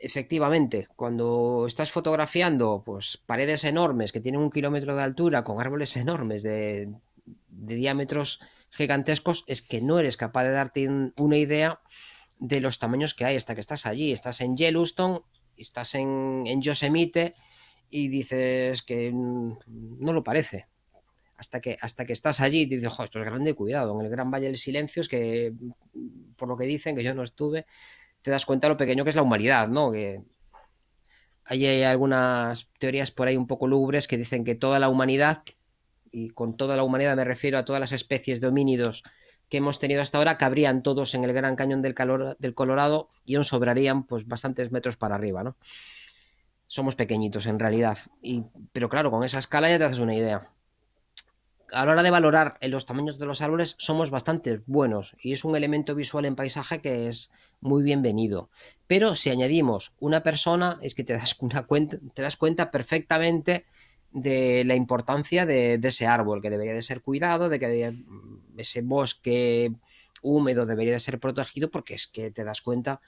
efectivamente, 0.02 0.88
cuando 0.96 1.66
estás 1.68 1.92
fotografiando 1.92 2.84
pues, 2.86 3.22
paredes 3.26 3.64
enormes 3.64 4.12
que 4.12 4.20
tienen 4.20 4.42
un 4.42 4.50
kilómetro 4.50 4.96
de 4.96 5.04
altura 5.04 5.44
con 5.44 5.62
árboles 5.62 5.96
enormes 5.96 6.44
de, 6.44 6.92
diámetros 7.48 8.42
gigantescos, 8.72 9.44
es 9.48 9.62
que 9.62 9.82
no 9.82 10.00
eres 10.00 10.18
capaz 10.18 10.44
de 10.44 10.52
darte 10.52 10.90
una 11.18 11.38
idea 11.38 11.82
de 12.40 12.60
los 12.60 12.80
tamaños 12.80 13.14
que 13.14 13.26
hay 13.26 13.36
hasta 13.36 13.54
que 13.54 13.62
estás 13.62 13.86
allí. 13.86 14.12
Estás 14.12 14.42
en 14.42 14.58
Yellowstone, 14.58 15.20
estás 15.56 15.94
en, 15.96 16.62
Yosemite 16.62 17.36
y 17.92 18.08
dices 18.08 18.82
que 18.82 19.12
no 19.14 20.14
lo 20.14 20.24
parece. 20.24 20.68
Hasta 21.36 21.60
que, 21.60 21.78
hasta 21.82 22.06
que 22.06 22.14
estás 22.14 22.40
allí 22.40 22.62
y 22.62 22.66
dices, 22.66 22.94
esto 23.00 23.20
es 23.20 23.26
grande, 23.26 23.54
cuidado. 23.54 24.00
En 24.00 24.06
el 24.06 24.12
Gran 24.12 24.32
Valle 24.32 24.46
del 24.46 24.58
Silencio 24.58 25.02
es 25.02 25.10
que, 25.10 25.54
por 26.38 26.48
lo 26.48 26.56
que 26.56 26.66
dicen, 26.66 26.96
que 26.96 27.04
yo 27.04 27.14
no 27.14 27.24
estuve, 27.24 27.66
te 28.22 28.32
das 28.32 28.46
cuenta 28.46 28.68
de 28.68 28.74
lo 28.74 28.78
pequeño 28.78 29.04
que 29.04 29.10
es 29.10 29.16
la 29.16 29.24
humanidad, 29.24 29.68
¿no? 29.68 29.92
Que 29.92 30.22
hay, 31.46 31.84
algunas 31.84 32.70
teorías 32.80 33.12
por 33.12 33.28
ahí 33.28 33.36
un 33.36 33.48
poco 33.48 33.68
lúgubres 33.68 34.08
que 34.08 34.18
dicen 34.18 34.46
que 34.46 34.56
toda 34.56 34.80
la 34.80 34.88
humanidad, 34.88 35.44
y 36.12 36.30
con 36.30 36.56
toda 36.56 36.78
la 36.78 36.84
humanidad 36.84 37.16
me 37.16 37.24
refiero 37.24 37.58
a 37.58 37.66
todas 37.66 37.80
las 37.80 37.92
especies 37.92 38.40
de 38.40 38.48
homínidos 38.48 39.04
que 39.50 39.58
hemos 39.58 39.80
tenido 39.80 40.02
hasta 40.02 40.18
ahora, 40.18 40.38
cabrían 40.38 40.84
todos 40.84 41.14
en 41.16 41.24
el 41.24 41.34
Gran 41.34 41.56
Cañón 41.56 41.82
del, 41.82 41.96
del 42.40 42.54
Colorado 42.54 43.10
y 43.26 43.36
aún 43.36 43.44
sobrarían 43.44 44.06
pues 44.06 44.28
bastantes 44.28 44.72
metros 44.72 44.96
para 44.96 45.16
arriba, 45.16 45.44
¿no? 45.44 45.58
Somos 46.72 46.96
pequeñitos 46.96 47.48
en 47.48 47.60
realidad, 47.60 47.98
y, 48.22 48.46
pero 48.72 48.88
claro, 48.88 49.12
con 49.12 49.26
esa 49.26 49.40
escala 49.40 49.70
ya 49.70 49.78
te 49.78 49.84
haces 49.84 50.00
una 50.00 50.16
idea. 50.16 50.52
A 51.74 51.86
la 51.86 51.92
hora 51.92 52.02
de 52.02 52.12
valorar 52.12 52.58
los 52.62 52.86
tamaños 52.86 53.20
de 53.20 53.26
los 53.26 53.42
árboles 53.42 53.76
somos 53.78 54.10
bastante 54.10 54.62
buenos. 54.68 55.18
Y 55.22 55.34
es 55.34 55.44
un 55.44 55.58
elemento 55.58 55.96
visual 55.96 56.24
en 56.24 56.38
paisaje 56.38 56.80
que 56.80 57.10
es 57.10 57.30
muy 57.60 57.84
bienvenido. 57.84 58.50
Pero 58.88 59.18
si 59.18 59.30
añadimos 59.30 59.92
una 60.00 60.24
persona, 60.24 60.80
es 60.82 60.96
que 60.96 61.04
te 61.04 61.12
das, 61.12 61.36
una 61.42 61.64
cuenta, 61.64 61.98
te 62.14 62.22
das 62.22 62.38
cuenta 62.38 62.72
perfectamente 62.72 63.66
de 64.14 64.64
la 64.64 64.76
importancia 64.76 65.46
de, 65.46 65.78
de, 65.78 65.88
ese 65.90 66.08
árbol, 66.08 66.42
que 66.42 66.50
debería 66.50 66.74
de 66.74 66.84
ser 66.84 67.02
cuidado, 67.02 67.50
de 67.50 67.60
que 67.60 67.94
ese 68.56 68.82
bosque 68.82 69.74
húmedo 70.22 70.66
debería 70.66 70.94
de 70.94 71.02
ser 71.02 71.20
protegido, 71.20 71.70
porque 71.70 71.96
es 71.96 72.08
que 72.08 72.32
te 72.32 72.46
das 72.46 72.62
cuenta 72.62 73.02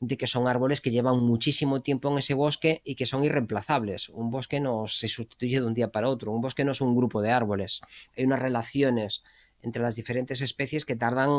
de 0.00 0.16
que 0.16 0.26
son 0.26 0.48
árboles 0.48 0.80
que 0.80 0.90
llevan 0.90 1.20
muchísimo 1.20 1.82
tiempo 1.82 2.10
en 2.10 2.18
ese 2.18 2.32
bosque 2.32 2.80
y 2.84 2.94
que 2.94 3.04
son 3.04 3.22
irreemplazables. 3.22 4.08
Un 4.08 4.30
bosque 4.30 4.58
no 4.58 4.86
se 4.86 5.08
sustituye 5.08 5.60
de 5.60 5.66
un 5.66 5.74
día 5.74 5.92
para 5.92 6.08
otro, 6.08 6.32
un 6.32 6.40
bosque 6.40 6.64
no 6.64 6.72
es 6.72 6.80
un 6.80 6.96
grupo 6.96 7.20
de 7.20 7.30
árboles. 7.30 7.82
Hay 8.16 8.24
unas 8.24 8.40
relaciones 8.40 9.22
entre 9.62 9.82
las 9.82 9.96
diferentes 9.96 10.40
especies 10.40 10.86
que 10.86 10.96
tardan 10.96 11.30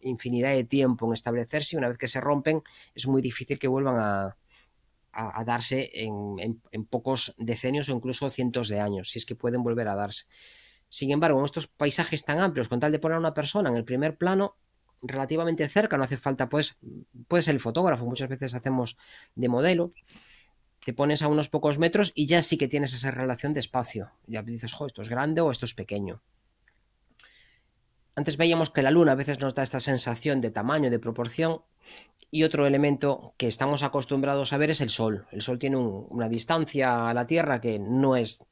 infinidad 0.00 0.52
de 0.52 0.62
tiempo 0.62 1.06
en 1.06 1.14
establecerse 1.14 1.74
y 1.74 1.78
una 1.78 1.88
vez 1.88 1.98
que 1.98 2.06
se 2.06 2.20
rompen 2.20 2.62
es 2.94 3.08
muy 3.08 3.20
difícil 3.20 3.58
que 3.58 3.66
vuelvan 3.66 3.96
a, 3.98 4.36
darse 5.44 5.90
en, 5.94 6.60
en, 6.70 6.84
pocos 6.84 7.34
decenios 7.38 7.88
o 7.88 7.92
incluso 7.92 8.28
cientos 8.28 8.68
de 8.68 8.80
años, 8.80 9.10
si 9.10 9.18
es 9.18 9.24
que 9.24 9.34
pueden 9.34 9.62
volver 9.62 9.88
a 9.88 9.94
darse. 9.94 10.26
Sin 10.90 11.10
embargo, 11.10 11.38
en 11.38 11.46
estos 11.46 11.66
paisajes 11.66 12.24
tan 12.24 12.38
amplios, 12.38 12.68
con 12.68 12.80
tal 12.80 12.92
de 12.92 12.98
poner 12.98 13.16
a 13.16 13.20
una 13.20 13.34
persona 13.34 13.70
en 13.70 13.76
el 13.76 13.84
primer 13.84 14.18
plano, 14.18 14.56
relativamente 15.02 15.68
cerca, 15.68 15.96
no 15.96 16.04
hace 16.04 16.16
falta, 16.16 16.48
pues, 16.48 16.76
puede 17.28 17.42
ser 17.42 17.54
el 17.54 17.60
fotógrafo, 17.60 18.04
muchas 18.04 18.28
veces 18.28 18.54
hacemos 18.54 18.96
de 19.34 19.48
modelo, 19.48 19.90
te 20.84 20.92
pones 20.92 21.22
a 21.22 21.28
unos 21.28 21.48
pocos 21.48 21.78
metros 21.78 22.12
y 22.14 22.26
ya 22.26 22.42
sí 22.42 22.56
que 22.56 22.68
tienes 22.68 22.94
esa 22.94 23.10
relación 23.10 23.52
de 23.52 23.60
espacio. 23.60 24.12
Ya 24.26 24.42
dices, 24.42 24.72
jo, 24.72 24.86
esto 24.86 25.02
es 25.02 25.08
grande 25.08 25.40
o 25.40 25.50
esto 25.50 25.66
es 25.66 25.74
pequeño. 25.74 26.22
Antes 28.14 28.36
veíamos 28.36 28.70
que 28.70 28.82
la 28.82 28.90
luna 28.90 29.12
a 29.12 29.16
veces 29.16 29.40
nos 29.40 29.54
da 29.54 29.62
esta 29.62 29.80
sensación 29.80 30.40
de 30.40 30.50
tamaño, 30.50 30.88
de 30.88 30.98
proporción, 30.98 31.62
y 32.30 32.42
otro 32.42 32.66
elemento 32.66 33.34
que 33.36 33.46
estamos 33.46 33.82
acostumbrados 33.82 34.52
a 34.52 34.58
ver 34.58 34.70
es 34.70 34.80
el 34.80 34.90
Sol. 34.90 35.26
El 35.30 35.42
Sol 35.42 35.58
tiene 35.58 35.76
una 35.76 36.28
distancia 36.28 37.08
a 37.08 37.14
la 37.14 37.26
Tierra 37.26 37.60
que 37.60 37.78
no 37.78 38.16
es 38.16 38.44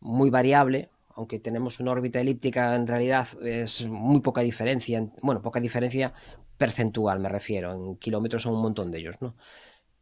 muy 0.00 0.30
variable, 0.30 0.90
aunque 1.14 1.38
tenemos 1.38 1.80
una 1.80 1.92
órbita 1.92 2.20
elíptica, 2.20 2.74
en 2.74 2.86
realidad 2.86 3.26
es 3.42 3.84
muy 3.86 4.20
poca 4.20 4.40
diferencia, 4.40 5.06
bueno, 5.22 5.42
poca 5.42 5.60
diferencia 5.60 6.12
percentual 6.56 7.18
me 7.18 7.28
refiero, 7.28 7.72
en 7.72 7.96
kilómetros 7.96 8.44
son 8.44 8.54
un 8.54 8.62
montón 8.62 8.90
de 8.90 8.98
ellos, 8.98 9.20
¿no? 9.20 9.34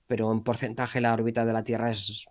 Pero 0.06 0.30
en 0.32 0.42
porcentaje 0.42 1.00
la 1.00 1.14
órbita 1.14 1.44
de 1.46 1.52
la 1.52 1.64
Tierra 1.64 1.90
es 1.90 2.26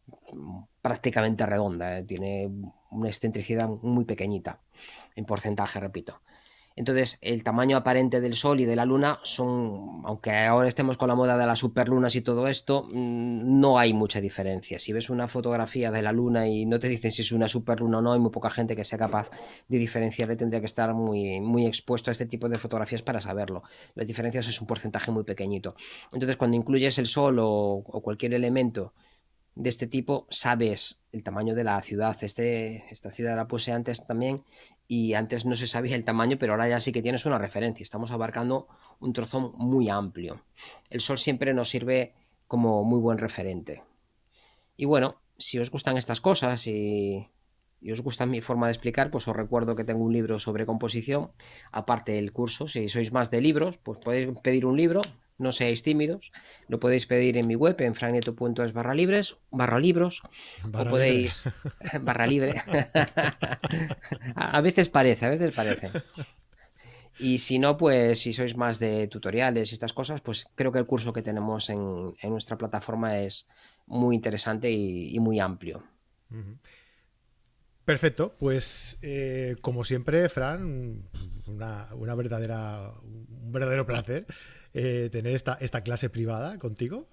prácticamente 0.81 1.45
redonda, 1.45 1.97
¿eh? 1.97 2.03
tiene 2.03 2.47
una 2.91 3.07
excentricidad 3.07 3.67
muy 3.67 4.05
pequeñita, 4.05 4.61
en 5.15 5.25
porcentaje, 5.25 5.79
repito. 5.79 6.21
Entonces, 6.79 7.17
el 7.19 7.43
tamaño 7.43 7.75
aparente 7.75 8.21
del 8.21 8.35
Sol 8.35 8.61
y 8.61 8.65
de 8.65 8.77
la 8.77 8.85
Luna 8.85 9.19
son, 9.23 10.01
aunque 10.05 10.31
ahora 10.31 10.69
estemos 10.69 10.97
con 10.97 11.09
la 11.09 11.15
moda 11.15 11.37
de 11.37 11.45
las 11.45 11.59
superlunas 11.59 12.15
y 12.15 12.21
todo 12.21 12.47
esto, 12.47 12.87
mm, 12.89 13.59
no 13.59 13.77
hay 13.77 13.91
mucha 13.91 14.21
diferencia. 14.21 14.79
Si 14.79 14.93
ves 14.93 15.09
una 15.09 15.27
fotografía 15.27 15.91
de 15.91 16.01
la 16.01 16.13
Luna 16.13 16.47
y 16.47 16.65
no 16.65 16.79
te 16.79 16.87
dicen 16.87 17.11
si 17.11 17.21
es 17.21 17.33
una 17.33 17.49
superluna 17.49 17.97
o 17.97 18.01
no, 18.01 18.13
hay 18.13 18.19
muy 18.21 18.31
poca 18.31 18.49
gente 18.49 18.77
que 18.77 18.85
sea 18.85 18.97
capaz 18.97 19.29
de 19.67 19.77
diferenciarle, 19.77 20.37
tendría 20.37 20.61
que 20.61 20.67
estar 20.67 20.93
muy, 20.93 21.41
muy 21.41 21.65
expuesto 21.65 22.11
a 22.11 22.13
este 22.13 22.25
tipo 22.25 22.47
de 22.47 22.57
fotografías 22.57 23.01
para 23.01 23.19
saberlo. 23.19 23.61
Las 23.95 24.07
diferencias 24.07 24.47
es 24.47 24.61
un 24.61 24.65
porcentaje 24.65 25.11
muy 25.11 25.25
pequeñito. 25.25 25.75
Entonces, 26.13 26.37
cuando 26.37 26.55
incluyes 26.55 26.97
el 26.97 27.07
Sol 27.07 27.39
o, 27.41 27.83
cualquier 28.01 28.33
elemento 28.33 28.93
de 29.59 29.69
este 29.69 29.87
tipo, 29.87 30.25
sabes 30.29 31.01
el 31.11 31.21
tamaño 31.21 31.53
de 31.53 31.65
la 31.65 31.81
ciudad. 31.81 32.17
Este, 32.23 32.85
esta 32.89 33.11
ciudad 33.11 33.35
la 33.35 33.49
puse 33.49 33.73
antes 33.73 34.07
también 34.07 34.45
y 34.87 35.15
antes 35.15 35.45
no 35.45 35.57
se 35.57 35.67
sabía 35.67 35.97
el 35.97 36.05
tamaño, 36.05 36.37
pero 36.39 36.53
ahora 36.53 36.69
ya 36.69 36.79
sí 36.79 36.93
que 36.93 37.01
tienes 37.01 37.25
una 37.25 37.37
referencia. 37.37 37.83
Estamos 37.83 38.11
abarcando 38.11 38.69
un 39.01 39.11
trozo 39.11 39.51
muy 39.57 39.89
amplio. 39.89 40.45
El 40.89 41.01
sol 41.01 41.17
siempre 41.17 41.53
nos 41.53 41.69
sirve 41.69 42.13
como 42.47 42.85
muy 42.85 43.01
buen 43.01 43.17
referente. 43.17 43.83
Y 44.77 44.85
bueno, 44.85 45.19
si 45.37 45.59
os 45.59 45.69
gustan 45.69 45.97
estas 45.97 46.21
cosas 46.21 46.65
y, 46.65 47.27
os 47.91 47.99
gusta 47.99 48.25
mi 48.25 48.39
forma 48.39 48.67
de 48.67 48.71
explicar, 48.71 49.11
pues 49.11 49.27
os 49.27 49.35
recuerdo 49.35 49.75
que 49.75 49.83
tengo 49.83 50.05
un 50.05 50.13
libro 50.13 50.39
sobre 50.39 50.65
composición, 50.65 51.31
aparte 51.73 52.13
del 52.13 52.31
curso. 52.31 52.69
Si 52.69 52.87
sois 52.87 53.11
más 53.11 53.29
de 53.29 53.41
libros, 53.41 53.77
pues 53.77 53.99
podéis 53.99 54.29
pedir 54.41 54.65
un 54.65 54.77
libro, 54.77 55.01
no 55.39 55.51
seáis 55.51 55.81
tímidos. 55.81 56.31
Lo 56.67 56.79
podéis 56.79 57.07
pedir 57.07 57.37
en 57.37 57.47
mi 57.47 57.55
web, 57.55 57.75
en 57.81 57.95
franneto.es 57.95 58.73
barra 58.73 58.93
libres, 58.93 59.37
barra 59.49 59.79
libros, 59.79 60.21
o 60.63 60.85
podéis... 60.85 61.45
barra 62.01 62.27
libre. 62.27 62.61
a 64.35 64.61
veces 64.61 64.89
parece, 64.89 65.25
a 65.25 65.29
veces 65.29 65.55
parece. 65.55 65.89
Y 67.19 67.39
si 67.39 67.59
no, 67.59 67.77
pues 67.77 68.19
si 68.19 68.31
sois 68.31 68.55
más 68.55 68.79
de 68.79 69.07
tutoriales 69.07 69.71
y 69.71 69.73
estas 69.73 69.93
cosas, 69.93 70.21
pues 70.21 70.47
creo 70.55 70.71
que 70.71 70.79
el 70.79 70.85
curso 70.85 71.11
que 71.11 71.21
tenemos 71.21 71.69
en, 71.69 72.15
nuestra 72.23 72.57
plataforma 72.57 73.19
es 73.19 73.47
muy 73.87 74.15
interesante 74.15 74.71
y, 74.71 75.19
muy 75.19 75.39
amplio. 75.39 75.83
Perfecto, 77.83 78.35
pues 78.39 78.99
eh, 79.01 79.57
como 79.61 79.83
siempre, 79.83 80.29
Fran, 80.29 81.09
una, 81.47 81.89
una 81.93 82.15
verdadera, 82.15 82.93
un 83.01 83.51
verdadero 83.51 83.85
placer. 83.85 84.25
Eh, 84.73 85.09
tener 85.11 85.33
esta, 85.33 85.57
esta 85.61 85.81
clase 85.81 86.09
privada 86.09 86.59
contigo. 86.59 87.07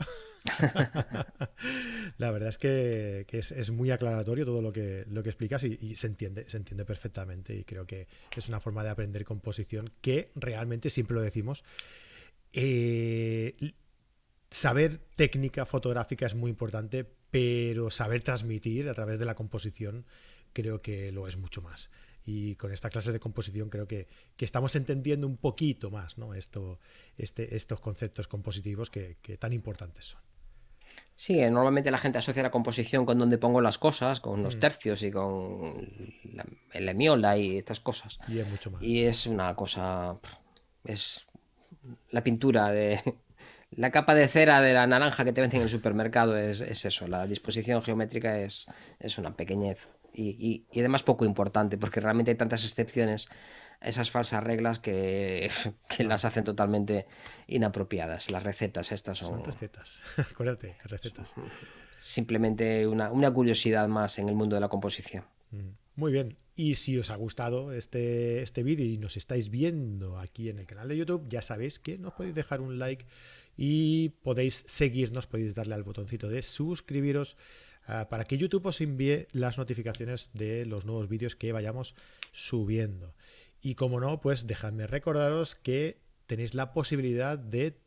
la 2.19 2.31
verdad 2.31 2.51
es 2.51 2.59
que, 2.59 3.27
es, 3.31 3.71
muy 3.71 3.91
aclaratorio 3.91 4.45
todo 4.45 4.63
lo 4.63 4.73
que, 4.73 5.05
lo 5.09 5.23
que 5.23 5.31
explicas 5.31 5.65
y, 5.65 5.97
se 5.97 6.07
entiende, 6.07 6.49
se 6.49 6.59
entiende 6.59 6.85
perfectamente 6.85 7.55
y 7.55 7.65
creo 7.65 7.87
que 7.87 8.09
es 8.37 8.49
una 8.49 8.61
forma 8.61 8.85
de 8.85 8.91
aprender 8.91 9.25
composición 9.25 9.91
que 10.01 10.31
realmente 10.35 10.91
siempre 10.91 11.15
lo 11.15 11.23
decimos. 11.23 11.65
Eh, 12.53 13.57
saber 14.51 14.99
técnica 15.17 15.67
fotográfica 15.67 16.27
es 16.27 16.35
muy 16.35 16.51
importante, 16.51 17.11
pero 17.31 17.91
saber 17.91 18.21
transmitir 18.21 18.89
a 18.89 18.95
través 18.95 19.19
de 19.19 19.25
la 19.25 19.35
composición 19.35 20.07
creo 20.53 20.79
que 20.81 21.11
lo 21.13 21.27
es 21.27 21.37
mucho 21.37 21.61
más 21.61 21.91
y 22.27 22.57
con 22.57 22.73
esta 22.73 22.91
clase 22.91 23.13
de 23.13 23.21
composición 23.21 23.71
creo 23.71 23.87
que, 23.87 24.09
estamos 24.39 24.75
entendiendo 24.77 25.27
un 25.27 25.37
poquito 25.37 25.91
más 25.91 26.19
¿no? 26.19 26.35
Esto, 26.35 26.81
este, 27.17 27.57
estos 27.57 27.81
conceptos 27.81 28.27
compositivos 28.29 28.91
que, 28.91 29.17
tan 29.39 29.53
importantes 29.53 30.07
son. 30.07 30.21
Sí, 31.15 31.41
normalmente 31.51 31.91
la 31.91 31.99
gente 31.99 32.19
asocia 32.19 32.43
la 32.43 32.51
composición 32.51 33.07
con 33.07 33.19
donde 33.19 33.39
pongo 33.39 33.63
las 33.63 33.79
cosas, 33.79 34.21
con 34.21 34.43
los 34.43 34.57
mm. 34.57 34.59
tercios 34.59 35.03
y 35.03 35.11
con 35.11 35.89
la, 36.25 36.45
la 36.75 36.91
emiola 36.91 37.39
y 37.39 37.57
estas 37.57 37.81
cosas. 37.81 38.19
Y 38.29 38.39
es 38.39 38.49
mucho 38.49 38.71
más. 38.71 38.83
Y 38.83 39.05
es 39.05 39.27
una 39.27 39.55
cosa, 39.55 40.19
es 40.85 41.27
la 42.11 42.23
pintura 42.23 42.69
de 42.69 43.01
la 43.71 43.91
capa 43.91 44.15
de 44.15 44.29
cera 44.29 44.61
de 44.61 44.73
la 44.73 44.87
naranja 44.87 45.25
que 45.25 45.33
te 45.33 45.41
venden 45.41 45.61
en 45.61 45.65
el 45.65 45.71
supermercado 45.71 46.37
es, 46.37 46.61
eso, 46.61 47.09
la 47.09 47.27
disposición 47.27 47.83
geométrica 47.83 48.39
es, 48.41 48.67
es 48.99 49.19
una 49.19 49.37
pequeñez 49.37 49.89
y, 50.17 50.67
además 50.79 51.03
poco 51.03 51.25
importante 51.25 51.79
porque 51.79 52.01
realmente 52.01 52.31
hay 52.31 52.37
tantas 52.37 52.65
excepciones 52.65 53.29
a 53.81 53.89
esas 53.89 54.11
falsas 54.11 54.43
reglas 54.43 54.79
que, 54.79 55.51
las 55.99 56.25
hacen 56.25 56.45
totalmente 56.45 57.07
inapropiadas. 57.47 58.31
Las 58.31 58.43
recetas 58.43 58.93
estas 58.93 59.19
son... 59.19 59.29
Son 59.29 59.45
recetas, 59.45 60.03
acuérdate, 60.31 60.77
recetas. 60.85 61.33
Simplemente 62.01 62.87
una, 62.87 63.11
una 63.11 63.31
curiosidad 63.31 63.89
más 63.89 64.19
en 64.19 64.29
el 64.29 64.35
mundo 64.35 64.57
de 64.57 64.61
la 64.61 64.69
composición. 64.69 65.25
Mm. 65.51 65.71
Muy 65.97 66.13
bien. 66.13 66.37
Y 66.55 66.75
si 66.75 66.99
os 66.99 67.11
ha 67.11 67.17
gustado 67.17 67.73
este, 67.73 68.43
este 68.43 68.63
vídeo 68.63 68.87
y 68.87 68.99
nos 68.99 69.17
estáis 69.17 69.51
viendo 69.51 70.19
aquí 70.19 70.51
en 70.51 70.59
el 70.59 70.67
canal 70.67 70.89
de 70.89 70.97
YouTube, 70.97 71.27
ya 71.29 71.41
sabéis 71.41 71.79
que 71.79 71.99
nos 71.99 72.13
podéis 72.13 72.35
dejar 72.35 72.61
un 72.61 72.79
like 72.79 73.07
y 73.57 74.11
podéis 74.23 74.63
seguirnos, 74.67 75.27
podéis 75.27 75.55
darle 75.55 75.75
al 75.75 75.83
botoncito 75.83 76.29
de 76.29 76.43
suscribiros 76.43 77.39
ah, 77.87 78.09
para 78.09 78.25
que 78.25 78.39
YouTube 78.39 78.67
os 78.67 78.81
envíe 78.81 79.27
las 79.33 79.59
notificaciones 79.59 80.31
de 80.33 80.67
los 80.67 80.85
nuevos 80.87 81.09
vídeos 81.09 81.37
que 81.37 81.53
vayamos 81.53 81.95
subiendo. 82.33 83.15
Y 83.61 83.75
como 83.75 84.01
no, 84.01 84.21
pues 84.21 84.47
dejadme 84.47 84.87
recordaros 84.87 85.55
que 85.55 86.01
tenéis 86.27 86.55
la 86.55 86.73
posibilidad 86.73 87.39
de 87.39 87.79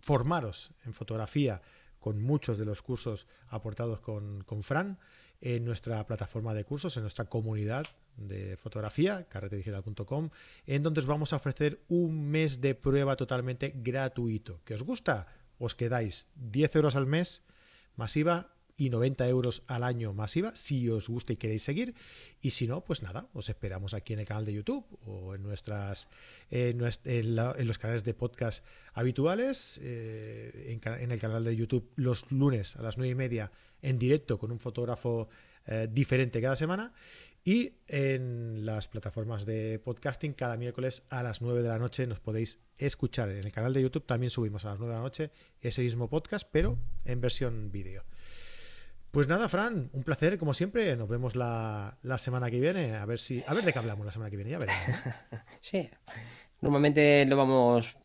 formaros 0.00 0.72
en 0.84 0.94
fotografía 0.94 1.60
con 1.98 2.20
muchos 2.22 2.58
de 2.58 2.64
los 2.64 2.82
cursos 2.82 3.26
aportados 3.48 4.00
con, 4.00 4.42
con 4.42 4.62
Fran 4.62 4.98
en 5.40 5.64
nuestra 5.64 6.06
plataforma 6.06 6.54
de 6.54 6.64
cursos, 6.64 6.96
en 6.96 7.02
nuestra 7.02 7.26
comunidad 7.26 7.84
de 8.16 8.56
fotografía, 8.56 9.24
carretedigital.com, 9.28 10.30
en 10.66 10.82
donde 10.82 11.00
os 11.00 11.06
vamos 11.06 11.32
a 11.32 11.36
ofrecer 11.36 11.80
un 11.88 12.30
mes 12.30 12.60
de 12.60 12.74
prueba 12.74 13.16
totalmente 13.16 13.72
gratuito. 13.76 14.60
¿Que 14.64 14.74
os 14.74 14.82
gusta? 14.82 15.26
Os 15.58 15.74
quedáis 15.74 16.26
10 16.36 16.76
euros 16.76 16.96
al 16.96 17.06
mes 17.06 17.42
masiva 17.96 18.52
y 18.80 18.88
90 18.88 19.28
euros 19.28 19.62
al 19.66 19.84
año 19.84 20.14
masiva 20.14 20.56
si 20.56 20.88
os 20.88 21.10
gusta 21.10 21.34
y 21.34 21.36
queréis 21.36 21.62
seguir. 21.62 21.94
Y 22.40 22.50
si 22.50 22.66
no, 22.66 22.82
pues 22.82 23.02
nada, 23.02 23.28
os 23.34 23.50
esperamos 23.50 23.92
aquí 23.92 24.14
en 24.14 24.20
el 24.20 24.26
canal 24.26 24.46
de 24.46 24.54
YouTube 24.54 24.86
o 25.04 25.34
en 25.34 25.42
nuestras 25.42 26.08
en, 26.50 26.78
los 26.78 27.78
canales 27.78 28.04
de 28.04 28.14
podcast 28.14 28.64
habituales, 28.94 29.78
eh, 29.82 30.78
en, 30.82 31.12
el 31.12 31.20
canal 31.20 31.44
de 31.44 31.54
YouTube 31.54 31.92
los 31.96 32.32
lunes 32.32 32.74
a 32.76 32.82
las 32.82 32.96
9 32.96 33.12
y 33.12 33.14
media 33.14 33.52
en 33.82 33.98
directo 33.98 34.38
con 34.38 34.50
un 34.50 34.58
fotógrafo 34.58 35.28
eh, 35.66 35.86
diferente 35.90 36.40
cada 36.40 36.56
semana. 36.56 36.94
Y 37.44 37.72
en 37.86 38.64
las 38.64 38.88
plataformas 38.88 39.44
de 39.44 39.78
podcasting, 39.78 40.32
cada 40.32 40.56
miércoles 40.56 41.02
a 41.10 41.22
las 41.22 41.42
9 41.42 41.62
de 41.62 41.68
la 41.68 41.78
noche 41.78 42.06
nos 42.06 42.20
podéis 42.20 42.60
escuchar. 42.78 43.28
En 43.30 43.44
el 43.44 43.52
canal 43.52 43.74
de 43.74 43.82
YouTube 43.82 44.06
también 44.06 44.30
subimos 44.30 44.64
a 44.64 44.70
las 44.70 44.78
9 44.78 44.92
de 44.92 44.98
la 44.98 45.04
noche 45.04 45.30
ese 45.60 45.82
mismo 45.82 46.08
podcast, 46.08 46.48
pero 46.50 46.78
en 47.04 47.20
versión 47.20 47.70
vídeo. 47.70 48.04
Pues 49.10 49.26
nada, 49.26 49.48
Fran, 49.48 49.90
un 49.92 50.04
placer, 50.04 50.38
como 50.38 50.54
siempre. 50.54 50.96
Nos 50.96 51.08
vemos 51.08 51.34
la, 51.34 51.96
semana 52.18 52.50
que 52.50 52.60
viene. 52.60 52.96
A 52.96 53.04
ver 53.06 53.18
si. 53.18 53.42
A 53.46 53.54
ver 53.54 53.64
de 53.64 53.72
qué 53.72 53.78
hablamos 53.78 54.06
la 54.06 54.12
semana 54.12 54.30
que 54.30 54.36
viene, 54.36 54.52
ya 54.52 54.58
veremos. 54.58 54.80
Sí. 55.60 55.90
Normalmente 56.60 57.24
lo 57.26 57.36
vamos 57.36 57.96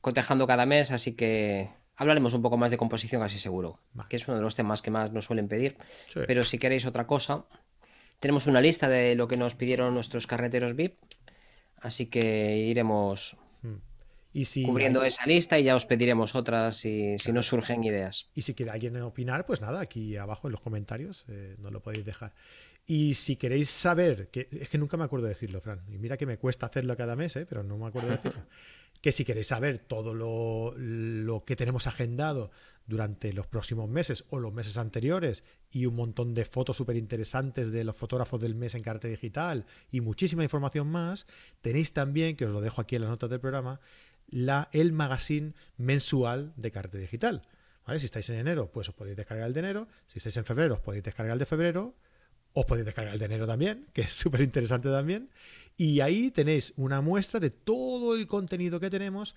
cotejando 0.00 0.46
cada 0.46 0.66
mes, 0.66 0.90
así 0.90 1.14
que 1.14 1.70
hablaremos 1.96 2.34
un 2.34 2.42
poco 2.42 2.56
más 2.56 2.70
de 2.70 2.76
composición, 2.76 3.22
así 3.22 3.38
seguro. 3.38 3.78
Que 4.08 4.16
es 4.16 4.26
uno 4.26 4.36
de 4.36 4.42
los 4.42 4.54
temas 4.54 4.82
que 4.82 4.90
más 4.90 5.12
nos 5.12 5.26
suelen 5.26 5.48
pedir. 5.48 5.78
Pero 6.26 6.42
si 6.42 6.58
queréis 6.58 6.84
otra 6.84 7.06
cosa, 7.06 7.46
tenemos 8.20 8.46
una 8.46 8.60
lista 8.60 8.88
de 8.88 9.14
lo 9.14 9.28
que 9.28 9.36
nos 9.36 9.54
pidieron 9.54 9.94
nuestros 9.94 10.26
carreteros 10.26 10.74
VIP. 10.74 10.98
Así 11.76 12.06
que 12.06 12.56
iremos 12.58 13.36
cubriendo 14.64 15.04
esa 15.04 15.26
lista 15.26 15.58
y 15.58 15.64
ya 15.64 15.76
os 15.76 15.86
pediremos 15.86 16.34
otras 16.34 16.76
si, 16.76 17.18
si 17.18 17.32
nos 17.32 17.46
surgen 17.46 17.84
ideas. 17.84 18.30
Y 18.34 18.42
si 18.42 18.54
quiere 18.54 18.72
alguien 18.72 18.96
opinar, 19.02 19.46
pues 19.46 19.60
nada, 19.60 19.80
aquí 19.80 20.16
abajo 20.16 20.48
en 20.48 20.52
los 20.52 20.60
comentarios 20.60 21.24
eh, 21.28 21.56
nos 21.58 21.72
lo 21.72 21.82
podéis 21.82 22.04
dejar. 22.04 22.32
Y 22.86 23.14
si 23.14 23.36
queréis 23.36 23.70
saber, 23.70 24.28
que 24.28 24.48
es 24.50 24.68
que 24.68 24.78
nunca 24.78 24.96
me 24.96 25.04
acuerdo 25.04 25.26
de 25.26 25.34
decirlo, 25.34 25.60
Fran, 25.60 25.82
y 25.88 25.98
mira 25.98 26.16
que 26.16 26.26
me 26.26 26.38
cuesta 26.38 26.66
hacerlo 26.66 26.96
cada 26.96 27.14
mes, 27.14 27.36
eh, 27.36 27.46
pero 27.48 27.62
no 27.62 27.78
me 27.78 27.86
acuerdo 27.86 28.08
de 28.08 28.16
decirlo. 28.16 28.42
que 29.02 29.12
si 29.12 29.24
queréis 29.24 29.48
saber 29.48 29.78
todo 29.78 30.14
lo, 30.14 30.74
lo, 30.76 31.44
que 31.44 31.56
tenemos 31.56 31.88
agendado 31.88 32.52
durante 32.86 33.32
los 33.32 33.48
próximos 33.48 33.88
meses 33.88 34.24
o 34.30 34.38
los 34.38 34.52
meses 34.52 34.78
anteriores 34.78 35.42
y 35.70 35.86
un 35.86 35.96
montón 35.96 36.34
de 36.34 36.44
fotos 36.44 36.76
súper 36.76 36.96
interesantes 36.96 37.72
de 37.72 37.82
los 37.82 37.96
fotógrafos 37.96 38.40
del 38.40 38.54
mes 38.54 38.76
en 38.76 38.82
carta 38.82 39.08
digital 39.08 39.66
y 39.90 40.00
muchísima 40.00 40.44
información 40.44 40.86
más, 40.86 41.26
tenéis 41.60 41.92
también, 41.92 42.36
que 42.36 42.46
os 42.46 42.52
lo 42.52 42.60
dejo 42.60 42.80
aquí 42.80 42.94
en 42.94 43.02
las 43.02 43.10
notas 43.10 43.28
del 43.28 43.40
programa, 43.40 43.80
el 44.32 44.92
magazine 44.92 45.52
mensual 45.76 46.52
de 46.56 46.70
Carta 46.70 46.98
Digital. 46.98 47.42
Si 47.98 48.06
estáis 48.06 48.30
en 48.30 48.38
enero, 48.38 48.70
pues 48.72 48.88
os 48.88 48.94
podéis 48.94 49.16
descargar 49.16 49.46
el 49.46 49.52
de 49.52 49.60
enero. 49.60 49.88
Si 50.06 50.18
estáis 50.18 50.36
en 50.36 50.44
febrero, 50.44 50.74
os 50.74 50.80
podéis 50.80 51.04
descargar 51.04 51.34
el 51.34 51.38
de 51.38 51.46
febrero. 51.46 51.94
Os 52.54 52.64
podéis 52.64 52.86
descargar 52.86 53.14
el 53.14 53.18
de 53.18 53.26
enero 53.26 53.46
también, 53.46 53.86
que 53.92 54.02
es 54.02 54.12
súper 54.12 54.40
interesante 54.40 54.88
también. 54.88 55.30
Y 55.76 56.00
ahí 56.00 56.30
tenéis 56.30 56.72
una 56.76 57.00
muestra 57.00 57.40
de 57.40 57.50
todo 57.50 58.14
el 58.14 58.26
contenido 58.26 58.80
que 58.80 58.90
tenemos 58.90 59.34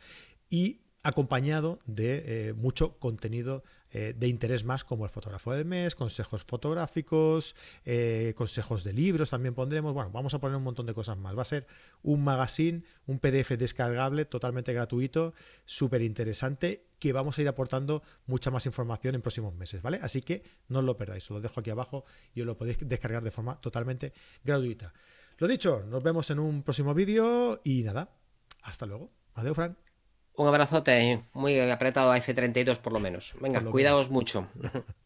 y 0.50 0.82
acompañado 1.04 1.80
de 1.86 2.50
eh, 2.50 2.54
mucho 2.54 2.98
contenido 2.98 3.64
eh, 3.92 4.14
de 4.18 4.28
interés 4.28 4.66
más 4.66 4.84
como 4.84 5.06
el 5.06 5.10
fotógrafo 5.10 5.52
del 5.54 5.66
mes, 5.66 5.96
consejos 5.96 6.44
fotográficos, 6.44 7.56
eh, 7.86 8.34
consejos 8.36 8.84
de 8.84 8.94
libros 8.94 9.30
también 9.30 9.54
pondremos. 9.54 9.94
Bueno, 9.94 10.12
vamos 10.12 10.34
a 10.34 10.40
poner 10.40 10.58
un 10.58 10.64
montón 10.64 10.86
de 10.86 10.94
cosas 10.94 11.18
más. 11.18 11.38
Va 11.38 11.44
a 11.44 11.46
ser 11.46 11.68
un 12.04 12.24
magazine, 12.24 12.84
un 13.06 13.20
PDF 13.20 13.52
descargable 13.58 14.26
totalmente 14.26 14.74
gratuito, 14.74 15.34
súper 15.66 16.02
interesante, 16.02 16.88
que 17.00 17.14
vamos 17.14 17.38
a 17.38 17.42
ir 17.42 17.48
aportando 17.48 18.04
mucha 18.26 18.52
más 18.52 18.66
información 18.66 19.16
en 19.16 19.22
próximos 19.22 19.54
meses, 19.54 19.82
¿vale? 19.82 20.00
Así 20.02 20.22
que 20.22 20.44
no 20.68 20.80
os 20.80 20.86
lo 20.86 20.98
perdáis, 20.98 21.24
os 21.26 21.36
lo 21.36 21.42
dejo 21.42 21.60
aquí 21.60 21.70
abajo 21.70 22.06
y 22.34 22.42
os 22.42 22.48
lo 22.48 22.58
podéis 22.58 22.78
descargar 22.82 23.24
de 23.24 23.32
forma 23.32 23.60
totalmente 23.62 24.14
gratuita. 24.44 24.94
Lo 25.38 25.48
dicho, 25.48 25.84
nos 25.88 26.02
vemos 26.02 26.30
en 26.32 26.40
un 26.40 26.64
próximo 26.64 26.94
vídeo 26.94 27.62
y 27.64 27.84
nada, 27.84 28.16
hasta 28.64 28.86
luego. 28.86 29.12
Adiós, 29.34 29.56
Fran. 29.56 29.85
Un 30.38 30.48
abrazote, 30.48 31.24
muy 31.34 31.60
apretado 31.60 32.12
a 32.12 32.18
F32 32.18 32.78
por 32.80 32.94
lo 32.94 33.00
menos. 33.00 33.34
Venga, 33.40 33.62
cuidaos 33.62 34.10
mucho. 34.10 34.48